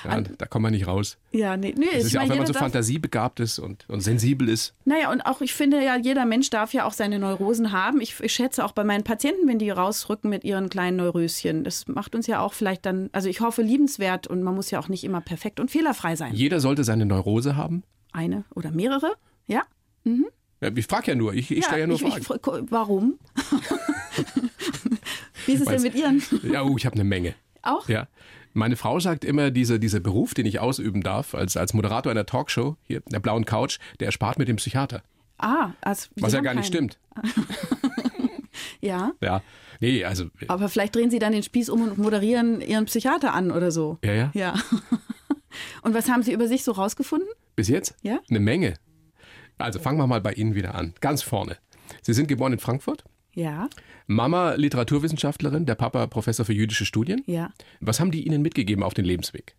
Ja, 0.05 0.21
da 0.21 0.47
kommen 0.47 0.65
wir 0.65 0.71
nicht 0.71 0.87
raus. 0.87 1.19
Ja, 1.31 1.57
nee, 1.57 1.75
nee 1.77 1.87
Das 1.93 2.07
ist 2.07 2.13
ja 2.13 2.23
auch, 2.23 2.29
wenn 2.29 2.39
man 2.39 2.47
so 2.47 2.53
fantasiebegabt 2.53 3.39
ist 3.39 3.59
und, 3.59 3.85
und 3.89 4.01
sensibel 4.01 4.49
ist. 4.49 4.75
Naja, 4.85 5.13
und 5.13 5.21
auch 5.21 5.41
ich 5.41 5.55
finde 5.55 5.83
ja, 5.85 5.97
jeder 5.97 6.25
Mensch 6.25 6.51
darf 6.51 6.73
ja 6.73 6.85
auch 6.85 6.93
seine 6.93 7.19
Neurosen 7.19 7.71
haben. 7.71 8.01
Ich, 8.01 8.19
ich 8.21 8.33
schätze 8.33 8.65
auch 8.65 8.73
bei 8.73 8.83
meinen 8.83 9.05
Patienten, 9.05 9.47
wenn 9.47 9.59
die 9.59 9.71
rausrücken 9.71 10.31
mit 10.31 10.43
ihren 10.43 10.69
kleinen 10.69 10.97
Neuröschen. 10.97 11.63
Das 11.63 11.87
macht 11.87 12.15
uns 12.15 12.27
ja 12.27 12.41
auch 12.41 12.55
vielleicht 12.55 12.87
dann, 12.87 13.11
also 13.13 13.29
ich 13.29 13.41
hoffe, 13.41 13.63
liebenswert 13.63 14.27
und 14.27 14.43
man 14.43 14.55
muss 14.55 14.71
ja 14.71 14.81
auch 14.81 14.89
nicht 14.89 15.05
immer 15.05 15.21
perfekt 15.21 15.61
und 15.61 15.71
fehlerfrei 15.71 16.17
sein. 16.17 16.35
Jeder 16.35 16.59
sollte 16.61 16.83
seine 16.83 17.07
Neurose 17.07 17.55
haben. 17.55 17.85
Eine 18.13 18.45
oder 18.55 18.71
mehrere, 18.71 19.13
ja? 19.47 19.63
Ja, 20.61 20.71
ich 20.75 20.87
frage 20.87 21.13
ja 21.13 21.15
nur, 21.15 21.35
ich, 21.35 21.51
ich 21.51 21.65
stelle 21.65 21.83
ja 21.83 21.87
nur 21.87 21.97
ich, 21.97 22.03
Fragen. 22.03 22.23
Ich, 22.23 22.71
warum? 22.73 23.19
Wie 25.47 25.53
ist 25.53 25.61
es 25.61 25.67
denn 25.69 25.83
mit 25.83 25.95
Ihren? 25.95 26.23
ja, 26.43 26.63
oh, 26.63 26.77
ich 26.77 26.87
habe 26.87 26.95
eine 26.95 27.05
Menge. 27.05 27.35
Auch? 27.63 27.89
Ja. 27.89 28.09
Meine 28.55 28.77
Frau 28.77 28.99
sagt 28.99 29.25
immer, 29.25 29.51
diese, 29.51 29.79
dieser 29.79 30.01
Beruf, 30.01 30.35
den 30.35 30.47
ich 30.47 30.59
ausüben 30.59 31.03
darf, 31.03 31.35
als, 31.35 31.57
als 31.57 31.75
Moderator 31.75 32.11
einer 32.11 32.27
Talkshow, 32.27 32.77
hier, 32.83 33.03
der 33.07 33.21
blauen 33.21 33.45
Couch, 33.45 33.79
der 34.01 34.07
erspart 34.07 34.39
mit 34.39 34.49
dem 34.49 34.57
Psychiater. 34.57 35.03
Ah, 35.39 35.71
also 35.81 36.09
Sie 36.17 36.23
Was 36.23 36.33
ja 36.33 36.41
gar 36.41 36.55
nicht 36.55 36.73
keinen. 36.73 36.91
stimmt. 36.91 36.99
Ja, 38.81 39.13
Ja. 39.21 39.43
Nee, 39.81 40.05
also, 40.05 40.25
aber 40.49 40.69
vielleicht 40.69 40.97
drehen 40.97 41.11
Sie 41.11 41.21
dann 41.21 41.33
den 41.33 41.45
Spieß 41.45 41.71
um 41.71 41.83
und 41.83 41.99
moderieren 41.99 42.61
Ihren 42.61 42.87
Psychiater 42.87 43.33
an 43.33 43.53
oder 43.53 43.71
so. 43.71 43.99
ja, 44.03 44.13
ja. 44.13 44.31
Ja. 44.35 44.55
Und 45.83 45.95
was 45.95 46.09
haben 46.11 46.23
Sie 46.25 46.33
über 46.33 46.49
sich 46.49 46.65
so 46.65 46.73
rausgefunden? 46.73 47.29
Bis 47.59 47.67
jetzt? 47.67 47.97
Ja. 48.03 48.21
Eine 48.31 48.39
Menge. 48.39 48.75
Also 49.59 49.81
fangen 49.81 49.99
wir 49.99 50.07
mal 50.07 50.21
bei 50.21 50.33
Ihnen 50.33 50.55
wieder 50.55 50.77
an. 50.77 50.95
Ganz 51.01 51.23
vorne. 51.23 51.57
Sie 52.03 52.13
sind 52.13 52.29
geboren 52.29 52.53
in 52.53 52.61
Frankfurt. 52.61 53.03
Ja, 53.35 53.69
Mama 54.07 54.55
Literaturwissenschaftlerin, 54.55 55.67
der 55.67 55.75
Papa 55.75 56.07
Professor 56.07 56.47
für 56.47 56.53
jüdische 56.53 56.85
Studien. 56.85 57.25
ja. 57.27 57.51
Was 57.81 57.99
haben 57.99 58.13
die 58.13 58.25
Ihnen 58.25 58.43
mitgegeben 58.43 58.85
auf 58.85 58.95
den 58.95 59.05
Lebensweg? 59.05 59.57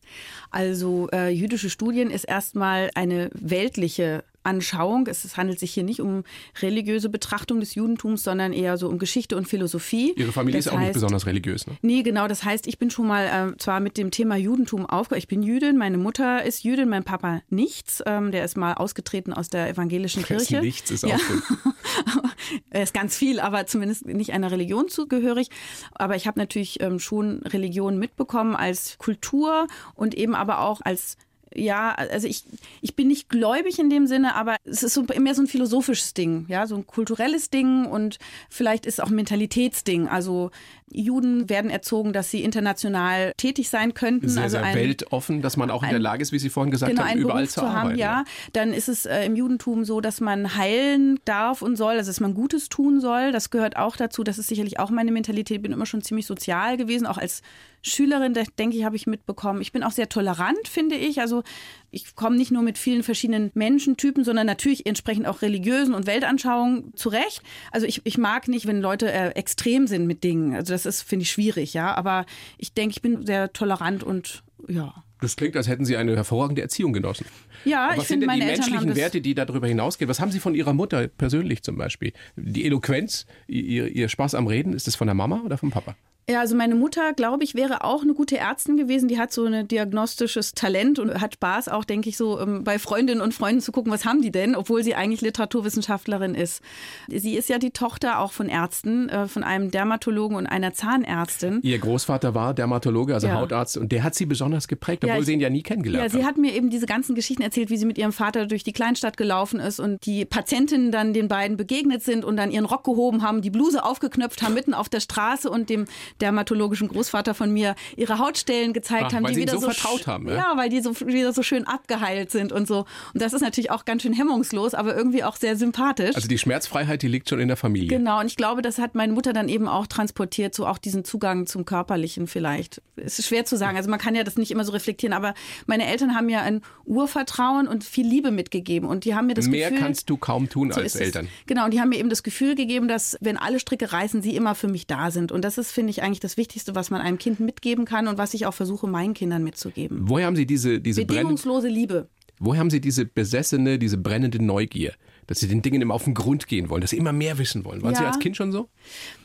Also 0.50 1.10
äh, 1.12 1.28
jüdische 1.28 1.70
Studien 1.70 2.10
ist 2.10 2.24
erstmal 2.24 2.90
eine 2.96 3.32
weltliche 3.34 4.24
Anschauung. 4.44 5.08
Es, 5.08 5.38
handelt 5.38 5.60
sich 5.60 5.74
hier 5.74 5.84
nicht 5.84 6.02
um 6.02 6.24
religiöse 6.62 7.10
Betrachtung 7.10 7.60
des 7.60 7.76
Judentums, 7.76 8.24
sondern 8.24 8.54
eher 8.54 8.78
so 8.78 8.88
um 8.88 8.98
Geschichte 8.98 9.38
und 9.38 9.48
Philosophie. 9.48 10.14
Ihre 10.16 10.32
Familie 10.32 10.60
das 10.60 10.68
ist 10.68 10.72
auch 10.72 10.78
nicht 10.78 10.88
heißt, 10.88 10.94
besonders 10.94 11.26
religiös. 11.26 11.68
Ne? 11.68 11.78
Nee, 11.82 12.02
genau. 12.04 12.28
Das 12.28 12.44
heißt, 12.44 12.68
ich 12.68 12.80
bin 12.80 12.90
schon 12.90 13.08
mal 13.08 13.52
äh, 13.54 13.58
zwar 13.58 13.80
mit 13.80 13.98
dem 13.98 14.12
Thema 14.12 14.36
Judentum 14.36 14.86
aufgehört. 14.86 15.24
Ich 15.24 15.28
bin 15.28 15.44
Jüdin, 15.44 15.78
meine 15.78 15.98
Mutter 15.98 16.44
ist 16.44 16.64
Jüdin, 16.64 16.90
mein 16.90 17.04
Papa 17.04 17.42
nichts. 17.50 18.02
Ähm, 18.06 18.32
der 18.32 18.46
ist 18.46 18.58
mal 18.58 18.74
ausgetreten 18.74 19.34
aus 19.34 19.50
der 19.50 19.70
evangelischen 19.70 20.22
Das 20.22 20.28
Kirche. 20.28 20.62
Nichts 20.62 20.92
ist 20.92 21.04
Ja. 21.04 21.16
auch 21.16 21.20
gut. 21.20 21.44
Er 22.72 22.84
ist 22.84 22.94
ganz 22.94 23.16
viel, 23.16 23.40
aber 23.40 23.68
zumindest 23.68 24.06
nicht 24.08 24.34
einer 24.34 24.52
Religion 24.52 24.88
zugehörig. 24.90 25.50
Aber 25.94 26.16
ich 26.16 26.26
habe 26.28 26.40
natürlich 26.40 26.82
ähm, 26.82 27.00
schon 27.00 27.40
Religion 27.44 27.98
mitbekommen 28.00 28.56
als 28.56 28.98
Kultur 28.98 29.68
und 29.94 30.16
eben 30.16 30.36
aber 30.36 30.60
auch 30.62 30.82
als 30.84 31.18
ja, 31.54 31.94
also 31.94 32.28
ich, 32.28 32.44
ich 32.82 32.96
bin 32.96 33.08
nicht 33.08 33.30
gläubig 33.30 33.80
in 33.80 33.90
dem 33.90 34.08
Sinne, 34.08 34.36
aber 34.36 34.58
es 34.66 34.84
ist 34.84 34.94
so 34.94 35.06
mehr 35.18 35.36
so 35.36 35.42
ein 35.42 35.48
philosophisches 35.48 36.14
Ding, 36.14 36.46
ja, 36.48 36.68
so 36.68 36.76
ein 36.76 36.86
kulturelles 36.86 37.50
Ding 37.50 37.86
und 37.86 38.20
vielleicht 38.50 38.86
ist 38.86 39.02
auch 39.02 39.10
ein 39.10 39.16
Mentalitätsding. 39.16 40.08
Also 40.08 40.52
Juden 40.92 41.50
werden 41.50 41.70
erzogen, 41.70 42.14
dass 42.14 42.32
sie 42.32 42.44
international 42.44 43.34
tätig 43.38 43.70
sein 43.70 43.94
könnten. 43.94 44.28
Sehr, 44.30 44.44
also 44.44 44.58
sehr 44.58 44.66
ein, 44.66 44.76
weltoffen, 44.76 45.42
dass 45.42 45.58
man 45.58 45.70
auch 45.72 45.84
in 45.84 45.90
der 45.90 45.98
ein- 46.00 46.02
Lage 46.02 46.22
ist, 46.22 46.32
wie 46.32 46.40
Sie 46.40 46.50
vorhin 46.50 46.72
gesagt 46.72 46.92
genau, 46.92 47.04
haben, 47.08 47.20
überall 47.20 47.36
Beruf 47.44 47.50
zu 47.54 47.60
zu 47.62 47.68
haben, 47.68 47.76
arbeiten. 47.78 48.00
ja. 48.00 48.24
Dann 48.54 48.74
ist 48.74 48.90
es 48.90 49.06
äh, 49.06 49.26
im 49.26 49.36
Judentum 49.36 49.86
so, 49.86 50.02
dass 50.02 50.22
man 50.22 50.56
heilen 50.58 51.20
darf 51.26 51.62
und 51.62 51.76
soll, 51.76 51.94
also 51.98 52.10
dass 52.10 52.20
man 52.20 52.34
Gutes 52.34 52.70
tun 52.70 53.02
soll. 53.02 53.32
Das 53.32 53.50
gehört 53.50 53.78
auch 53.78 53.96
dazu. 53.96 54.24
Das 54.24 54.38
ist 54.38 54.48
sicherlich 54.48 54.80
auch 54.80 54.90
meine 54.90 55.12
Mentalität. 55.12 55.58
Ich 55.58 55.62
bin 55.64 55.72
immer 55.72 55.86
schon 55.86 56.02
ziemlich 56.02 56.26
sozial 56.26 56.78
gewesen, 56.78 57.06
auch 57.08 57.18
als 57.18 57.42
Schülerin, 57.82 58.34
denke 58.58 58.76
ich, 58.76 58.84
habe 58.84 58.96
ich 58.98 59.08
mitbekommen. 59.08 59.62
Ich 59.62 59.72
bin 59.72 59.84
auch 59.84 59.92
sehr 59.92 60.10
tolerant, 60.10 60.68
finde 60.68 60.96
ich. 60.96 61.22
Also 61.22 61.44
ich 61.92 62.16
komme 62.16 62.38
nicht 62.38 62.52
nur 62.52 62.64
mit 62.64 62.78
vielen 62.78 63.04
verschiedenen 63.04 63.52
Menschentypen, 63.54 64.24
sondern 64.24 64.46
natürlich 64.46 64.86
entsprechend 64.86 65.28
auch 65.28 65.42
religiösen 65.42 65.94
und 65.94 66.08
Weltanschauungen 66.08 66.96
zurecht. 66.96 67.42
Also 67.72 67.88
ich, 67.88 68.02
ich 68.06 68.18
mag 68.18 68.48
nicht, 68.48 68.68
wenn 68.68 68.82
Leute 68.82 69.12
äh, 69.12 69.30
extrem 69.30 69.88
sind 69.88 70.08
mit 70.08 70.24
Dingen. 70.24 70.56
Also 70.56 70.74
das 70.74 70.86
ist, 70.86 71.02
finde 71.02 71.24
ich, 71.24 71.32
schwierig, 71.32 71.74
ja. 71.74 71.96
Aber 71.96 72.26
ich 72.58 72.74
denke, 72.74 72.92
ich 72.92 73.02
bin 73.02 73.26
sehr 73.26 73.54
tolerant 73.54 74.04
und 74.04 74.44
ja. 74.68 75.04
Das 75.22 75.36
klingt, 75.36 75.58
als 75.58 75.68
hätten 75.68 75.84
Sie 75.84 75.98
eine 75.98 76.16
hervorragende 76.16 76.62
Erziehung 76.62 76.94
genossen. 76.94 77.26
Ja, 77.66 77.86
Aber 77.86 77.94
ich 77.94 78.00
was 78.00 78.08
sind 78.08 78.22
finde, 78.22 78.28
denn 78.28 78.28
meine 78.28 78.46
die 78.46 78.52
Eltern 78.52 78.72
menschlichen 78.72 78.96
Werte, 78.96 79.22
die 79.22 79.36
darüber 79.36 79.68
hinausgehen? 79.68 80.08
Was 80.08 80.22
haben 80.22 80.32
Sie 80.32 80.40
von 80.40 80.56
Ihrer 80.56 80.74
Mutter 80.74 81.08
persönlich 81.08 81.62
zum 81.62 81.78
Beispiel? 81.78 82.14
Die 82.38 82.66
Eloquenz, 82.66 83.26
ihr, 83.48 83.88
ihr 83.88 84.08
Spaß 84.08 84.36
am 84.36 84.48
Reden, 84.48 84.72
ist 84.72 84.88
das 84.88 84.96
von 84.96 85.08
der 85.08 85.16
Mama 85.16 85.42
oder 85.44 85.58
vom 85.58 85.72
Papa? 85.72 85.96
Ja, 86.30 86.42
also 86.42 86.56
meine 86.56 86.76
Mutter, 86.76 87.14
glaube 87.14 87.44
ich, 87.44 87.56
wäre 87.56 87.84
auch 87.84 88.04
eine 88.04 88.14
gute 88.14 88.38
Ärztin 88.38 88.78
gewesen. 88.78 89.08
Die 89.08 89.18
hat 89.18 89.34
so 89.34 89.46
ein 89.46 89.68
diagnostisches 89.68 90.54
Talent 90.54 91.00
und 91.00 91.20
hat 91.20 91.34
Spaß 91.34 91.70
auch, 91.70 91.84
denke 91.84 92.08
ich, 92.10 92.18
so 92.18 92.40
ähm, 92.40 92.64
bei 92.64 92.78
Freundinnen 92.78 93.22
und 93.22 93.34
Freunden 93.34 93.62
zu 93.62 93.72
gucken, 93.72 93.92
was 93.92 94.06
haben 94.06 94.22
die 94.22 94.32
denn, 94.32 94.56
obwohl 94.56 94.84
sie 94.84 94.94
eigentlich 94.94 95.22
Literaturwissenschaftlerin 95.22 96.36
ist. 96.36 96.62
Sie 97.08 97.34
ist 97.34 97.50
ja 97.50 97.58
die 97.58 97.72
Tochter 97.72 98.20
auch 98.20 98.32
von 98.32 98.48
Ärzten, 98.48 99.10
äh, 99.10 99.28
von 99.28 99.44
einem 99.44 99.72
Dermatologen 99.72 100.38
und 100.38 100.46
einer 100.46 100.72
Zahnärztin. 100.74 101.62
Ihr 101.64 101.80
Großvater 101.80 102.36
war 102.36 102.54
Dermatologe, 102.54 103.16
also 103.16 103.26
Ja. 103.26 103.34
Hautarzt, 103.34 103.78
und 103.78 103.92
der 103.92 104.04
hat 104.04 104.14
Sie 104.14 104.28
besonders 104.28 104.68
geprägt, 104.68 105.04
Ja, 105.04 105.10
obwohl 105.14 105.22
ich- 105.22 105.26
Sie 105.26 105.34
ihn 105.34 105.40
ja 105.40 105.50
nie 105.50 105.64
kennengelernt 105.64 106.14
Ja, 106.14 106.20
sie 106.20 106.26
hat 106.26 106.38
mir 106.38 106.54
eben 106.54 106.70
diese 106.70 106.86
ganzen 106.86 107.16
Geschichten 107.16 107.42
erzählt, 107.42 107.72
wie 107.72 107.78
sie 107.78 107.86
mit 107.86 107.98
ihrem 107.98 108.12
Vater 108.14 108.46
durch 108.46 108.64
die 108.64 108.74
Kleinstadt 108.74 109.18
gelaufen 109.18 109.60
ist 109.60 109.80
und 109.80 110.06
die 110.06 110.26
Patientinnen 110.26 110.92
dann 110.92 111.14
den 111.14 111.28
beiden 111.28 111.58
begegnet 111.58 112.04
sind 112.04 112.24
und 112.24 112.38
dann 112.38 112.52
ihren 112.52 112.66
Rock 112.66 112.84
gehoben 112.84 113.24
haben, 113.24 113.42
die 113.42 113.50
Bluse 113.50 113.84
aufgeknöpft 113.84 114.44
haben 114.44 114.54
mitten 114.54 114.76
auf 114.76 114.90
der 114.90 115.00
Straße 115.00 115.50
und 115.50 115.70
dem 115.72 115.86
dermatologischen 116.22 116.88
Großvater 116.88 117.34
von 117.34 117.52
mir 117.52 117.76
ihre 117.96 118.20
Hautstellen 118.20 118.74
gezeigt 118.74 119.08
Ach, 119.08 119.14
haben, 119.14 119.26
die 119.26 119.36
wieder 119.36 119.54
so 119.54 119.62
vertraut 119.62 120.08
haben, 120.08 120.28
ja? 120.28 120.36
Ja, 120.36 120.54
weil 120.56 120.70
die 120.70 120.82
so 120.82 121.00
wieder 121.02 121.34
so 121.34 121.44
schön 121.44 121.66
abgeheilt 121.68 122.32
sind 122.32 122.52
und 122.52 122.68
so. 122.68 122.86
Und 123.14 123.22
das 123.22 123.34
ist 123.34 123.42
natürlich 123.42 123.72
auch 123.72 123.86
ganz 123.86 124.04
schön 124.04 124.14
hemmungslos, 124.14 124.74
aber 124.74 124.96
irgendwie 124.96 125.24
auch 125.24 125.36
sehr 125.36 125.56
sympathisch. 125.56 126.16
Also 126.16 126.28
die 126.28 126.38
Schmerzfreiheit, 126.38 127.02
die 127.02 127.08
liegt 127.08 127.30
schon 127.30 127.40
in 127.40 127.48
der 127.48 127.58
Familie. 127.58 127.90
Genau, 127.90 128.20
und 128.20 128.28
ich 128.28 128.36
glaube, 128.36 128.62
das 128.62 128.78
hat 128.78 128.96
meine 128.96 129.14
Mutter 129.14 129.34
dann 129.34 129.50
eben 129.50 129.68
auch 129.68 129.88
transportiert, 129.88 130.56
so 130.56 130.66
auch 130.66 130.78
diesen 130.78 131.04
Zugang 131.04 131.46
zum 131.46 131.66
Körperlichen 131.66 132.28
vielleicht. 132.28 132.82
Es 132.96 133.20
ist 133.20 133.28
schwer 133.28 133.46
zu 133.46 133.58
sagen, 133.58 133.78
also 133.78 133.90
man 133.90 134.00
kann 134.00 134.16
ja 134.16 134.24
das 134.24 134.38
nicht 134.38 134.52
immer 134.52 134.66
so 134.66 134.72
reflektieren, 134.72 135.14
aber 135.14 135.34
meine 135.66 135.88
Eltern 135.88 136.16
haben 136.16 136.26
mir 136.26 136.42
ein 136.42 136.62
Urvertrauen 136.86 137.68
und 137.68 137.84
viel 137.84 138.08
Liebe 138.08 138.32
mitgegeben 138.32 138.88
und 138.88 139.06
die 139.06 139.16
haben 139.16 139.28
mir 139.28 139.34
das 139.34 139.48
Mehr 139.48 139.70
Gefühl... 139.70 139.86
kannst 139.86 140.10
du 140.10 140.18
kaum 140.18 140.50
tun 140.50 140.72
so 140.72 140.82
als 140.82 140.96
es. 140.96 141.02
Eltern. 141.02 141.28
Genau, 141.46 141.66
und 141.66 141.74
die 141.74 141.80
haben 141.80 141.90
mir 141.90 141.98
eben 141.98 142.10
das 142.10 142.24
Gefühl 142.24 142.56
gegeben, 142.56 142.88
dass 142.88 143.18
wenn 143.22 143.38
alle 143.38 143.60
Stricke 143.60 143.92
reißen, 143.92 144.22
sie 144.22 144.36
immer 144.36 144.56
für 144.56 144.68
mich 144.68 144.88
da 144.88 145.12
sind. 145.12 145.32
Und 145.32 145.44
das 145.44 145.58
ist, 145.58 145.72
finde 145.72 145.92
ich, 145.92 145.99
eigentlich 146.02 146.20
das 146.20 146.38
Wichtigste, 146.38 146.76
was 146.76 146.90
man 146.90 147.02
einem 147.02 147.18
Kind 147.18 147.40
mitgeben 147.40 147.86
kann 147.86 148.08
und 148.08 148.18
was 148.18 148.34
ich 148.34 148.46
auch 148.46 148.54
versuche, 148.54 148.88
meinen 148.88 149.14
Kindern 149.14 149.44
mitzugeben. 149.44 150.00
Woher 150.04 150.26
haben 150.28 150.36
Sie 150.36 150.46
diese, 150.46 150.80
diese 150.80 151.06
Bedingungslose 151.06 151.68
Liebe. 151.68 152.10
woher 152.40 152.60
haben 152.60 152.70
Sie 152.70 152.82
diese 152.82 153.06
besessene, 153.06 153.78
diese 153.80 153.98
brennende 153.98 154.44
Neugier? 154.44 154.94
Dass 155.28 155.40
Sie 155.40 155.48
den 155.48 155.62
Dingen 155.62 155.82
immer 155.82 155.94
auf 155.94 156.06
den 156.06 156.16
Grund 156.16 156.48
gehen 156.48 156.70
wollen, 156.70 156.82
dass 156.82 156.90
Sie 156.90 156.98
immer 156.98 157.14
mehr 157.14 157.38
wissen 157.38 157.64
wollen. 157.66 157.84
Waren 157.84 157.94
Ja. 157.94 158.00
Sie 158.00 158.06
als 158.06 158.20
Kind 158.20 158.36
schon 158.36 158.52
so? 158.52 158.68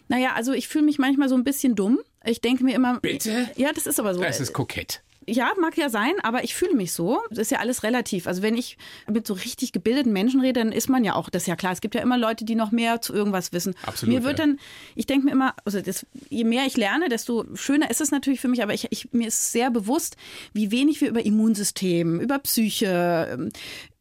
Naja, 0.09 0.33
also 0.35 0.53
ich 0.53 0.69
fühle 0.69 0.85
mich 0.85 0.99
manchmal 0.99 1.31
so 1.31 1.35
ein 1.35 1.45
bisschen 1.45 1.75
dumm. 1.77 1.99
Ich 2.27 2.43
denke 2.43 2.63
mir 2.63 2.75
immer. 2.75 3.01
Bitte? 3.01 3.49
Ja, 3.57 3.73
das 3.73 3.87
ist 3.87 3.99
aber 3.99 4.15
so. 4.15 4.21
Das 4.21 4.39
ist 4.41 4.53
kokett. 4.53 5.03
Ja, 5.27 5.53
mag 5.61 5.77
ja 5.77 5.89
sein, 5.89 6.13
aber 6.23 6.45
ich 6.45 6.55
fühle 6.55 6.75
mich 6.75 6.93
so. 6.93 7.21
Das 7.31 7.39
ist 7.39 7.51
ja 7.51 7.59
alles 7.59 7.83
relativ. 7.83 8.27
Also 8.27 8.43
wenn 8.43 8.57
ich 8.57 8.77
mit 9.11 9.27
so 9.27 9.35
richtig 9.35 9.73
gebildeten 9.73 10.13
Menschen 10.13 10.41
rede, 10.41 10.61
dann 10.61 10.73
ist 10.73 10.89
man 10.89 11.05
ja 11.05 11.15
auch, 11.15 11.31
das 11.31 11.43
ist 11.43 11.47
ja 11.47 11.57
klar, 11.57 11.73
es 11.73 11.81
gibt 11.81 11.95
ja 11.95 12.03
immer 12.03 12.19
Leute, 12.19 12.45
die 12.45 12.55
noch 12.55 12.71
mehr 12.71 13.01
zu 13.01 13.15
irgendwas 13.15 13.53
wissen. 13.53 13.75
Absolut, 13.87 14.15
Mir 14.15 14.25
wird 14.25 14.39
ja. 14.39 14.47
dann, 14.47 14.59
ich 14.95 15.07
denke 15.07 15.27
mir 15.27 15.33
immer, 15.33 15.55
also 15.65 15.81
das, 15.81 16.07
je 16.29 16.45
mehr 16.45 16.67
ich 16.67 16.77
lerne, 16.77 17.09
desto 17.09 17.45
schöner 17.55 17.91
ist 17.91 18.01
es 18.01 18.11
natürlich 18.11 18.41
für 18.41 18.49
mich, 18.49 18.63
aber 18.63 18.75
ich, 18.75 18.89
ich, 18.91 19.13
mir 19.13 19.29
ist 19.29 19.53
sehr 19.53 19.71
bewusst, 19.71 20.17
wie 20.53 20.71
wenig 20.71 21.01
wir 21.01 21.09
über 21.09 21.25
Immunsystem, 21.25 22.21
über 22.21 22.39
Psyche, 22.41 23.29
ähm, 23.33 23.51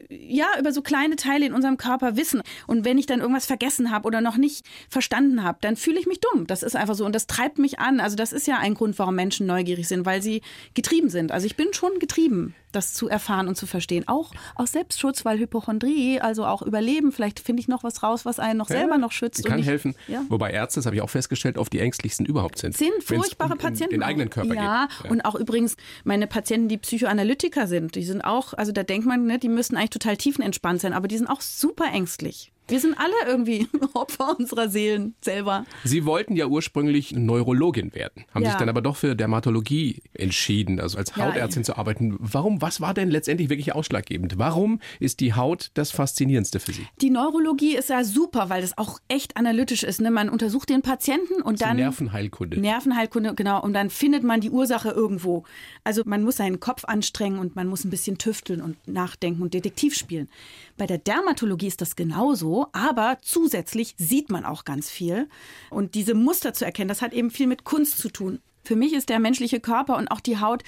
ja, 0.09 0.47
über 0.59 0.71
so 0.71 0.81
kleine 0.81 1.15
Teile 1.15 1.45
in 1.45 1.53
unserem 1.53 1.77
Körper 1.77 2.15
wissen. 2.15 2.41
Und 2.67 2.85
wenn 2.85 2.97
ich 2.97 3.05
dann 3.05 3.19
irgendwas 3.19 3.45
vergessen 3.45 3.91
habe 3.91 4.07
oder 4.07 4.21
noch 4.21 4.37
nicht 4.37 4.65
verstanden 4.89 5.43
habe, 5.43 5.57
dann 5.61 5.75
fühle 5.75 5.99
ich 5.99 6.07
mich 6.07 6.19
dumm. 6.19 6.47
Das 6.47 6.63
ist 6.63 6.75
einfach 6.75 6.95
so. 6.95 7.05
Und 7.05 7.13
das 7.13 7.27
treibt 7.27 7.59
mich 7.59 7.79
an. 7.79 7.99
Also 7.99 8.15
das 8.15 8.33
ist 8.33 8.47
ja 8.47 8.57
ein 8.57 8.73
Grund, 8.73 8.97
warum 8.99 9.15
Menschen 9.15 9.47
neugierig 9.47 9.87
sind, 9.87 10.05
weil 10.05 10.21
sie 10.21 10.41
getrieben 10.73 11.09
sind. 11.09 11.31
Also 11.31 11.45
ich 11.45 11.55
bin 11.55 11.73
schon 11.73 11.99
getrieben, 11.99 12.55
das 12.75 12.93
zu 12.93 13.07
erfahren 13.07 13.47
und 13.47 13.55
zu 13.55 13.65
verstehen. 13.65 14.07
Auch 14.07 14.31
aus 14.55 14.71
Selbstschutz, 14.71 15.25
weil 15.25 15.39
Hypochondrie, 15.39 16.19
also 16.19 16.45
auch 16.45 16.61
Überleben, 16.61 17.11
vielleicht 17.11 17.39
finde 17.39 17.61
ich 17.61 17.67
noch 17.67 17.83
was 17.83 18.03
raus, 18.03 18.25
was 18.25 18.39
einen 18.39 18.57
noch 18.57 18.67
selber 18.67 18.97
noch 18.97 19.11
schützt. 19.11 19.45
Kann 19.45 19.53
und 19.55 19.59
ich, 19.59 19.67
helfen. 19.67 19.95
Ja. 20.07 20.23
Wobei 20.29 20.51
Ärzte, 20.51 20.79
das 20.79 20.85
habe 20.85 20.95
ich 20.95 21.01
auch 21.01 21.09
festgestellt, 21.09 21.57
oft 21.57 21.71
die 21.73 21.79
ängstlichsten 21.79 22.25
überhaupt 22.25 22.59
sind. 22.59 22.75
sind 22.75 23.03
furchtbare 23.03 23.51
um, 23.51 23.57
um 23.57 23.59
Patienten. 23.59 23.93
Den 23.93 24.03
auch. 24.03 24.07
eigenen 24.07 24.29
Körper 24.29 24.53
ja, 24.55 24.87
geht. 25.01 25.11
und 25.11 25.21
auch 25.21 25.35
übrigens 25.35 25.75
meine 26.03 26.27
Patienten, 26.27 26.67
die 26.67 26.77
Psychoanalytiker 26.77 27.67
sind, 27.67 27.95
die 27.95 28.03
sind 28.03 28.21
auch, 28.21 28.53
also 28.53 28.71
da 28.71 28.83
denkt 28.83 29.05
man, 29.05 29.25
ne, 29.25 29.39
die 29.39 29.49
müssten 29.49 29.77
eigentlich 29.77 29.91
total 29.91 30.17
tiefenentspannt 30.17 30.81
sein, 30.81 30.93
aber 30.93 31.07
die 31.07 31.17
sind 31.17 31.27
auch 31.27 31.41
super 31.41 31.85
ängstlich. 31.91 32.51
Wir 32.73 32.79
sind 32.79 32.97
alle 32.97 33.13
irgendwie 33.27 33.67
Opfer 33.93 34.35
unserer 34.39 34.67
Seelen 34.67 35.13
selber. 35.21 35.63
Sie 35.83 36.05
wollten 36.05 36.35
ja 36.35 36.47
ursprünglich 36.47 37.11
Neurologin 37.11 37.93
werden, 37.93 38.25
haben 38.33 38.41
Ja. 38.41 38.49
sich 38.49 38.57
dann 38.57 38.67
aber 38.67 38.81
doch 38.81 38.95
für 38.95 39.15
Dermatologie 39.15 40.01
entschieden, 40.15 40.79
also 40.79 40.97
als 40.97 41.13
Ja, 41.15 41.27
Hautärztin 41.27 41.63
zu 41.63 41.77
arbeiten. 41.77 42.15
Warum? 42.17 42.63
Was 42.63 42.81
war 42.81 42.95
denn 42.95 43.11
letztendlich 43.11 43.49
wirklich 43.49 43.75
ausschlaggebend? 43.75 44.39
Warum 44.39 44.79
ist 44.99 45.19
die 45.19 45.35
Haut 45.35 45.69
das 45.75 45.91
Faszinierendste 45.91 46.59
für 46.59 46.73
Sie? 46.73 46.87
Die 46.99 47.11
Neurologie 47.11 47.75
ist 47.77 47.89
ja 47.89 48.03
super, 48.03 48.49
weil 48.49 48.63
das 48.63 48.75
auch 48.75 48.97
echt 49.07 49.37
analytisch 49.37 49.83
ist. 49.83 50.01
Ne? 50.01 50.09
Man 50.09 50.29
untersucht 50.29 50.69
den 50.69 50.81
Patienten 50.81 51.43
und 51.43 51.61
dann 51.61 51.77
Nervenheilkunde. 51.77 52.59
Nervenheilkunde, 52.59 53.35
genau, 53.35 53.61
und 53.61 53.73
dann 53.73 53.91
findet 53.91 54.23
man 54.23 54.41
die 54.41 54.49
Ursache 54.49 54.89
irgendwo. 54.89 55.43
Also 55.83 56.01
man 56.05 56.23
muss 56.23 56.37
seinen 56.37 56.59
Kopf 56.59 56.85
anstrengen 56.85 57.37
und 57.37 57.55
man 57.55 57.67
muss 57.67 57.85
ein 57.85 57.91
bisschen 57.91 58.17
tüfteln 58.17 58.61
und 58.63 58.77
nachdenken 58.87 59.43
und 59.43 59.53
Detektiv 59.53 59.93
spielen. 59.93 60.27
Bei 60.75 60.87
der 60.87 60.97
Dermatologie 60.97 61.67
ist 61.67 61.81
das 61.81 61.95
genauso, 61.95 62.62
aber 62.71 63.17
zusätzlich 63.21 63.95
sieht 63.97 64.29
man 64.29 64.45
auch 64.45 64.65
ganz 64.65 64.89
viel. 64.89 65.27
Und 65.69 65.95
diese 65.95 66.13
Muster 66.13 66.53
zu 66.53 66.65
erkennen, 66.65 66.89
das 66.89 67.01
hat 67.01 67.13
eben 67.13 67.31
viel 67.31 67.47
mit 67.47 67.63
Kunst 67.63 67.97
zu 67.97 68.09
tun. 68.09 68.41
Für 68.63 68.75
mich 68.75 68.93
ist 68.93 69.09
der 69.09 69.19
menschliche 69.19 69.59
Körper 69.59 69.97
und 69.97 70.09
auch 70.09 70.21
die 70.21 70.39
Haut 70.39 70.63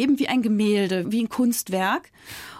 eben 0.00 0.18
wie 0.18 0.28
ein 0.28 0.42
Gemälde, 0.42 1.10
wie 1.10 1.22
ein 1.22 1.28
Kunstwerk. 1.28 2.10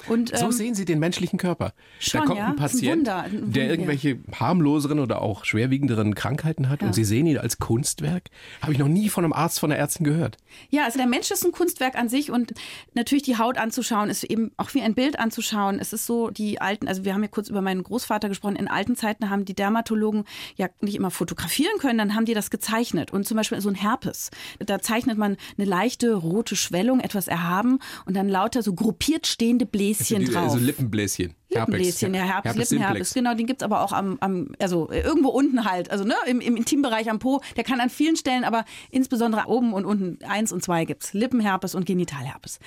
Und, 0.09 0.37
So 0.37 0.47
ähm, 0.47 0.53
sehen 0.53 0.75
Sie 0.75 0.85
den 0.85 0.99
menschlichen 0.99 1.39
Körper. 1.39 1.73
schon, 1.99 2.21
da 2.21 2.27
kommt 2.27 2.39
ja. 2.39 2.47
ein 2.47 2.55
ist 2.55 2.61
ein 2.61 2.67
Patient, 2.71 2.97
Wunder, 2.99 3.23
ein 3.23 3.53
der 3.53 3.65
ja. 3.65 3.71
irgendwelche 3.71 4.19
harmloseren 4.39 4.99
oder 4.99 5.23
auch 5.23 5.45
schwerwiegenderen 5.45 6.15
Krankheiten 6.15 6.69
hat 6.69 6.83
und 6.83 6.95
Sie 6.95 7.05
sehen 7.05 7.27
ihn 7.27 7.39
als 7.39 7.59
Kunstwerk. 7.59 8.25
Habe 8.63 8.73
ich 8.73 8.79
noch 8.79 8.89
nie 8.89 9.09
von 9.09 9.25
einem 9.25 9.33
Arzt, 9.33 9.61
von 9.61 9.71
einer 9.71 9.79
Ärztin 9.79 10.05
gehört. 10.05 10.37
Ja, 10.71 10.85
also 10.85 10.99
der 10.99 11.07
Mensch 11.07 11.31
ist 11.31 11.45
ein 11.45 11.53
Kunstwerk 11.53 11.97
an 11.97 12.09
sich 12.09 12.31
und 12.31 12.55
natürlich 12.95 13.23
die 13.23 13.39
Haut 13.39 13.59
anzuschauen 13.59 14.11
ist 14.11 14.25
eben 14.25 14.51
auch 14.57 14.75
wie 14.75 14.83
ein 14.83 14.95
Bild 14.95 15.19
anzuschauen. 15.19 15.79
Es 15.79 15.93
ist 15.93 16.07
so, 16.07 16.31
die 16.31 16.61
alten, 16.61 16.89
also 16.89 17.05
wir 17.05 17.15
haben 17.15 17.23
ja 17.23 17.29
kurz 17.29 17.49
über 17.49 17.61
meinen 17.61 17.83
Großvater 17.83 18.29
gesprochen, 18.29 18.57
in 18.57 18.69
alten 18.69 18.97
Zeiten 18.97 19.31
haben 19.31 19.45
die 19.45 19.55
Dermatologen 19.55 20.25
ja 20.57 20.69
nicht 20.81 20.97
immer 20.97 21.11
fotografieren 21.11 21.79
können, 21.79 21.99
dann 21.99 22.15
haben 22.15 22.25
die 22.25 22.35
das 22.35 22.51
gezeichnet. 22.51 23.13
Und 23.13 23.27
zum 23.27 23.37
Beispiel 23.37 23.61
so 23.61 23.69
ein 23.69 23.75
Herpes, 23.75 24.31
da 24.59 24.81
zeichnet 24.81 25.19
man 25.19 25.37
eine 25.57 25.67
leichte 25.67 26.15
rote 26.15 26.57
Schwellung, 26.57 27.01
etwas 27.01 27.29
erhaben 27.31 27.79
und 28.07 28.17
dann 28.17 28.29
lauter 28.29 28.63
so 28.63 28.75
gruppiert 28.75 29.27
stehende 29.27 29.67
Bläschen 29.67 30.21
Die- 30.21 30.25
drauf. 30.27 30.53
Also 30.53 30.59
Lippenbläschen. 30.59 31.35
Lippenbläschen, 31.51 32.15
ja, 32.15 32.23
Herpes, 32.23 32.53
Herpes 32.53 32.71
Lippenherpes, 32.71 33.15
genau, 33.15 33.35
den 33.35 33.47
gibt's 33.47 33.63
aber 33.63 33.83
auch 33.83 33.93
am, 33.93 34.19
am 34.21 34.53
also 34.59 34.89
äh, 34.91 35.01
irgendwo 35.01 35.29
unten 35.31 35.65
halt, 35.65 35.91
also 35.91 36.05
ne, 36.05 36.15
im, 36.27 36.41
im 36.41 36.57
Intimbereich 36.57 37.11
am 37.11 37.19
Po, 37.19 37.41
der 37.57 37.65
kann 37.65 37.81
an 37.81 37.91
vielen 37.91 38.17
Stellen, 38.17 38.45
aber 38.45 38.65
insbesondere 38.91 39.47
oben 39.47 39.73
und 39.73 39.85
unten 39.85 40.25
eins 40.25 40.53
und 40.53 40.63
zwei 40.63 40.85
gibt's, 40.85 41.13
Lippenherpes 41.13 41.75
und 41.75 41.87
Genitalherpes. 41.87 42.59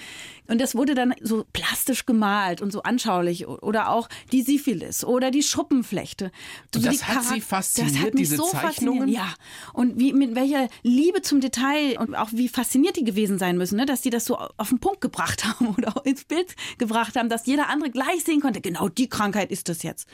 Und 0.48 0.60
das 0.60 0.76
wurde 0.76 0.96
dann 0.96 1.14
so 1.22 1.46
plastisch 1.54 2.06
gemalt 2.06 2.62
und 2.62 2.72
so 2.72 2.84
anschaulich 2.84 3.48
oder 3.48 3.90
auch 3.90 4.10
die 4.32 4.42
Syphilis 4.42 5.06
oder 5.06 5.32
die 5.32 5.44
Schuppenflechte. 5.44 6.32
So 6.74 6.82
das 6.82 7.08
hat 7.08 7.24
Sie 7.24 7.42
fasziniert, 7.42 7.96
das 7.96 8.02
hat 8.02 8.14
mich 8.14 8.24
diese 8.24 8.36
so 8.38 8.44
Zeichnungen? 8.46 9.14
Fasziniert. 9.14 9.22
Ja, 9.22 9.34
und 9.74 9.98
wie 9.98 10.14
mit 10.14 10.36
welcher 10.36 10.68
Liebe 10.82 11.22
zum 11.22 11.40
Detail 11.40 11.98
und 12.00 12.16
auch 12.16 12.30
wie 12.34 12.50
fasziniert 12.50 12.98
die 12.98 13.04
gewesen 13.04 13.38
sein 13.38 13.58
müssen, 13.58 13.78
ne? 13.78 13.86
dass 13.86 14.02
die 14.02 14.10
das 14.10 14.26
so 14.26 14.38
auf 14.38 14.70
den 14.70 14.80
Punkt 14.80 15.02
gebracht 15.02 15.46
haben 15.46 15.76
oder 15.78 15.94
ins 16.06 16.26
Bild 16.26 16.56
gebracht 16.78 17.16
haben, 17.16 17.30
dass 17.30 17.46
jeder 17.46 17.70
andere 17.70 17.90
gleich 17.90 18.24
sehen 18.26 18.42
konnte, 18.42 18.62
genau 18.74 18.90
die 18.90 19.10
Krankheit 19.10 19.52
ist 19.52 19.70
das 19.70 19.84
jetzt. 19.84 20.08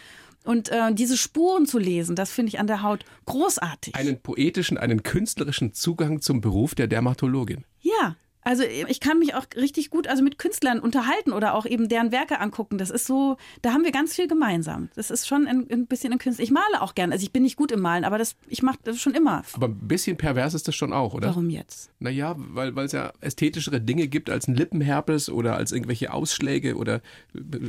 Und 0.45 0.69
äh, 0.69 0.93
diese 0.93 1.17
Spuren 1.17 1.65
zu 1.65 1.77
lesen, 1.77 2.15
das 2.15 2.31
finde 2.31 2.49
ich 2.49 2.59
an 2.59 2.67
der 2.67 2.81
Haut 2.81 3.03
großartig. 3.25 3.95
Einen 3.95 4.21
poetischen, 4.21 4.77
einen 4.77 5.03
künstlerischen 5.03 5.73
Zugang 5.73 6.21
zum 6.21 6.41
Beruf 6.41 6.75
der 6.75 6.87
Dermatologin. 6.87 7.65
ja. 7.81 8.15
Also 8.41 8.63
ich 8.63 8.99
kann 8.99 9.19
mich 9.19 9.36
auch 9.36 9.45
richtig 9.56 9.89
gut 9.89 10.08
also 10.08 10.23
mit 10.23 10.38
Künstlern 10.39 10.80
unterhalten 10.80 11.34
oder 11.34 11.54
auch 11.54 11.65
eben 11.65 11.89
deren 11.89 12.12
Werke 12.12 12.39
angucken. 12.39 12.78
Das 12.78 12.89
ist 12.89 13.06
so, 13.06 13.38
da 13.62 13.73
haben 13.73 13.84
wir 13.84 13.91
ganz 13.91 14.15
viel 14.15 14.28
gemeinsam. 14.28 14.89
Das 14.95 15.12
ist 15.12 15.28
schon 15.28 15.47
ein, 15.47 15.67
ein 15.69 15.88
bisschen 15.88 16.13
ein 16.13 16.19
Künstler. 16.19 16.43
Ich 16.43 16.52
male 16.52 16.82
auch 16.82 16.95
gern. 16.95 17.12
Also 17.12 17.23
ich 17.23 17.32
bin 17.32 17.43
nicht 17.43 17.58
gut 17.58 17.71
im 17.71 17.82
Malen, 17.82 18.06
aber 18.06 18.17
das, 18.17 18.36
ich 18.47 18.63
mache 18.63 18.78
das 18.84 18.99
schon 18.99 19.13
immer. 19.13 19.43
Aber 19.54 19.67
ein 19.67 19.88
bisschen 19.88 20.17
pervers 20.17 20.54
ist 20.54 20.67
das 20.67 20.75
schon 20.75 20.93
auch, 20.93 21.13
oder? 21.13 21.28
Warum 21.28 21.49
jetzt? 21.49 21.91
Naja, 21.99 22.36
weil 22.38 22.75
weil 22.75 22.86
es 22.86 22.93
ja 22.93 23.12
ästhetischere 23.19 23.82
Dinge 23.82 24.08
gibt 24.08 24.30
als 24.30 24.47
ein 24.47 24.56
Lippenherpes 24.56 25.30
oder 25.30 25.56
als 25.56 25.71
irgendwelche 25.71 26.13
Ausschläge 26.13 26.75
oder 26.75 27.02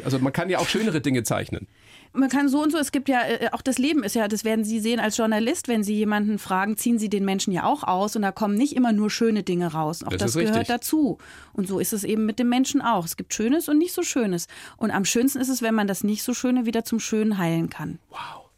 also 0.05 0.19
man 0.19 0.33
kann 0.33 0.49
ja 0.51 0.59
auch 0.59 0.69
schönere 0.69 1.01
Dinge 1.01 1.25
zeichnen. 1.25 1.67
Man 2.13 2.29
kann 2.29 2.49
so 2.49 2.61
und 2.63 2.73
so, 2.73 2.79
es 2.79 2.91
gibt 2.91 3.09
ja, 3.09 3.21
äh, 3.25 3.51
auch 3.53 3.63
das 3.63 3.79
Leben 3.79 4.03
ist 4.03 4.15
ja, 4.15 4.27
das 4.27 4.45
werden 4.45 4.65
Sie 4.65 4.81
sehen 4.81 4.99
als 4.99 5.17
Journalist, 5.17 5.69
wenn 5.69 5.85
Sie 5.85 5.95
jemanden 5.95 6.39
fragen, 6.39 6.77
ziehen 6.77 6.99
Sie 6.99 7.09
den 7.09 7.25
Menschen 7.25 7.53
ja 7.53 7.65
auch 7.65 7.85
aus 7.85 8.17
und 8.17 8.23
da 8.23 8.33
kommen 8.33 8.57
nicht 8.57 8.75
immer 8.75 8.93
nur 8.93 9.11
schöne 9.11 9.45
Dinge 9.45 9.73
raus. 9.73 10.03
Auch 10.03 10.11
Das 10.11 10.19
das, 10.19 10.31
ist 10.31 10.37
richtig. 10.37 10.53
gehört 10.53 10.71
dazu. 10.71 11.19
Und 11.53 11.69
so 11.69 11.79
ist 11.79 11.93
es 11.93 12.03
eben 12.03 12.27
mit 12.27 12.39
dem 12.41 12.49
Menschen 12.49 12.83
auch. 12.83 13.05
Es 13.05 13.17
gibt 13.17 13.33
Schönes 13.33 13.69
und 13.69 13.79
nicht 13.79 13.93
so 13.93 14.03
Schönes. 14.03 14.49
Und 14.77 14.91
am 14.91 15.05
schönsten 15.05 15.39
ist 15.39 15.49
es, 15.49 15.63
wenn 15.63 15.75
man 15.75 15.87
das 15.87 16.03
nicht 16.03 16.25
so 16.25 16.35
Schöne 16.35 16.67
wieder 16.67 16.85
zum 16.85 16.99
Schönen 16.99 17.39
heilen 17.39 17.71
kann. 17.71 18.01
Wow. 18.09 18.51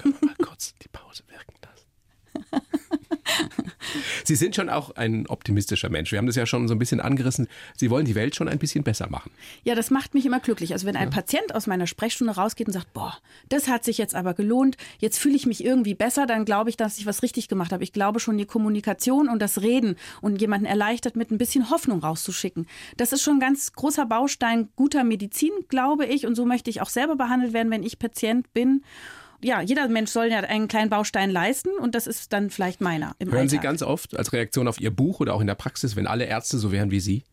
Können 0.00 0.14
wir 0.20 0.28
mal 0.28 0.36
kurz 0.42 0.74
die 0.82 0.88
Pause 0.88 1.24
lassen? 1.28 1.35
Sie 4.24 4.34
sind 4.34 4.56
schon 4.56 4.68
auch 4.68 4.90
ein 4.96 5.26
optimistischer 5.26 5.88
Mensch. 5.88 6.12
Wir 6.12 6.18
haben 6.18 6.26
das 6.26 6.36
ja 6.36 6.46
schon 6.46 6.68
so 6.68 6.74
ein 6.74 6.78
bisschen 6.78 7.00
angerissen. 7.00 7.48
Sie 7.76 7.90
wollen 7.90 8.04
die 8.04 8.14
Welt 8.14 8.34
schon 8.34 8.48
ein 8.48 8.58
bisschen 8.58 8.84
besser 8.84 9.08
machen. 9.08 9.30
Ja, 9.64 9.74
das 9.74 9.90
macht 9.90 10.14
mich 10.14 10.26
immer 10.26 10.40
glücklich. 10.40 10.72
Also 10.72 10.86
wenn 10.86 10.96
ein 10.96 11.10
Patient 11.10 11.54
aus 11.54 11.66
meiner 11.66 11.86
Sprechstunde 11.86 12.34
rausgeht 12.34 12.66
und 12.66 12.72
sagt, 12.72 12.92
boah, 12.92 13.16
das 13.48 13.68
hat 13.68 13.84
sich 13.84 13.98
jetzt 13.98 14.14
aber 14.14 14.34
gelohnt, 14.34 14.76
jetzt 14.98 15.18
fühle 15.18 15.36
ich 15.36 15.46
mich 15.46 15.64
irgendwie 15.64 15.94
besser, 15.94 16.26
dann 16.26 16.44
glaube 16.44 16.70
ich, 16.70 16.76
dass 16.76 16.98
ich 16.98 17.06
was 17.06 17.22
richtig 17.22 17.48
gemacht 17.48 17.72
habe. 17.72 17.84
Ich 17.84 17.92
glaube 17.92 18.20
schon, 18.20 18.38
die 18.38 18.46
Kommunikation 18.46 19.28
und 19.28 19.40
das 19.40 19.62
Reden 19.62 19.96
und 20.20 20.40
jemanden 20.40 20.66
erleichtert 20.66 21.16
mit 21.16 21.30
ein 21.30 21.38
bisschen 21.38 21.70
Hoffnung 21.70 22.00
rauszuschicken. 22.00 22.66
Das 22.96 23.12
ist 23.12 23.22
schon 23.22 23.36
ein 23.36 23.40
ganz 23.40 23.72
großer 23.72 24.06
Baustein 24.06 24.68
guter 24.76 25.04
Medizin, 25.04 25.52
glaube 25.68 26.06
ich. 26.06 26.26
Und 26.26 26.34
so 26.34 26.44
möchte 26.44 26.70
ich 26.70 26.80
auch 26.80 26.88
selber 26.88 27.16
behandelt 27.16 27.52
werden, 27.52 27.70
wenn 27.70 27.82
ich 27.82 27.98
Patient 27.98 28.52
bin. 28.52 28.82
Ja, 29.42 29.60
jeder 29.60 29.86
Mensch 29.88 30.10
soll 30.10 30.26
ja 30.26 30.38
einen 30.40 30.68
kleinen 30.68 30.90
Baustein 30.90 31.30
leisten 31.30 31.70
und 31.80 31.94
das 31.94 32.06
ist 32.06 32.32
dann 32.32 32.50
vielleicht 32.50 32.80
meiner 32.80 33.14
im 33.18 33.30
Hören 33.30 33.48
Sie 33.48 33.56
Alltag. 33.56 33.70
ganz 33.70 33.82
oft 33.82 34.16
als 34.16 34.32
Reaktion 34.32 34.66
auf 34.68 34.80
Ihr 34.80 34.90
Buch 34.90 35.20
oder 35.20 35.34
auch 35.34 35.40
in 35.40 35.46
der 35.46 35.54
Praxis, 35.54 35.96
wenn 35.96 36.06
alle 36.06 36.24
Ärzte 36.24 36.58
so 36.58 36.72
wären 36.72 36.90
wie 36.90 37.00
Sie? 37.00 37.24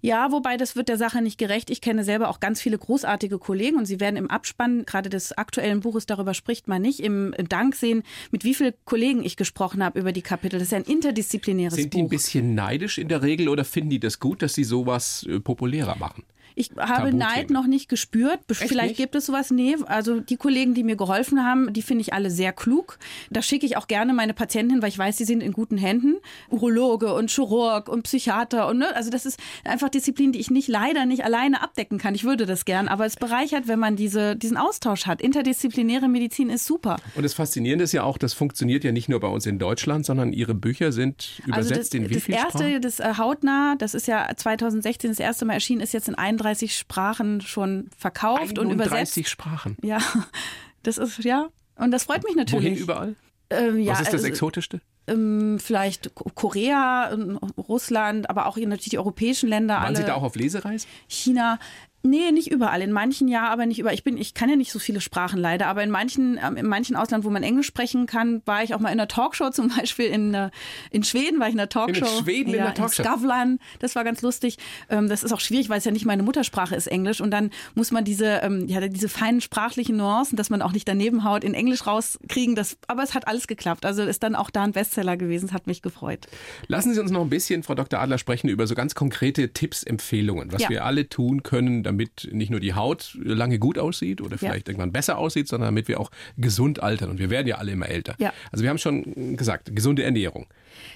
Ja, 0.00 0.30
wobei 0.32 0.58
das 0.58 0.76
wird 0.76 0.90
der 0.90 0.98
Sache 0.98 1.22
nicht 1.22 1.38
gerecht. 1.38 1.70
Ich 1.70 1.80
kenne 1.80 2.04
selber 2.04 2.28
auch 2.28 2.38
ganz 2.38 2.60
viele 2.60 2.76
großartige 2.76 3.38
Kollegen 3.38 3.78
und 3.78 3.86
sie 3.86 4.00
werden 4.00 4.16
im 4.16 4.28
Abspann 4.28 4.84
gerade 4.84 5.08
des 5.08 5.32
aktuellen 5.32 5.80
Buches, 5.80 6.04
darüber 6.04 6.34
spricht 6.34 6.68
man 6.68 6.82
nicht, 6.82 7.00
im 7.00 7.34
Dank 7.48 7.74
sehen, 7.74 8.02
mit 8.30 8.44
wie 8.44 8.52
vielen 8.52 8.74
Kollegen 8.84 9.24
ich 9.24 9.38
gesprochen 9.38 9.82
habe 9.82 9.98
über 9.98 10.12
die 10.12 10.20
Kapitel. 10.20 10.58
Das 10.58 10.64
ist 10.68 10.72
ja 10.72 10.78
ein 10.78 10.84
interdisziplinäres 10.84 11.76
Sind 11.76 11.94
die 11.94 12.00
ein 12.00 12.04
Buch. 12.04 12.10
bisschen 12.10 12.54
neidisch 12.54 12.98
in 12.98 13.08
der 13.08 13.22
Regel 13.22 13.48
oder 13.48 13.64
finden 13.64 13.88
die 13.88 14.00
das 14.00 14.20
gut, 14.20 14.42
dass 14.42 14.52
Sie 14.52 14.64
sowas 14.64 15.24
äh, 15.26 15.40
populärer 15.40 15.96
machen? 15.96 16.24
Ich 16.56 16.70
habe 16.76 17.10
Tabuthema. 17.10 17.24
Neid 17.24 17.50
noch 17.50 17.66
nicht 17.66 17.88
gespürt. 17.88 18.40
Vielleicht 18.50 18.90
nicht? 18.90 18.96
gibt 18.96 19.14
es 19.16 19.26
sowas. 19.26 19.50
Nee, 19.50 19.76
also 19.86 20.20
die 20.20 20.36
Kollegen, 20.36 20.74
die 20.74 20.84
mir 20.84 20.96
geholfen 20.96 21.44
haben, 21.44 21.72
die 21.72 21.82
finde 21.82 22.02
ich 22.02 22.12
alle 22.12 22.30
sehr 22.30 22.52
klug. 22.52 22.98
Da 23.30 23.42
schicke 23.42 23.66
ich 23.66 23.76
auch 23.76 23.88
gerne 23.88 24.14
meine 24.14 24.34
Patienten 24.34 24.72
hin, 24.72 24.82
weil 24.82 24.88
ich 24.88 24.98
weiß, 24.98 25.16
sie 25.16 25.24
sind 25.24 25.42
in 25.42 25.52
guten 25.52 25.76
Händen. 25.76 26.16
Urologe 26.50 27.12
und 27.12 27.30
Chirurg 27.30 27.88
und 27.88 28.04
Psychiater 28.04 28.68
und 28.68 28.78
ne, 28.78 28.94
also 28.94 29.10
das 29.10 29.26
ist 29.26 29.40
einfach 29.64 29.88
Disziplin, 29.88 30.30
die 30.30 30.38
ich 30.38 30.50
nicht 30.50 30.68
leider 30.68 31.06
nicht 31.06 31.24
alleine 31.24 31.60
abdecken 31.60 31.98
kann. 31.98 32.14
Ich 32.14 32.22
würde 32.22 32.46
das 32.46 32.64
gern, 32.64 32.86
aber 32.86 33.04
es 33.04 33.16
bereichert, 33.16 33.66
wenn 33.66 33.80
man 33.80 33.96
diese, 33.96 34.36
diesen 34.36 34.56
Austausch 34.56 35.06
hat. 35.06 35.20
Interdisziplinäre 35.20 36.08
Medizin 36.08 36.50
ist 36.50 36.66
super. 36.66 36.96
Und 37.16 37.24
das 37.24 37.34
Faszinierende 37.34 37.84
ist 37.84 37.92
ja 37.92 38.04
auch, 38.04 38.16
das 38.16 38.32
funktioniert 38.32 38.84
ja 38.84 38.92
nicht 38.92 39.08
nur 39.08 39.18
bei 39.18 39.28
uns 39.28 39.46
in 39.46 39.58
Deutschland, 39.58 40.06
sondern 40.06 40.32
Ihre 40.32 40.54
Bücher 40.54 40.92
sind 40.92 41.42
übersetzt 41.46 41.54
also 41.56 41.74
das, 41.74 41.88
in 41.88 42.10
wie 42.10 42.14
das 42.14 42.22
viel 42.22 42.34
erste, 42.34 42.58
Sprachen? 42.58 42.82
das 42.82 43.00
äh, 43.00 43.14
Hautnah, 43.18 43.74
das 43.76 43.94
ist 43.94 44.06
ja 44.06 44.28
2016 44.34 45.10
das 45.10 45.18
erste 45.18 45.44
Mal 45.44 45.54
erschienen, 45.54 45.80
ist 45.80 45.92
jetzt 45.92 46.08
in 46.08 46.14
31 46.14 46.43
Sprachen 46.76 47.40
schon 47.40 47.88
verkauft 47.96 48.58
und 48.58 48.70
übersetzt. 48.70 48.92
31 49.16 49.28
Sprachen. 49.28 49.76
Ja, 49.82 49.98
das 50.82 50.98
ist, 50.98 51.24
ja. 51.24 51.48
Und 51.76 51.90
das 51.90 52.04
freut 52.04 52.24
mich 52.24 52.36
natürlich. 52.36 52.64
Wohin 52.64 52.76
überall? 52.76 53.16
Ähm, 53.50 53.78
ja, 53.78 53.92
Was 53.92 54.00
ist 54.02 54.06
das 54.08 54.14
also, 54.14 54.26
Exotischste? 54.26 54.80
Ähm, 55.06 55.58
vielleicht 55.60 56.14
Korea, 56.14 57.10
ähm, 57.12 57.38
Russland, 57.56 58.30
aber 58.30 58.46
auch 58.46 58.56
natürlich 58.56 58.90
die 58.90 58.98
europäischen 58.98 59.48
Länder. 59.48 59.74
Waren 59.74 59.86
alle, 59.86 59.96
Sie 59.96 60.04
da 60.04 60.14
auch 60.14 60.22
auf 60.22 60.36
Lesereise? 60.36 60.86
China. 61.08 61.58
Nee, 62.06 62.32
nicht 62.32 62.50
überall. 62.50 62.82
In 62.82 62.92
manchen 62.92 63.28
ja, 63.28 63.48
aber 63.48 63.64
nicht 63.64 63.78
überall. 63.78 63.94
Ich 63.94 64.04
bin, 64.04 64.18
ich 64.18 64.34
kann 64.34 64.50
ja 64.50 64.56
nicht 64.56 64.70
so 64.70 64.78
viele 64.78 65.00
Sprachen 65.00 65.40
leider, 65.40 65.68
aber 65.68 65.82
in 65.82 65.90
manchen, 65.90 66.38
ähm, 66.46 66.58
in 66.58 66.66
manchen 66.66 66.96
Ausland, 66.96 67.24
wo 67.24 67.30
man 67.30 67.42
Englisch 67.42 67.66
sprechen 67.66 68.04
kann, 68.04 68.42
war 68.44 68.62
ich 68.62 68.74
auch 68.74 68.78
mal 68.78 68.90
in 68.90 69.00
einer 69.00 69.08
Talkshow, 69.08 69.48
zum 69.48 69.68
Beispiel 69.76 70.08
in, 70.08 70.34
äh, 70.34 70.50
in 70.90 71.02
Schweden 71.02 71.40
war 71.40 71.48
ich 71.48 71.54
in 71.54 71.60
einer 71.60 71.70
Talkshow. 71.70 72.04
In 72.04 72.24
Schweden 72.24 72.50
ja, 72.50 72.56
in 72.56 72.64
der 72.64 72.74
Talkshow. 72.74 73.02
In 73.02 73.08
Skavlan. 73.08 73.58
Das 73.78 73.96
war 73.96 74.04
ganz 74.04 74.20
lustig. 74.20 74.58
Das 74.88 75.22
ist 75.22 75.32
auch 75.32 75.40
schwierig, 75.40 75.70
weil 75.70 75.78
es 75.78 75.84
ja 75.86 75.92
nicht 75.92 76.04
meine 76.04 76.22
Muttersprache 76.22 76.76
ist, 76.76 76.88
Englisch. 76.88 77.22
Und 77.22 77.30
dann 77.30 77.50
muss 77.74 77.90
man 77.90 78.04
diese, 78.04 78.40
ja, 78.66 78.86
diese 78.88 79.08
feinen 79.08 79.40
sprachlichen 79.40 79.96
Nuancen, 79.96 80.36
dass 80.36 80.50
man 80.50 80.60
auch 80.60 80.72
nicht 80.72 80.86
daneben 80.86 81.24
haut, 81.24 81.42
in 81.42 81.54
Englisch 81.54 81.86
rauskriegen. 81.86 82.54
Das, 82.54 82.76
aber 82.86 83.02
es 83.02 83.14
hat 83.14 83.26
alles 83.28 83.46
geklappt. 83.46 83.86
Also 83.86 84.02
ist 84.02 84.22
dann 84.22 84.34
auch 84.34 84.50
da 84.50 84.62
ein 84.62 84.72
Bestseller 84.94 85.16
gewesen. 85.16 85.46
Es 85.46 85.52
hat 85.52 85.66
mich 85.66 85.82
gefreut. 85.82 86.26
Lassen 86.68 86.94
Sie 86.94 87.00
uns 87.00 87.10
noch 87.10 87.22
ein 87.22 87.30
bisschen, 87.30 87.62
Frau 87.62 87.74
Dr. 87.74 88.00
Adler, 88.00 88.18
sprechen 88.18 88.48
über 88.48 88.66
so 88.66 88.74
ganz 88.74 88.94
konkrete 88.94 89.52
Tipps, 89.52 89.82
Empfehlungen, 89.82 90.52
was 90.52 90.62
Ja. 90.62 90.68
wir 90.68 90.84
alle 90.84 91.08
tun 91.08 91.42
können, 91.42 91.82
damit 91.82 92.28
nicht 92.32 92.50
nur 92.50 92.60
die 92.60 92.74
Haut 92.74 93.16
lange 93.22 93.58
gut 93.58 93.78
aussieht 93.78 94.20
oder 94.20 94.38
vielleicht 94.38 94.68
irgendwann 94.68 94.92
besser 94.92 95.18
aussieht, 95.18 95.48
sondern 95.48 95.68
damit 95.68 95.88
wir 95.88 96.00
auch 96.00 96.10
gesund 96.36 96.82
altern. 96.82 97.10
Und 97.10 97.18
wir 97.18 97.30
werden 97.30 97.46
ja 97.48 97.56
alle 97.56 97.72
immer 97.72 97.88
älter. 97.88 98.14
Ja. 98.18 98.32
Also 98.52 98.62
wir 98.62 98.70
haben 98.70 98.78
schon 98.78 99.36
gesagt, 99.36 99.74
gesunde 99.74 100.02
Ernährung. 100.04 100.46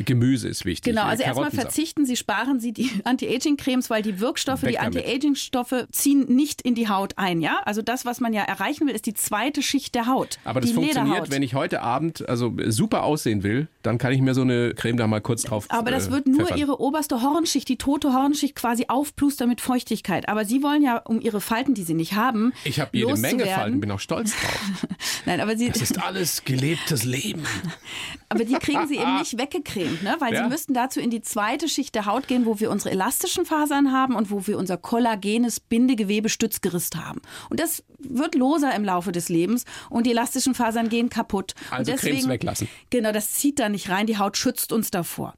Gemüse 0.01 0.49
ist 0.49 0.65
wichtig. 0.65 0.93
Genau, 0.93 1.07
also 1.07 1.23
erstmal 1.23 1.51
verzichten 1.51 2.07
Sie, 2.07 2.17
sparen 2.17 2.61
Sie 2.61 2.73
die 2.73 2.91
Anti-Aging-Cremes, 3.05 3.91
weil 3.91 4.03
die 4.03 4.21
Wirkstoffe, 4.21 4.63
Weg 4.63 4.73
die. 4.73 4.79
Anti-Aging-Stoffe 4.79 5.89
ziehen 5.91 6.27
nicht 6.29 6.63
in 6.63 6.75
die 6.75 6.89
Haut 6.89 7.15
ein, 7.17 7.41
ja? 7.41 7.61
Also 7.65 7.83
das, 7.83 8.05
was 8.05 8.21
man 8.21 8.33
ja 8.33 8.43
erreichen 8.43 8.87
will, 8.87 8.95
ist 8.95 9.07
die 9.07 9.15
zweite 9.15 9.63
Schicht 9.63 9.95
der 9.95 10.07
Haut. 10.07 10.39
Aber 10.45 10.61
das 10.61 10.71
funktioniert, 10.71 11.15
Lederhaut. 11.15 11.31
wenn 11.31 11.43
ich 11.43 11.55
heute 11.55 11.83
Abend 11.83 12.29
also 12.29 12.55
super 12.67 13.03
aussehen 13.03 13.43
will, 13.43 13.69
dann 13.83 13.99
kann 13.99 14.13
ich 14.13 14.21
mir 14.21 14.35
so 14.35 14.43
eine 14.43 14.75
Creme 14.75 14.97
da 14.97 15.07
mal 15.07 15.21
kurz 15.21 15.43
drauf 15.43 15.67
Aber 15.69 15.91
das 15.91 16.09
äh, 16.09 16.11
wird 16.13 16.27
nur 16.27 16.41
pfeffern. 16.41 16.59
ihre 16.59 16.81
oberste 16.81 17.23
Hornschicht, 17.23 17.69
die 17.69 17.77
tote 17.77 18.13
Hornschicht 18.13 18.55
quasi 18.55 18.87
aufplustern 18.89 19.49
mit 19.49 19.61
Feuchtigkeit. 19.61 20.29
Aber 20.29 20.45
Sie 20.45 20.63
wollen 20.63 20.83
ja, 20.83 20.99
um 20.99 21.21
Ihre 21.21 21.41
Falten, 21.41 21.75
die 21.75 21.83
Sie 21.83 21.95
nicht 21.95 22.15
haben, 22.15 22.53
Ich 22.65 22.81
habe 22.81 22.91
jede 22.93 23.17
Menge 23.17 23.47
Falten, 23.47 23.81
bin 23.81 23.91
auch 23.91 24.01
stolz 24.01 24.33
drauf. 24.33 24.87
Nein, 25.27 25.41
aber 25.41 25.57
Sie, 25.57 25.69
Das 25.69 25.83
ist 25.83 26.03
alles 26.03 26.45
gelebtes 26.45 27.05
Leben. 27.05 27.43
aber 28.29 28.45
die 28.45 28.55
kriegen 28.55 28.87
Sie 28.87 28.97
eben 28.97 29.19
nicht 29.19 29.39
weggecremt, 29.69 30.03
ne? 30.03 30.17
weil 30.19 30.35
Ja. 30.35 30.45
Sie 30.45 30.49
müssten 30.49 30.75
dazu 30.75 31.01
in 31.01 31.11
die 31.11 31.23
zweite 31.23 31.69
Schicht 31.69 31.95
der 31.95 32.07
Haut 32.07 32.29
gehen, 32.29 32.47
wo 32.47 32.61
wir 32.61 32.71
unsere 32.71 32.91
elastischen 32.91 33.45
Fasern 33.45 33.93
haben 33.93 34.15
und 34.15 34.31
wo 34.31 34.47
wir 34.47 34.59
unser 34.59 34.77
kollagenes 34.77 35.61
Bindegewebe-Stützgerüst 35.61 36.97
haben. 36.97 37.21
Und 37.51 37.61
das 37.61 37.85
wird 37.99 38.35
loser 38.35 38.75
im 38.75 38.85
Laufe 38.85 39.13
des 39.13 39.29
Lebens 39.29 39.65
und 39.91 40.07
die 40.07 40.11
elastischen 40.11 40.55
Fasern 40.55 40.89
gehen 40.89 41.11
kaputt. 41.11 41.55
Also 41.71 41.93
und 41.93 41.99
Cremes 41.99 42.29
weglassen. 42.29 42.69
Genau, 42.91 43.13
das 43.13 43.33
zieht 43.33 43.59
da 43.59 43.69
nicht 43.69 43.89
rein. 43.89 44.07
Die 44.07 44.19
Haut 44.19 44.37
schützt 44.37 44.73
uns 44.73 44.91
davor. 44.91 45.35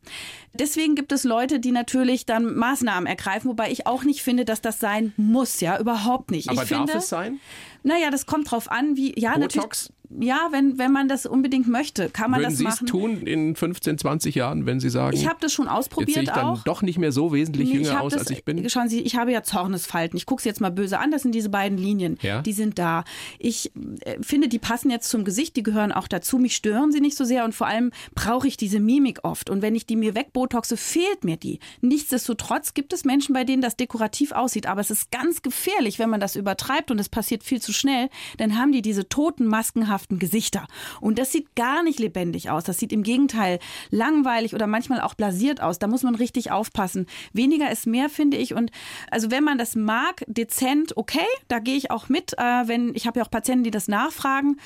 Deswegen 0.53 0.95
gibt 0.95 1.13
es 1.13 1.25
Leute, 1.25 1.61
die 1.61 1.73
natürlich 1.73 2.27
dann 2.27 2.55
Maßnahmen 2.55 3.07
ergreifen, 3.07 3.49
wobei 3.49 3.71
ich 3.71 3.87
auch 3.87 4.03
nicht 4.03 4.23
finde, 4.23 4.45
dass 4.45 4.61
das 4.61 4.81
sein 4.81 5.13
muss. 5.17 5.61
Ja, 5.61 5.79
überhaupt 5.79 6.31
nicht. 6.31 6.49
Aber 6.51 6.65
ich 6.65 6.69
darf 6.69 6.79
finde, 6.87 6.99
es 6.99 7.09
sein? 7.09 7.41
Naja, 7.83 8.11
das 8.11 8.27
kommt 8.27 8.51
drauf 8.51 8.71
an, 8.71 8.97
wie. 8.97 9.19
Ja, 9.19 9.35
Botox? 9.35 9.55
natürlich. 9.55 10.00
Ja, 10.19 10.49
wenn, 10.51 10.77
wenn 10.77 10.91
man 10.91 11.07
das 11.09 11.25
unbedingt 11.25 11.69
möchte, 11.69 12.11
kann 12.11 12.33
man 12.33 12.41
Würden 12.41 12.51
das 12.51 12.59
Sie 12.59 12.65
es 12.65 12.75
machen. 12.81 12.87
tun 12.89 13.21
in 13.23 13.55
15, 13.55 13.97
20 13.99 14.35
Jahren, 14.35 14.67
wenn 14.67 14.81
Sie 14.81 14.91
sagen, 14.91 15.17
Ich 15.17 15.29
habe 15.29 15.39
das 15.41 15.53
schon 15.53 15.67
jetzt 15.67 15.73
sehe 15.73 15.79
ausprobiert 15.79 16.23
ich 16.25 16.29
dann 16.31 16.45
auch. 16.45 16.65
doch 16.65 16.83
nicht 16.83 16.99
mehr 16.99 17.13
so 17.13 17.33
wesentlich 17.33 17.69
Nee, 17.69 17.77
jünger 17.77 18.01
aus, 18.01 18.13
das, 18.13 18.23
als 18.23 18.31
ich 18.31 18.45
bin? 18.45 18.69
Schauen 18.69 18.89
Sie, 18.89 19.01
ich 19.01 19.15
habe 19.17 19.31
ja 19.31 19.45
Zornesfalten. 19.45 20.17
Ich 20.17 20.27
gucke 20.27 20.41
es 20.41 20.45
jetzt 20.45 20.61
mal 20.61 20.71
böse 20.71 20.99
an. 20.99 21.13
Das 21.13 21.23
sind 21.23 21.33
diese 21.33 21.49
beiden 21.49 21.79
Linien. 21.79 22.19
Ja. 22.23 22.43
Die 22.43 22.53
sind 22.53 22.79
da. 22.81 23.05
Ich 23.39 23.71
äh, 24.01 24.17
finde, 24.21 24.49
die 24.49 24.59
passen 24.59 24.91
jetzt 24.91 25.09
zum 25.11 25.25
Gesicht. 25.25 25.55
Die 25.57 25.63
gehören 25.63 25.93
auch 25.93 26.09
dazu. 26.09 26.39
Mich 26.39 26.57
stören 26.57 26.91
sie 26.91 27.01
nicht 27.01 27.17
so 27.17 27.25
sehr. 27.25 27.45
Und 27.45 27.55
vor 27.55 27.69
allem 27.69 27.93
brauche 28.17 28.49
ich 28.49 28.57
diese 28.57 28.81
Mimik 28.81 29.21
oft. 29.23 29.49
Und 29.49 29.63
wenn 29.63 29.77
ich 29.77 29.87
die 29.87 29.97
mir 29.97 30.17
wegbotoxe, 30.17 30.77
fehlt 30.77 31.23
mir 31.23 31.37
die. 31.37 31.61
Nichtsdestotrotz 31.83 32.75
gibt 32.75 32.93
es 32.93 33.05
Menschen, 33.05 33.33
bei 33.33 33.45
denen 33.45 33.63
das 33.63 33.77
dekorativ 33.77 34.33
aussieht. 34.33 34.67
Aber 34.67 34.81
es 34.81 34.91
ist 34.91 35.13
ganz 35.13 35.43
gefährlich, 35.43 36.01
wenn 36.01 36.11
man 36.11 36.19
das 36.19 36.35
übertreibt 36.35 36.91
und 36.91 36.99
es 36.99 37.09
passiert 37.09 37.45
viel 37.45 37.63
zu 37.63 37.73
schnell. 37.73 38.09
Dann 38.39 38.59
haben 38.59 38.73
die 38.73 38.83
diese 38.83 39.09
toten, 39.09 39.47
maskenhaften 39.47 40.00
Gesichter. 40.09 40.67
Und 41.01 41.19
das 41.19 41.33
sieht 41.33 41.55
gar 41.57 41.83
nicht 41.83 41.99
lebendig 41.99 42.51
aus. 42.51 42.65
Das 42.65 42.79
sieht 42.79 42.93
im 42.93 43.03
Gegenteil 43.03 43.59
langweilig 43.91 44.55
oder 44.55 44.67
manchmal 44.67 45.01
auch 45.01 45.15
blasiert 45.15 45.61
aus. 45.61 45.79
Da 45.79 45.87
muss 45.87 46.03
man 46.03 46.15
richtig 46.15 46.51
aufpassen. 46.51 47.07
Weniger 47.33 47.71
ist 47.71 47.87
mehr, 47.87 48.09
finde 48.09 48.37
ich. 48.37 48.55
Und 48.55 48.71
also 49.11 49.31
wenn 49.31 49.45
man 49.45 49.59
das 49.59 49.77
mag, 49.77 50.25
dezent, 50.27 50.97
okay, 50.97 51.27
da 51.49 51.59
gehe 51.59 51.77
ich 51.77 51.91
auch 51.91 52.09
mit. 52.09 52.35
Äh, 52.39 52.43
wenn 52.67 52.95
ich 52.95 53.07
habe 53.07 53.21
ja 53.21 53.25
auch 53.27 53.31
Patienten, 53.31 53.65
die 53.65 53.71
das 53.71 53.89
nachfragen. 53.89 54.57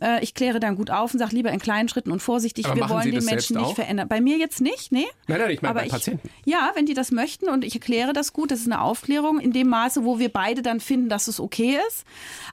Äh, 0.00 0.22
ich 0.22 0.34
kläre 0.34 0.60
dann 0.60 0.76
gut 0.76 0.90
auf 0.90 1.12
und 1.12 1.18
sage 1.18 1.34
lieber 1.34 1.50
in 1.50 1.60
kleinen 1.60 1.88
Schritten 1.88 2.10
und 2.12 2.20
vorsichtig. 2.20 2.66
Aber 2.66 2.76
Wir 2.76 2.88
wollen 2.88 3.10
den 3.10 3.24
Menschen 3.24 3.56
nicht 3.56 3.66
auch? 3.66 3.74
verändern. 3.74 4.08
Bei 4.08 4.20
mir 4.20 4.36
jetzt 4.38 4.60
nicht, 4.60 4.92
nee. 4.92 5.06
Nein, 5.28 5.38
nein, 5.40 5.50
ich 5.50 5.62
meine 5.62 5.74
bei 5.74 5.88
Patienten. 5.88 6.28
Ja, 6.44 6.72
wenn 6.74 6.86
die 6.86 6.94
das 6.94 7.10
möchten 7.10 7.48
und 7.48 7.64
ich 7.64 7.74
erkläre 7.74 8.12
das 8.12 8.32
gut, 8.32 8.50
das 8.50 8.60
ist 8.60 8.66
eine 8.66 8.80
Aufklärung 8.80 9.40
in 9.40 9.52
dem 9.52 9.68
Maße, 9.68 10.04
wo 10.04 10.18
wir 10.18 10.28
beide 10.30 10.62
dann 10.62 10.80
finden, 10.80 11.08
dass 11.08 11.28
es 11.28 11.40
okay 11.40 11.78
ist. 11.88 12.04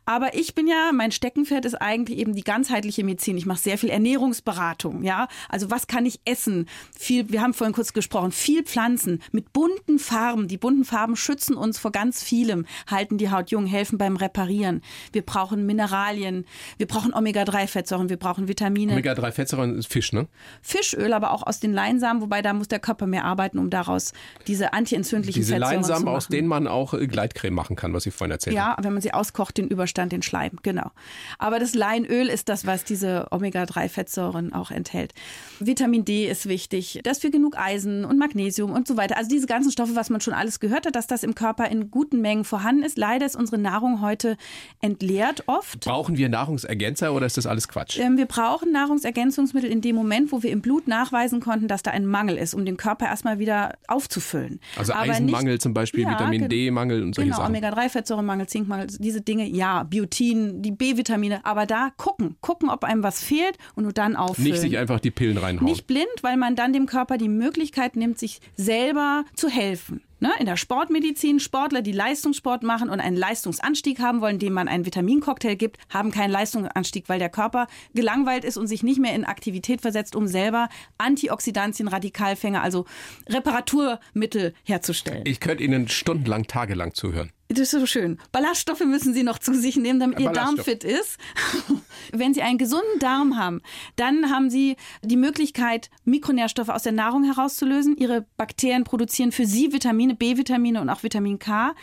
Aber 0.05 0.35
ich 0.35 0.55
bin 0.55 0.67
ja, 0.67 0.91
mein 0.93 1.11
Steckenpferd 1.11 1.65
ist 1.65 1.75
eigentlich 1.75 2.19
eben 2.19 2.28
die 2.33 2.43
ganzheitliche 2.43 3.03
Medizin. 3.03 3.37
Ich 3.37 3.45
mache 3.45 3.59
sehr 3.59 3.77
viel 3.77 3.89
Ernährungsberatung, 3.89 5.03
ja. 5.03 5.27
Also 5.49 5.71
was 5.71 5.87
kann 5.87 6.05
ich 6.05 6.19
essen? 6.25 6.67
Viel, 6.97 7.29
wir 7.29 7.41
haben 7.41 7.53
vorhin 7.53 7.73
kurz 7.73 7.93
gesprochen, 7.93 8.31
viel 8.31 8.63
Pflanzen 8.63 9.21
mit 9.31 9.53
bunten 9.53 9.99
Farben. 9.99 10.47
Die 10.47 10.57
bunten 10.57 10.85
Farben 10.85 11.15
schützen 11.15 11.55
uns 11.55 11.79
vor 11.79 11.91
ganz 11.91 12.23
vielem, 12.23 12.65
halten 12.89 13.17
die 13.17 13.31
Haut 13.31 13.51
jung, 13.51 13.65
helfen 13.65 13.97
beim 13.97 14.15
Reparieren. 14.15 14.81
Wir 15.11 15.21
brauchen 15.21 15.65
Mineralien, 15.65 16.45
wir 16.77 16.87
brauchen 16.87 17.13
Omega-3-Fettsäuren, 17.13 18.09
wir 18.09 18.17
brauchen 18.17 18.47
Vitamine. 18.47 18.93
Omega-3-Fettsäuren 18.93 19.77
ist 19.77 19.91
Fisch, 19.91 20.13
ne? 20.13 20.27
Fischöl, 20.61 21.13
aber 21.13 21.31
auch 21.31 21.43
aus 21.45 21.59
den 21.59 21.73
Leinsamen, 21.73 22.21
wobei 22.21 22.41
da 22.41 22.53
muss 22.53 22.67
der 22.67 22.79
Körper 22.79 23.07
mehr 23.07 23.25
arbeiten, 23.25 23.57
um 23.59 23.69
daraus 23.69 24.13
diese 24.47 24.73
antientzündlichen 24.73 25.39
Diese 25.41 25.53
Fettsäuren 25.53 25.73
Leinsamen, 25.75 25.99
zu 25.99 26.05
machen. 26.05 26.15
aus 26.17 26.27
denen 26.27 26.47
man 26.47 26.67
auch 26.67 26.93
äh, 26.93 27.07
Gleitcreme 27.07 27.53
machen 27.53 27.75
kann, 27.75 27.93
was 27.93 28.03
Sie 28.03 28.11
vorhin 28.11 28.31
erzählt 28.31 28.57
haben. 28.57 28.75
ja, 28.77 28.83
wenn 28.83 28.93
man 28.93 29.01
sie 29.01 29.13
auskocht, 29.13 29.57
den 29.57 29.67
Überstand, 29.67 30.11
den 30.11 30.21
Schleim, 30.21 30.51
genau. 30.63 30.91
Aber 31.37 31.59
das 31.59 31.73
Leinöl 31.73 32.18
ist 32.27 32.49
das, 32.49 32.65
was 32.65 32.83
diese 32.83 33.27
Omega-3-Fettsäuren 33.31 34.53
auch 34.53 34.71
enthält. 34.71 35.13
Vitamin 35.59 36.05
D 36.05 36.27
ist 36.29 36.47
wichtig, 36.47 36.99
dass 37.03 37.23
wir 37.23 37.31
genug 37.31 37.57
Eisen 37.57 38.03
und 38.05 38.17
Magnesium 38.17 38.71
und 38.71 38.87
so 38.87 38.97
weiter. 38.97 39.17
Also 39.17 39.29
diese 39.29 39.47
ganzen 39.47 39.71
Stoffe, 39.71 39.95
was 39.95 40.09
man 40.09 40.21
schon 40.21 40.33
alles 40.33 40.59
gehört 40.59 40.85
hat, 40.85 40.95
dass 40.95 41.07
das 41.07 41.23
im 41.23 41.35
Körper 41.35 41.69
in 41.69 41.91
guten 41.91 42.21
Mengen 42.21 42.43
vorhanden 42.43 42.83
ist. 42.83 42.97
Leider 42.97 43.25
ist 43.25 43.35
unsere 43.35 43.57
Nahrung 43.57 44.01
heute 44.01 44.37
entleert 44.81 45.43
oft. 45.47 45.81
Brauchen 45.81 46.17
wir 46.17 46.29
Nahrungsergänzer 46.29 47.13
oder 47.13 47.25
ist 47.25 47.37
das 47.37 47.45
alles 47.45 47.67
Quatsch? 47.67 47.97
Ähm, 47.99 48.17
Wir 48.17 48.25
brauchen 48.25 48.71
Nahrungsergänzungsmittel 48.71 49.69
in 49.71 49.81
dem 49.81 49.95
Moment, 49.95 50.31
wo 50.31 50.43
wir 50.43 50.51
im 50.51 50.61
Blut 50.61 50.87
nachweisen 50.87 51.39
konnten, 51.39 51.67
dass 51.67 51.83
da 51.83 51.91
ein 51.91 52.05
Mangel 52.05 52.37
ist, 52.37 52.53
um 52.53 52.65
den 52.65 52.77
Körper 52.77 53.05
erstmal 53.05 53.39
wieder 53.39 53.73
aufzufüllen. 53.87 54.59
Also 54.77 54.93
Aber 54.93 55.11
Eisenmangel 55.11 55.53
nicht- 55.53 55.61
zum 55.61 55.73
Beispiel, 55.73 56.03
Ja, 56.03 56.11
Vitamin 56.11 56.49
D-Mangel 56.49 57.03
und 57.03 57.15
solche 57.15 57.29
Genau, 57.29 57.37
Sachen. 57.41 57.49
Omega-3-Fettsäurenmangel, 57.55 58.47
Zinkmangel, 58.47 58.87
diese 58.99 59.21
Dinge, 59.21 59.45
ja, 59.47 59.83
Biotin, 59.83 60.61
die 60.61 60.71
B-Vitamine, 60.71 61.45
aber 61.45 61.65
da 61.65 61.91
gucken, 62.09 62.35
gucken, 62.41 62.69
ob 62.69 62.83
einem 62.83 63.03
was 63.03 63.23
fehlt 63.23 63.57
und 63.75 63.83
nur 63.83 63.93
dann 63.93 64.15
auffüllen. 64.15 64.51
Nicht 64.51 64.61
sich 64.61 64.77
einfach 64.77 64.99
die 64.99 65.11
Pillen 65.11 65.37
reinhauen. 65.37 65.65
Nicht 65.65 65.85
blind, 65.85 66.07
weil 66.21 66.37
man 66.37 66.55
dann 66.55 66.73
dem 66.73 66.85
Körper 66.87 67.17
die 67.17 67.29
Möglichkeit 67.29 67.95
nimmt, 67.95 68.17
sich 68.17 68.39
selber 68.55 69.25
zu 69.35 69.47
helfen. 69.47 70.01
Ne? 70.19 70.31
In 70.39 70.47
der 70.47 70.57
Sportmedizin, 70.57 71.39
Sportler, 71.39 71.81
die 71.81 71.91
Leistungssport 71.91 72.63
machen 72.63 72.89
und 72.89 72.99
einen 72.99 73.15
Leistungsanstieg 73.15 73.99
haben 73.99 74.21
wollen, 74.21 74.39
dem 74.39 74.53
man 74.53 74.67
einen 74.67 74.85
Vitamincocktail 74.85 75.55
gibt, 75.55 75.77
haben 75.89 76.11
keinen 76.11 76.31
Leistungsanstieg, 76.31 77.07
weil 77.07 77.19
der 77.19 77.29
Körper 77.29 77.67
gelangweilt 77.93 78.43
ist 78.43 78.57
und 78.57 78.67
sich 78.67 78.83
nicht 78.83 78.99
mehr 78.99 79.13
in 79.13 79.23
Aktivität 79.23 79.81
versetzt, 79.81 80.15
um 80.15 80.27
selber 80.27 80.67
Antioxidantien, 80.97 81.87
Radikalfänger, 81.87 82.61
also 82.61 82.85
Reparaturmittel 83.29 84.53
herzustellen. 84.63 85.23
ich 85.25 85.39
könnte 85.39 85.63
Ihnen 85.63 85.87
stundenlang, 85.87 86.47
tagelang 86.47 86.93
zuhören. 86.93 87.31
Das 87.51 87.59
ist 87.61 87.71
so 87.71 87.85
schön. 87.87 88.19
Ballaststoffe 88.31 88.85
müssen 88.85 89.15
Sie 89.15 89.23
noch 89.23 89.39
zu 89.39 89.55
sich 89.55 89.75
nehmen, 89.75 89.99
damit 89.99 90.19
Ihr 90.19 90.29
Darm 90.29 90.57
fit 90.57 90.83
ist. 90.83 91.17
Wenn 92.11 92.35
Sie 92.35 92.43
einen 92.43 92.59
gesunden 92.59 92.99
Darm 92.99 93.37
haben, 93.37 93.61
dann 93.95 94.29
haben 94.29 94.51
Sie 94.51 94.75
die 95.01 95.17
Möglichkeit, 95.17 95.89
Mikronährstoffe 96.05 96.69
aus 96.69 96.83
der 96.83 96.91
Nahrung 96.91 97.23
herauszulösen. 97.23 97.97
Ihre 97.97 98.27
Bakterien 98.37 98.83
produzieren 98.83 99.31
für 99.31 99.47
Sie 99.47 99.73
Vitamine, 99.73 100.13
B-Vitamine 100.13 100.79
und 100.79 100.89
auch 100.89 101.01
Vitamin 101.01 101.39
K. 101.39 101.73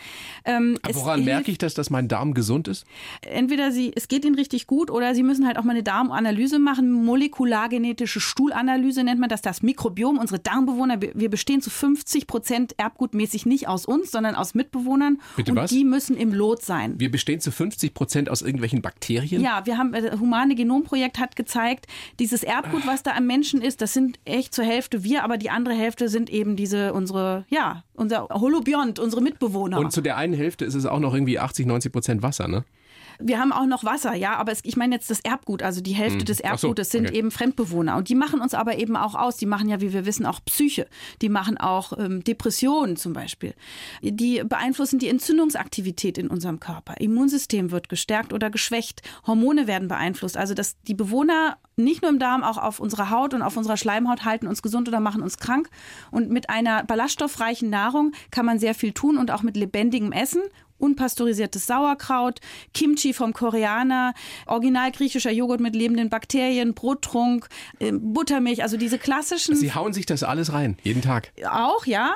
Ähm, 0.45 0.77
Woran 0.93 1.25
merke 1.25 1.51
ich 1.51 1.57
das, 1.57 1.73
dass 1.73 1.89
mein 1.89 2.07
Darm 2.07 2.33
gesund 2.33 2.69
ist? 2.69 2.85
entweder 3.21 3.71
sie, 3.71 3.91
es 3.95 4.07
geht 4.07 4.25
ihnen 4.25 4.35
richtig 4.35 4.67
gut 4.67 4.89
oder 4.89 5.13
sie 5.15 5.23
müssen 5.23 5.45
halt 5.45 5.57
auch 5.57 5.63
mal 5.63 5.71
eine 5.71 5.83
Darmanalyse 5.83 6.59
machen. 6.59 6.91
Molekulargenetische 6.91 8.19
Stuhlanalyse 8.19 9.03
nennt 9.03 9.19
man 9.19 9.29
das, 9.29 9.41
das 9.41 9.61
Mikrobiom. 9.61 10.17
Unsere 10.17 10.39
Darmbewohner, 10.39 10.99
wir 11.01 11.29
bestehen 11.29 11.61
zu 11.61 11.69
50 11.69 12.27
Prozent 12.27 12.73
erbgutmäßig 12.77 13.45
nicht 13.45 13.67
aus 13.67 13.85
uns, 13.85 14.11
sondern 14.11 14.35
aus 14.35 14.53
Mitbewohnern. 14.53 15.19
Bitte 15.35 15.56
was? 15.57 15.69
die 15.69 15.83
müssen 15.83 16.15
im 16.17 16.33
Lot 16.33 16.63
sein. 16.63 16.99
Wir 16.99 17.11
bestehen 17.11 17.39
zu 17.39 17.51
50 17.51 17.93
Prozent 17.93 18.29
aus 18.29 18.41
irgendwelchen 18.41 18.81
Bakterien. 18.81 19.41
Ja, 19.41 19.65
wir 19.65 19.77
haben, 19.77 19.91
das 19.91 20.19
Humane 20.19 20.55
Genomprojekt 20.55 21.19
hat 21.19 21.35
gezeigt, 21.35 21.87
dieses 22.19 22.43
Erbgut, 22.43 22.85
was 22.87 23.03
da 23.03 23.11
am 23.11 23.27
Menschen 23.27 23.61
ist, 23.61 23.81
das 23.81 23.93
sind 23.93 24.19
echt 24.25 24.53
zur 24.53 24.65
Hälfte 24.65 25.03
wir, 25.03 25.23
aber 25.23 25.37
die 25.37 25.49
andere 25.49 25.75
Hälfte 25.75 26.09
sind 26.09 26.29
eben 26.29 26.55
diese, 26.55 26.93
unsere, 26.93 27.45
ja, 27.49 27.83
unser 27.93 28.27
Holobiont, 28.29 28.99
unsere 28.99 29.21
Mitbewohner. 29.21 29.79
Und 29.79 29.91
zu 29.91 30.01
der 30.01 30.17
einen 30.17 30.33
Hälfte 30.33 30.65
ist 30.65 30.75
es 30.75 30.85
auch 30.85 30.99
noch 30.99 31.13
irgendwie 31.13 31.39
80, 31.39 31.65
90 31.65 31.91
Prozent 31.91 32.21
Wasser, 32.21 32.47
ne? 32.47 32.63
Wir 33.19 33.39
haben 33.39 33.51
auch 33.51 33.65
noch 33.65 33.83
Wasser, 33.83 34.13
ja, 34.13 34.35
aber 34.35 34.51
es, 34.51 34.59
ich 34.63 34.77
meine 34.77 34.95
jetzt 34.95 35.09
das 35.09 35.19
Erbgut, 35.21 35.63
also 35.63 35.81
die 35.81 35.93
Hälfte 35.93 36.19
Hm. 36.19 36.25
des 36.25 36.43
Ach 36.43 36.57
so, 36.57 36.67
Erbgutes 36.67 36.89
sind 36.89 37.07
okay. 37.07 37.17
eben 37.17 37.31
Fremdbewohner. 37.31 37.97
Und 37.97 38.09
die 38.09 38.15
machen 38.15 38.41
uns 38.41 38.53
aber 38.53 38.77
eben 38.77 38.95
auch 38.95 39.15
aus. 39.15 39.37
Die 39.37 39.45
machen 39.45 39.69
ja, 39.69 39.81
wie 39.81 39.93
wir 39.93 40.05
wissen, 40.05 40.25
auch 40.25 40.39
Psyche. 40.45 40.87
Die 41.21 41.29
machen 41.29 41.57
auch 41.57 41.97
ähm, 41.97 42.23
Depressionen 42.23 42.95
zum 42.97 43.13
Beispiel. 43.13 43.53
Die 44.01 44.43
beeinflussen 44.43 44.99
die 44.99 45.07
Entzündungsaktivität 45.07 46.17
in 46.17 46.27
unserem 46.27 46.59
Körper. 46.59 46.95
Immunsystem 46.99 47.71
wird 47.71 47.89
gestärkt 47.89 48.33
oder 48.33 48.49
geschwächt. 48.49 49.01
Hormone 49.25 49.67
werden 49.67 49.87
beeinflusst. 49.87 50.37
Also, 50.37 50.53
dass 50.53 50.79
die 50.83 50.93
Bewohner 50.93 51.57
nicht 51.75 52.01
nur 52.01 52.09
im 52.09 52.19
Darm, 52.19 52.43
auch 52.43 52.57
auf 52.57 52.79
unserer 52.79 53.09
Haut 53.11 53.33
und 53.33 53.41
auf 53.41 53.55
unserer 53.55 53.77
Schleimhaut 53.77 54.25
halten 54.25 54.47
uns 54.47 54.61
gesund 54.61 54.87
oder 54.87 54.99
machen 54.99 55.21
uns 55.21 55.37
krank. 55.37 55.69
Und 56.11 56.29
mit 56.29 56.49
einer 56.49 56.83
ballaststoffreichen 56.83 57.69
Nahrung 57.69 58.13
kann 58.31 58.45
man 58.45 58.59
sehr 58.59 58.73
viel 58.73 58.93
tun 58.93 59.17
und 59.17 59.31
auch 59.31 59.43
mit 59.43 59.55
lebendigem 59.55 60.11
Essen 60.11 60.41
unpasteurisiertes 60.77 61.65
Sauerkraut, 61.65 62.39
Kimchi 62.73 63.13
vom 63.13 63.33
Koreaner, 63.33 64.13
original 64.45 64.91
griechischer 64.91 65.31
Joghurt 65.31 65.59
mit 65.59 65.75
lebenden 65.75 66.09
Bakterien, 66.09 66.73
Brottrunk, 66.73 67.47
äh, 67.79 67.91
Buttermilch, 67.93 68.61
also 68.63 68.77
diese 68.77 68.97
klassischen 68.97 69.55
Sie 69.55 69.73
hauen 69.73 69.93
sich 69.93 70.05
das 70.05 70.23
alles 70.23 70.53
rein, 70.53 70.77
jeden 70.83 71.01
Tag. 71.01 71.31
auch, 71.49 71.85
ja. 71.85 72.11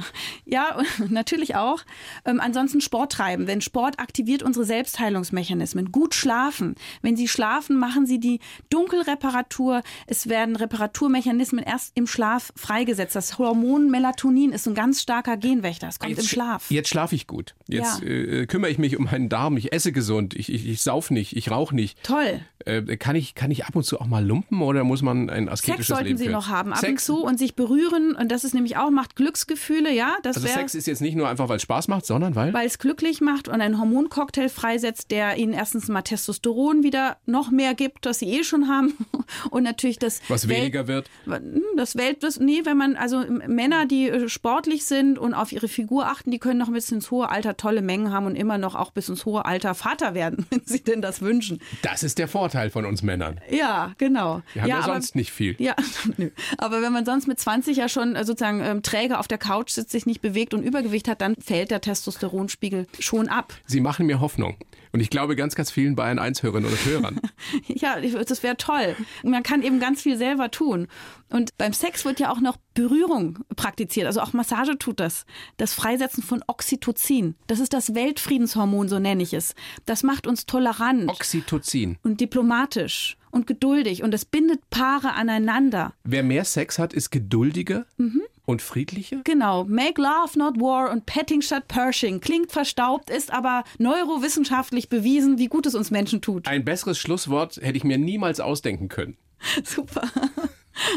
ja, 0.44 0.78
natürlich 1.08 1.56
auch. 1.56 1.80
Ähm, 2.24 2.40
ansonsten 2.40 2.80
Sport 2.80 3.12
treiben. 3.12 3.46
Denn 3.46 3.60
Sport 3.60 3.98
aktiviert 3.98 4.42
unsere 4.42 4.64
Selbstheilungsmechanismen. 4.64 5.92
Gut 5.92 6.14
schlafen. 6.14 6.74
Wenn 7.02 7.16
Sie 7.16 7.28
schlafen, 7.28 7.76
machen 7.76 8.06
Sie 8.06 8.18
die 8.18 8.40
Dunkelreparatur. 8.70 9.82
Es 10.06 10.28
werden 10.28 10.56
Reparaturmechanismen 10.56 11.64
erst 11.64 11.92
im 11.94 12.06
Schlaf 12.06 12.52
freigesetzt. 12.56 13.14
Das 13.16 13.38
Hormon 13.38 13.90
Melatonin 13.90 14.52
ist 14.52 14.66
ein 14.66 14.74
ganz 14.74 15.02
starker 15.02 15.36
Genwächter. 15.36 15.88
Es 15.88 15.98
kommt 15.98 16.12
im 16.12 16.18
sch- 16.24 16.28
Schlaf. 16.30 16.70
Jetzt 16.70 16.88
schlafe 16.88 17.14
ich 17.14 17.26
gut. 17.26 17.54
Jetzt 17.68 18.00
Ja. 18.00 18.05
Äh, 18.06 18.46
kümmere 18.46 18.70
ich 18.70 18.78
mich 18.78 18.96
um 18.98 19.04
meinen 19.04 19.28
Darm. 19.28 19.56
Ich 19.56 19.72
esse 19.72 19.92
gesund. 19.92 20.34
Ich, 20.34 20.52
ich, 20.52 20.66
ich 20.68 20.82
sauf 20.82 21.10
nicht. 21.10 21.36
Ich 21.36 21.50
rauche 21.50 21.74
nicht. 21.74 22.02
Toll. 22.02 22.40
Äh, 22.64 22.96
kann, 22.96 23.14
ich, 23.16 23.34
kann 23.34 23.50
ich 23.50 23.64
ab 23.64 23.76
und 23.76 23.84
zu 23.84 24.00
auch 24.00 24.06
mal 24.06 24.24
lumpen 24.26 24.60
oder 24.62 24.82
muss 24.84 25.02
man 25.02 25.30
ein 25.30 25.44
Sex 25.44 25.52
asketisches 25.52 25.86
sollten 25.88 26.04
Leben 26.06 26.18
Sie 26.18 26.24
führen? 26.24 26.32
noch 26.34 26.48
haben, 26.48 26.72
ab 26.72 26.78
und 26.82 26.88
Sex? 26.88 27.04
zu 27.04 27.22
und 27.22 27.38
sich 27.38 27.54
berühren. 27.54 28.16
Und 28.16 28.32
das 28.32 28.44
ist 28.44 28.54
nämlich 28.54 28.76
auch, 28.76 28.90
macht 28.90 29.14
Glücksgefühle, 29.16 29.92
ja. 29.92 30.16
Das 30.22 30.36
Also 30.36 30.48
wär- 30.48 30.54
Sex 30.54 30.74
ist 30.74 30.86
jetzt 30.86 31.00
nicht 31.00 31.16
nur 31.16 31.28
einfach, 31.28 31.48
weil 31.48 31.56
es 31.56 31.62
Spaß 31.62 31.88
macht, 31.88 32.06
sondern 32.06 32.34
weil... 32.34 32.52
weil 32.52 32.66
es 32.66 32.78
glücklich 32.78 33.20
macht 33.20 33.46
und 33.48 33.60
einen 33.60 33.78
Hormoncocktail 33.78 34.48
freisetzt, 34.48 35.10
der 35.10 35.36
ihnen 35.36 35.52
erstens 35.52 35.88
mal 35.88 36.02
Testosteron 36.02 36.82
wieder 36.82 37.18
noch 37.26 37.50
mehr 37.50 37.74
gibt, 37.74 38.04
das 38.06 38.18
sie 38.18 38.26
eh 38.32 38.42
schon 38.44 38.68
haben 38.68 38.94
und 39.50 39.62
natürlich 39.62 39.98
das 39.98 40.20
was 40.28 40.48
Welt- 40.48 40.58
weniger 40.60 40.88
wird. 40.88 41.08
Hm, 41.26 41.62
das 41.76 41.96
Welt, 41.96 42.22
das, 42.22 42.40
nee, 42.40 42.62
wenn 42.64 42.76
man, 42.76 42.96
also 42.96 43.24
Männer, 43.46 43.86
die 43.86 44.08
äh, 44.08 44.28
sportlich 44.28 44.84
sind 44.86 45.18
und 45.18 45.34
auf 45.34 45.52
ihre 45.52 45.68
Figur 45.68 46.06
achten, 46.06 46.30
die 46.30 46.38
können 46.38 46.58
noch 46.58 46.70
bis 46.72 46.90
ins 46.90 47.10
hohe 47.10 47.28
Alter 47.28 47.56
tolle 47.56 47.82
Mengen 47.96 48.12
haben 48.12 48.26
und 48.26 48.36
immer 48.36 48.58
noch 48.58 48.74
auch 48.74 48.90
bis 48.90 49.08
ins 49.08 49.24
hohe 49.24 49.44
Alter 49.46 49.74
Vater 49.74 50.14
werden, 50.14 50.44
wenn 50.50 50.60
sie 50.64 50.82
denn 50.82 51.00
das 51.00 51.22
wünschen. 51.22 51.60
Das 51.82 52.02
ist 52.02 52.18
der 52.18 52.28
Vorteil 52.28 52.68
von 52.70 52.84
uns 52.84 53.02
Männern. 53.02 53.40
Ja, 53.50 53.94
genau. 53.96 54.42
Wir 54.52 54.62
haben 54.62 54.68
ja, 54.68 54.78
aber- 54.80 54.92
sonst 54.94 55.14
nicht 55.16 55.32
viel. 55.32 55.56
ja, 55.58 55.74
nö. 56.18 56.30
aber 56.58 56.82
wenn 56.82 56.92
man 56.92 57.04
sonst 57.06 57.26
mit 57.26 57.40
20 57.40 57.76
ja 57.76 57.88
schon 57.88 58.14
äh, 58.16 58.24
sozusagen 58.24 58.60
ähm, 58.60 58.82
träge 58.82 59.18
auf 59.18 59.28
der 59.28 59.38
Couch 59.38 59.70
sitzt, 59.70 59.90
sich 59.90 60.04
nicht 60.04 60.20
bewegt 60.20 60.52
und 60.52 60.62
Übergewicht 60.62 61.08
hat, 61.08 61.20
dann 61.22 61.36
fällt 61.36 61.70
der 61.70 61.80
Testosteronspiegel 61.80 62.86
schon 62.98 63.28
ab. 63.28 63.54
Sie 63.66 63.80
machen 63.80 64.06
mir 64.06 64.20
Hoffnung. 64.20 64.56
Und 64.92 65.00
ich 65.00 65.10
glaube 65.10 65.36
ganz, 65.36 65.54
ganz 65.54 65.70
vielen 65.70 65.94
Bayern 65.94 66.18
1 66.18 66.42
Hörerinnen 66.42 66.70
oder 66.70 66.84
Hörern. 66.84 67.20
Ja, 67.68 68.00
das 68.00 68.42
wäre 68.42 68.56
toll. 68.56 68.96
Man 69.22 69.42
kann 69.42 69.62
eben 69.62 69.78
ganz 69.80 70.02
viel 70.02 70.16
selber 70.16 70.50
tun. 70.50 70.88
Und 71.28 71.56
beim 71.58 71.72
Sex 71.72 72.04
wird 72.04 72.20
ja 72.20 72.30
auch 72.30 72.40
noch 72.40 72.56
Berührung 72.74 73.40
praktiziert. 73.56 74.06
Also 74.06 74.20
auch 74.20 74.32
Massage 74.32 74.78
tut 74.78 75.00
das. 75.00 75.26
Das 75.56 75.74
Freisetzen 75.74 76.22
von 76.22 76.42
Oxytocin. 76.46 77.34
Das 77.46 77.60
ist 77.60 77.72
das 77.72 77.85
Weltfriedenshormon, 77.94 78.88
so 78.88 78.98
nenne 78.98 79.22
ich 79.22 79.32
es. 79.34 79.54
Das 79.84 80.02
macht 80.02 80.26
uns 80.26 80.46
tolerant 80.46 81.08
Oxytocin. 81.08 81.98
und 82.02 82.20
diplomatisch 82.20 83.16
und 83.30 83.46
geduldig. 83.46 84.02
Und 84.02 84.12
das 84.12 84.24
bindet 84.24 84.68
Paare 84.70 85.12
aneinander. 85.14 85.92
Wer 86.04 86.22
mehr 86.22 86.44
Sex 86.44 86.78
hat, 86.78 86.92
ist 86.92 87.10
geduldiger 87.10 87.84
Mhm. 87.98 88.22
und 88.46 88.62
friedlicher. 88.62 89.20
Genau. 89.24 89.64
Make 89.64 90.00
love, 90.00 90.38
not 90.38 90.60
war 90.60 90.90
und 90.90 91.04
petting 91.06 91.42
statt 91.42 91.68
Pershing. 91.68 92.20
Klingt 92.20 92.52
verstaubt, 92.52 93.10
ist 93.10 93.32
aber 93.32 93.64
neurowissenschaftlich 93.78 94.88
bewiesen, 94.88 95.38
wie 95.38 95.48
gut 95.48 95.66
es 95.66 95.74
uns 95.74 95.90
Menschen 95.90 96.20
tut. 96.22 96.46
Ein 96.48 96.64
besseres 96.64 96.98
Schlusswort 96.98 97.56
hätte 97.56 97.76
ich 97.76 97.84
mir 97.84 97.98
niemals 97.98 98.40
ausdenken 98.40 98.88
können. 98.88 99.16
Super. 99.64 100.02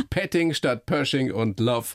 Petting 0.09 0.53
statt 0.53 0.85
Pershing 0.85 1.31
und 1.31 1.59
Love, 1.59 1.87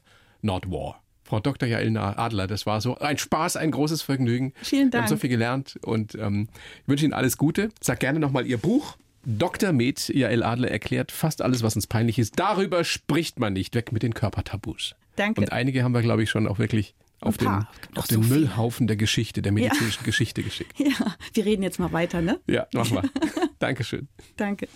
not 0.43 0.71
War. 0.71 1.03
Frau 1.35 1.41
Dr. 1.41 1.68
Jael 1.68 1.97
Adler, 1.97 2.47
das 2.47 2.64
war 2.64 2.80
so 2.80 2.97
ein 2.99 3.18
Spaß, 3.18 3.57
ein 3.57 3.72
großes 3.72 4.03
Vergnügen. 4.03 4.53
Vielen 4.62 4.93
Wir 4.93 5.01
haben 5.01 5.07
Dank. 5.07 5.09
so 5.09 5.16
viel 5.16 5.30
gelernt 5.30 5.80
und 5.82 6.14
ähm, 6.14 6.47
ich 6.82 6.89
wünsche 6.89 7.05
Ihnen 7.05 7.12
alles 7.12 7.39
Gute. 7.39 7.70
Sag 7.80 7.99
gerne 7.99 8.20
nochmal 8.20 8.47
Ihr 8.47 8.57
Buch. 8.57 8.97
Dr. 9.24 9.72
Med 9.72 10.11
Jael 10.11 10.45
Adler 10.45 10.70
erklärt 10.70 11.11
fast 11.11 11.43
alles, 11.43 11.64
was 11.64 11.74
uns 11.74 11.89
peinlich 11.89 12.20
ist. 12.20 12.39
Darüber 12.39 12.85
spricht 12.85 13.41
man 13.41 13.53
nicht. 13.53 13.74
Weg 13.74 13.91
mit 13.91 14.05
den 14.05 14.14
Körpertabus. 14.14 14.95
Danke. 15.16 15.41
Und 15.41 15.51
einige 15.51 15.82
haben 15.82 15.93
wir, 15.93 16.03
glaube 16.03 16.22
ich, 16.22 16.30
schon 16.30 16.47
auch 16.47 16.61
wirklich 16.61 16.95
auf 17.20 17.37
den, 17.37 17.49
auf 17.97 18.07
den 18.07 18.22
so 18.22 18.28
viel. 18.28 18.39
Müllhaufen 18.39 18.87
der 18.87 18.97
Geschichte, 18.97 19.43
der 19.43 19.51
medizinischen 19.51 20.05
Geschichte 20.05 20.45
geschickt. 20.45 20.72
Ja, 20.78 21.16
wir 21.32 21.45
reden 21.45 21.64
jetzt 21.64 21.80
mal 21.80 21.93
weiter, 21.93 22.22
ne? 22.22 22.39
Ja, 22.47 22.68
mach 22.72 22.89
mal. 22.93 23.11
Dankeschön. 23.59 24.07
Danke. 24.37 24.68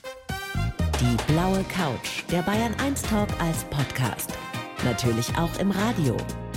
Die 1.01 1.33
blaue 1.33 1.63
Couch, 1.73 2.25
der 2.33 2.43
Bayern 2.43 2.75
1 2.85 3.03
Talk 3.03 3.29
als 3.41 3.63
Podcast. 3.67 4.33
Natürlich 4.85 5.29
auch 5.37 5.57
im 5.61 5.71
Radio. 5.73 6.17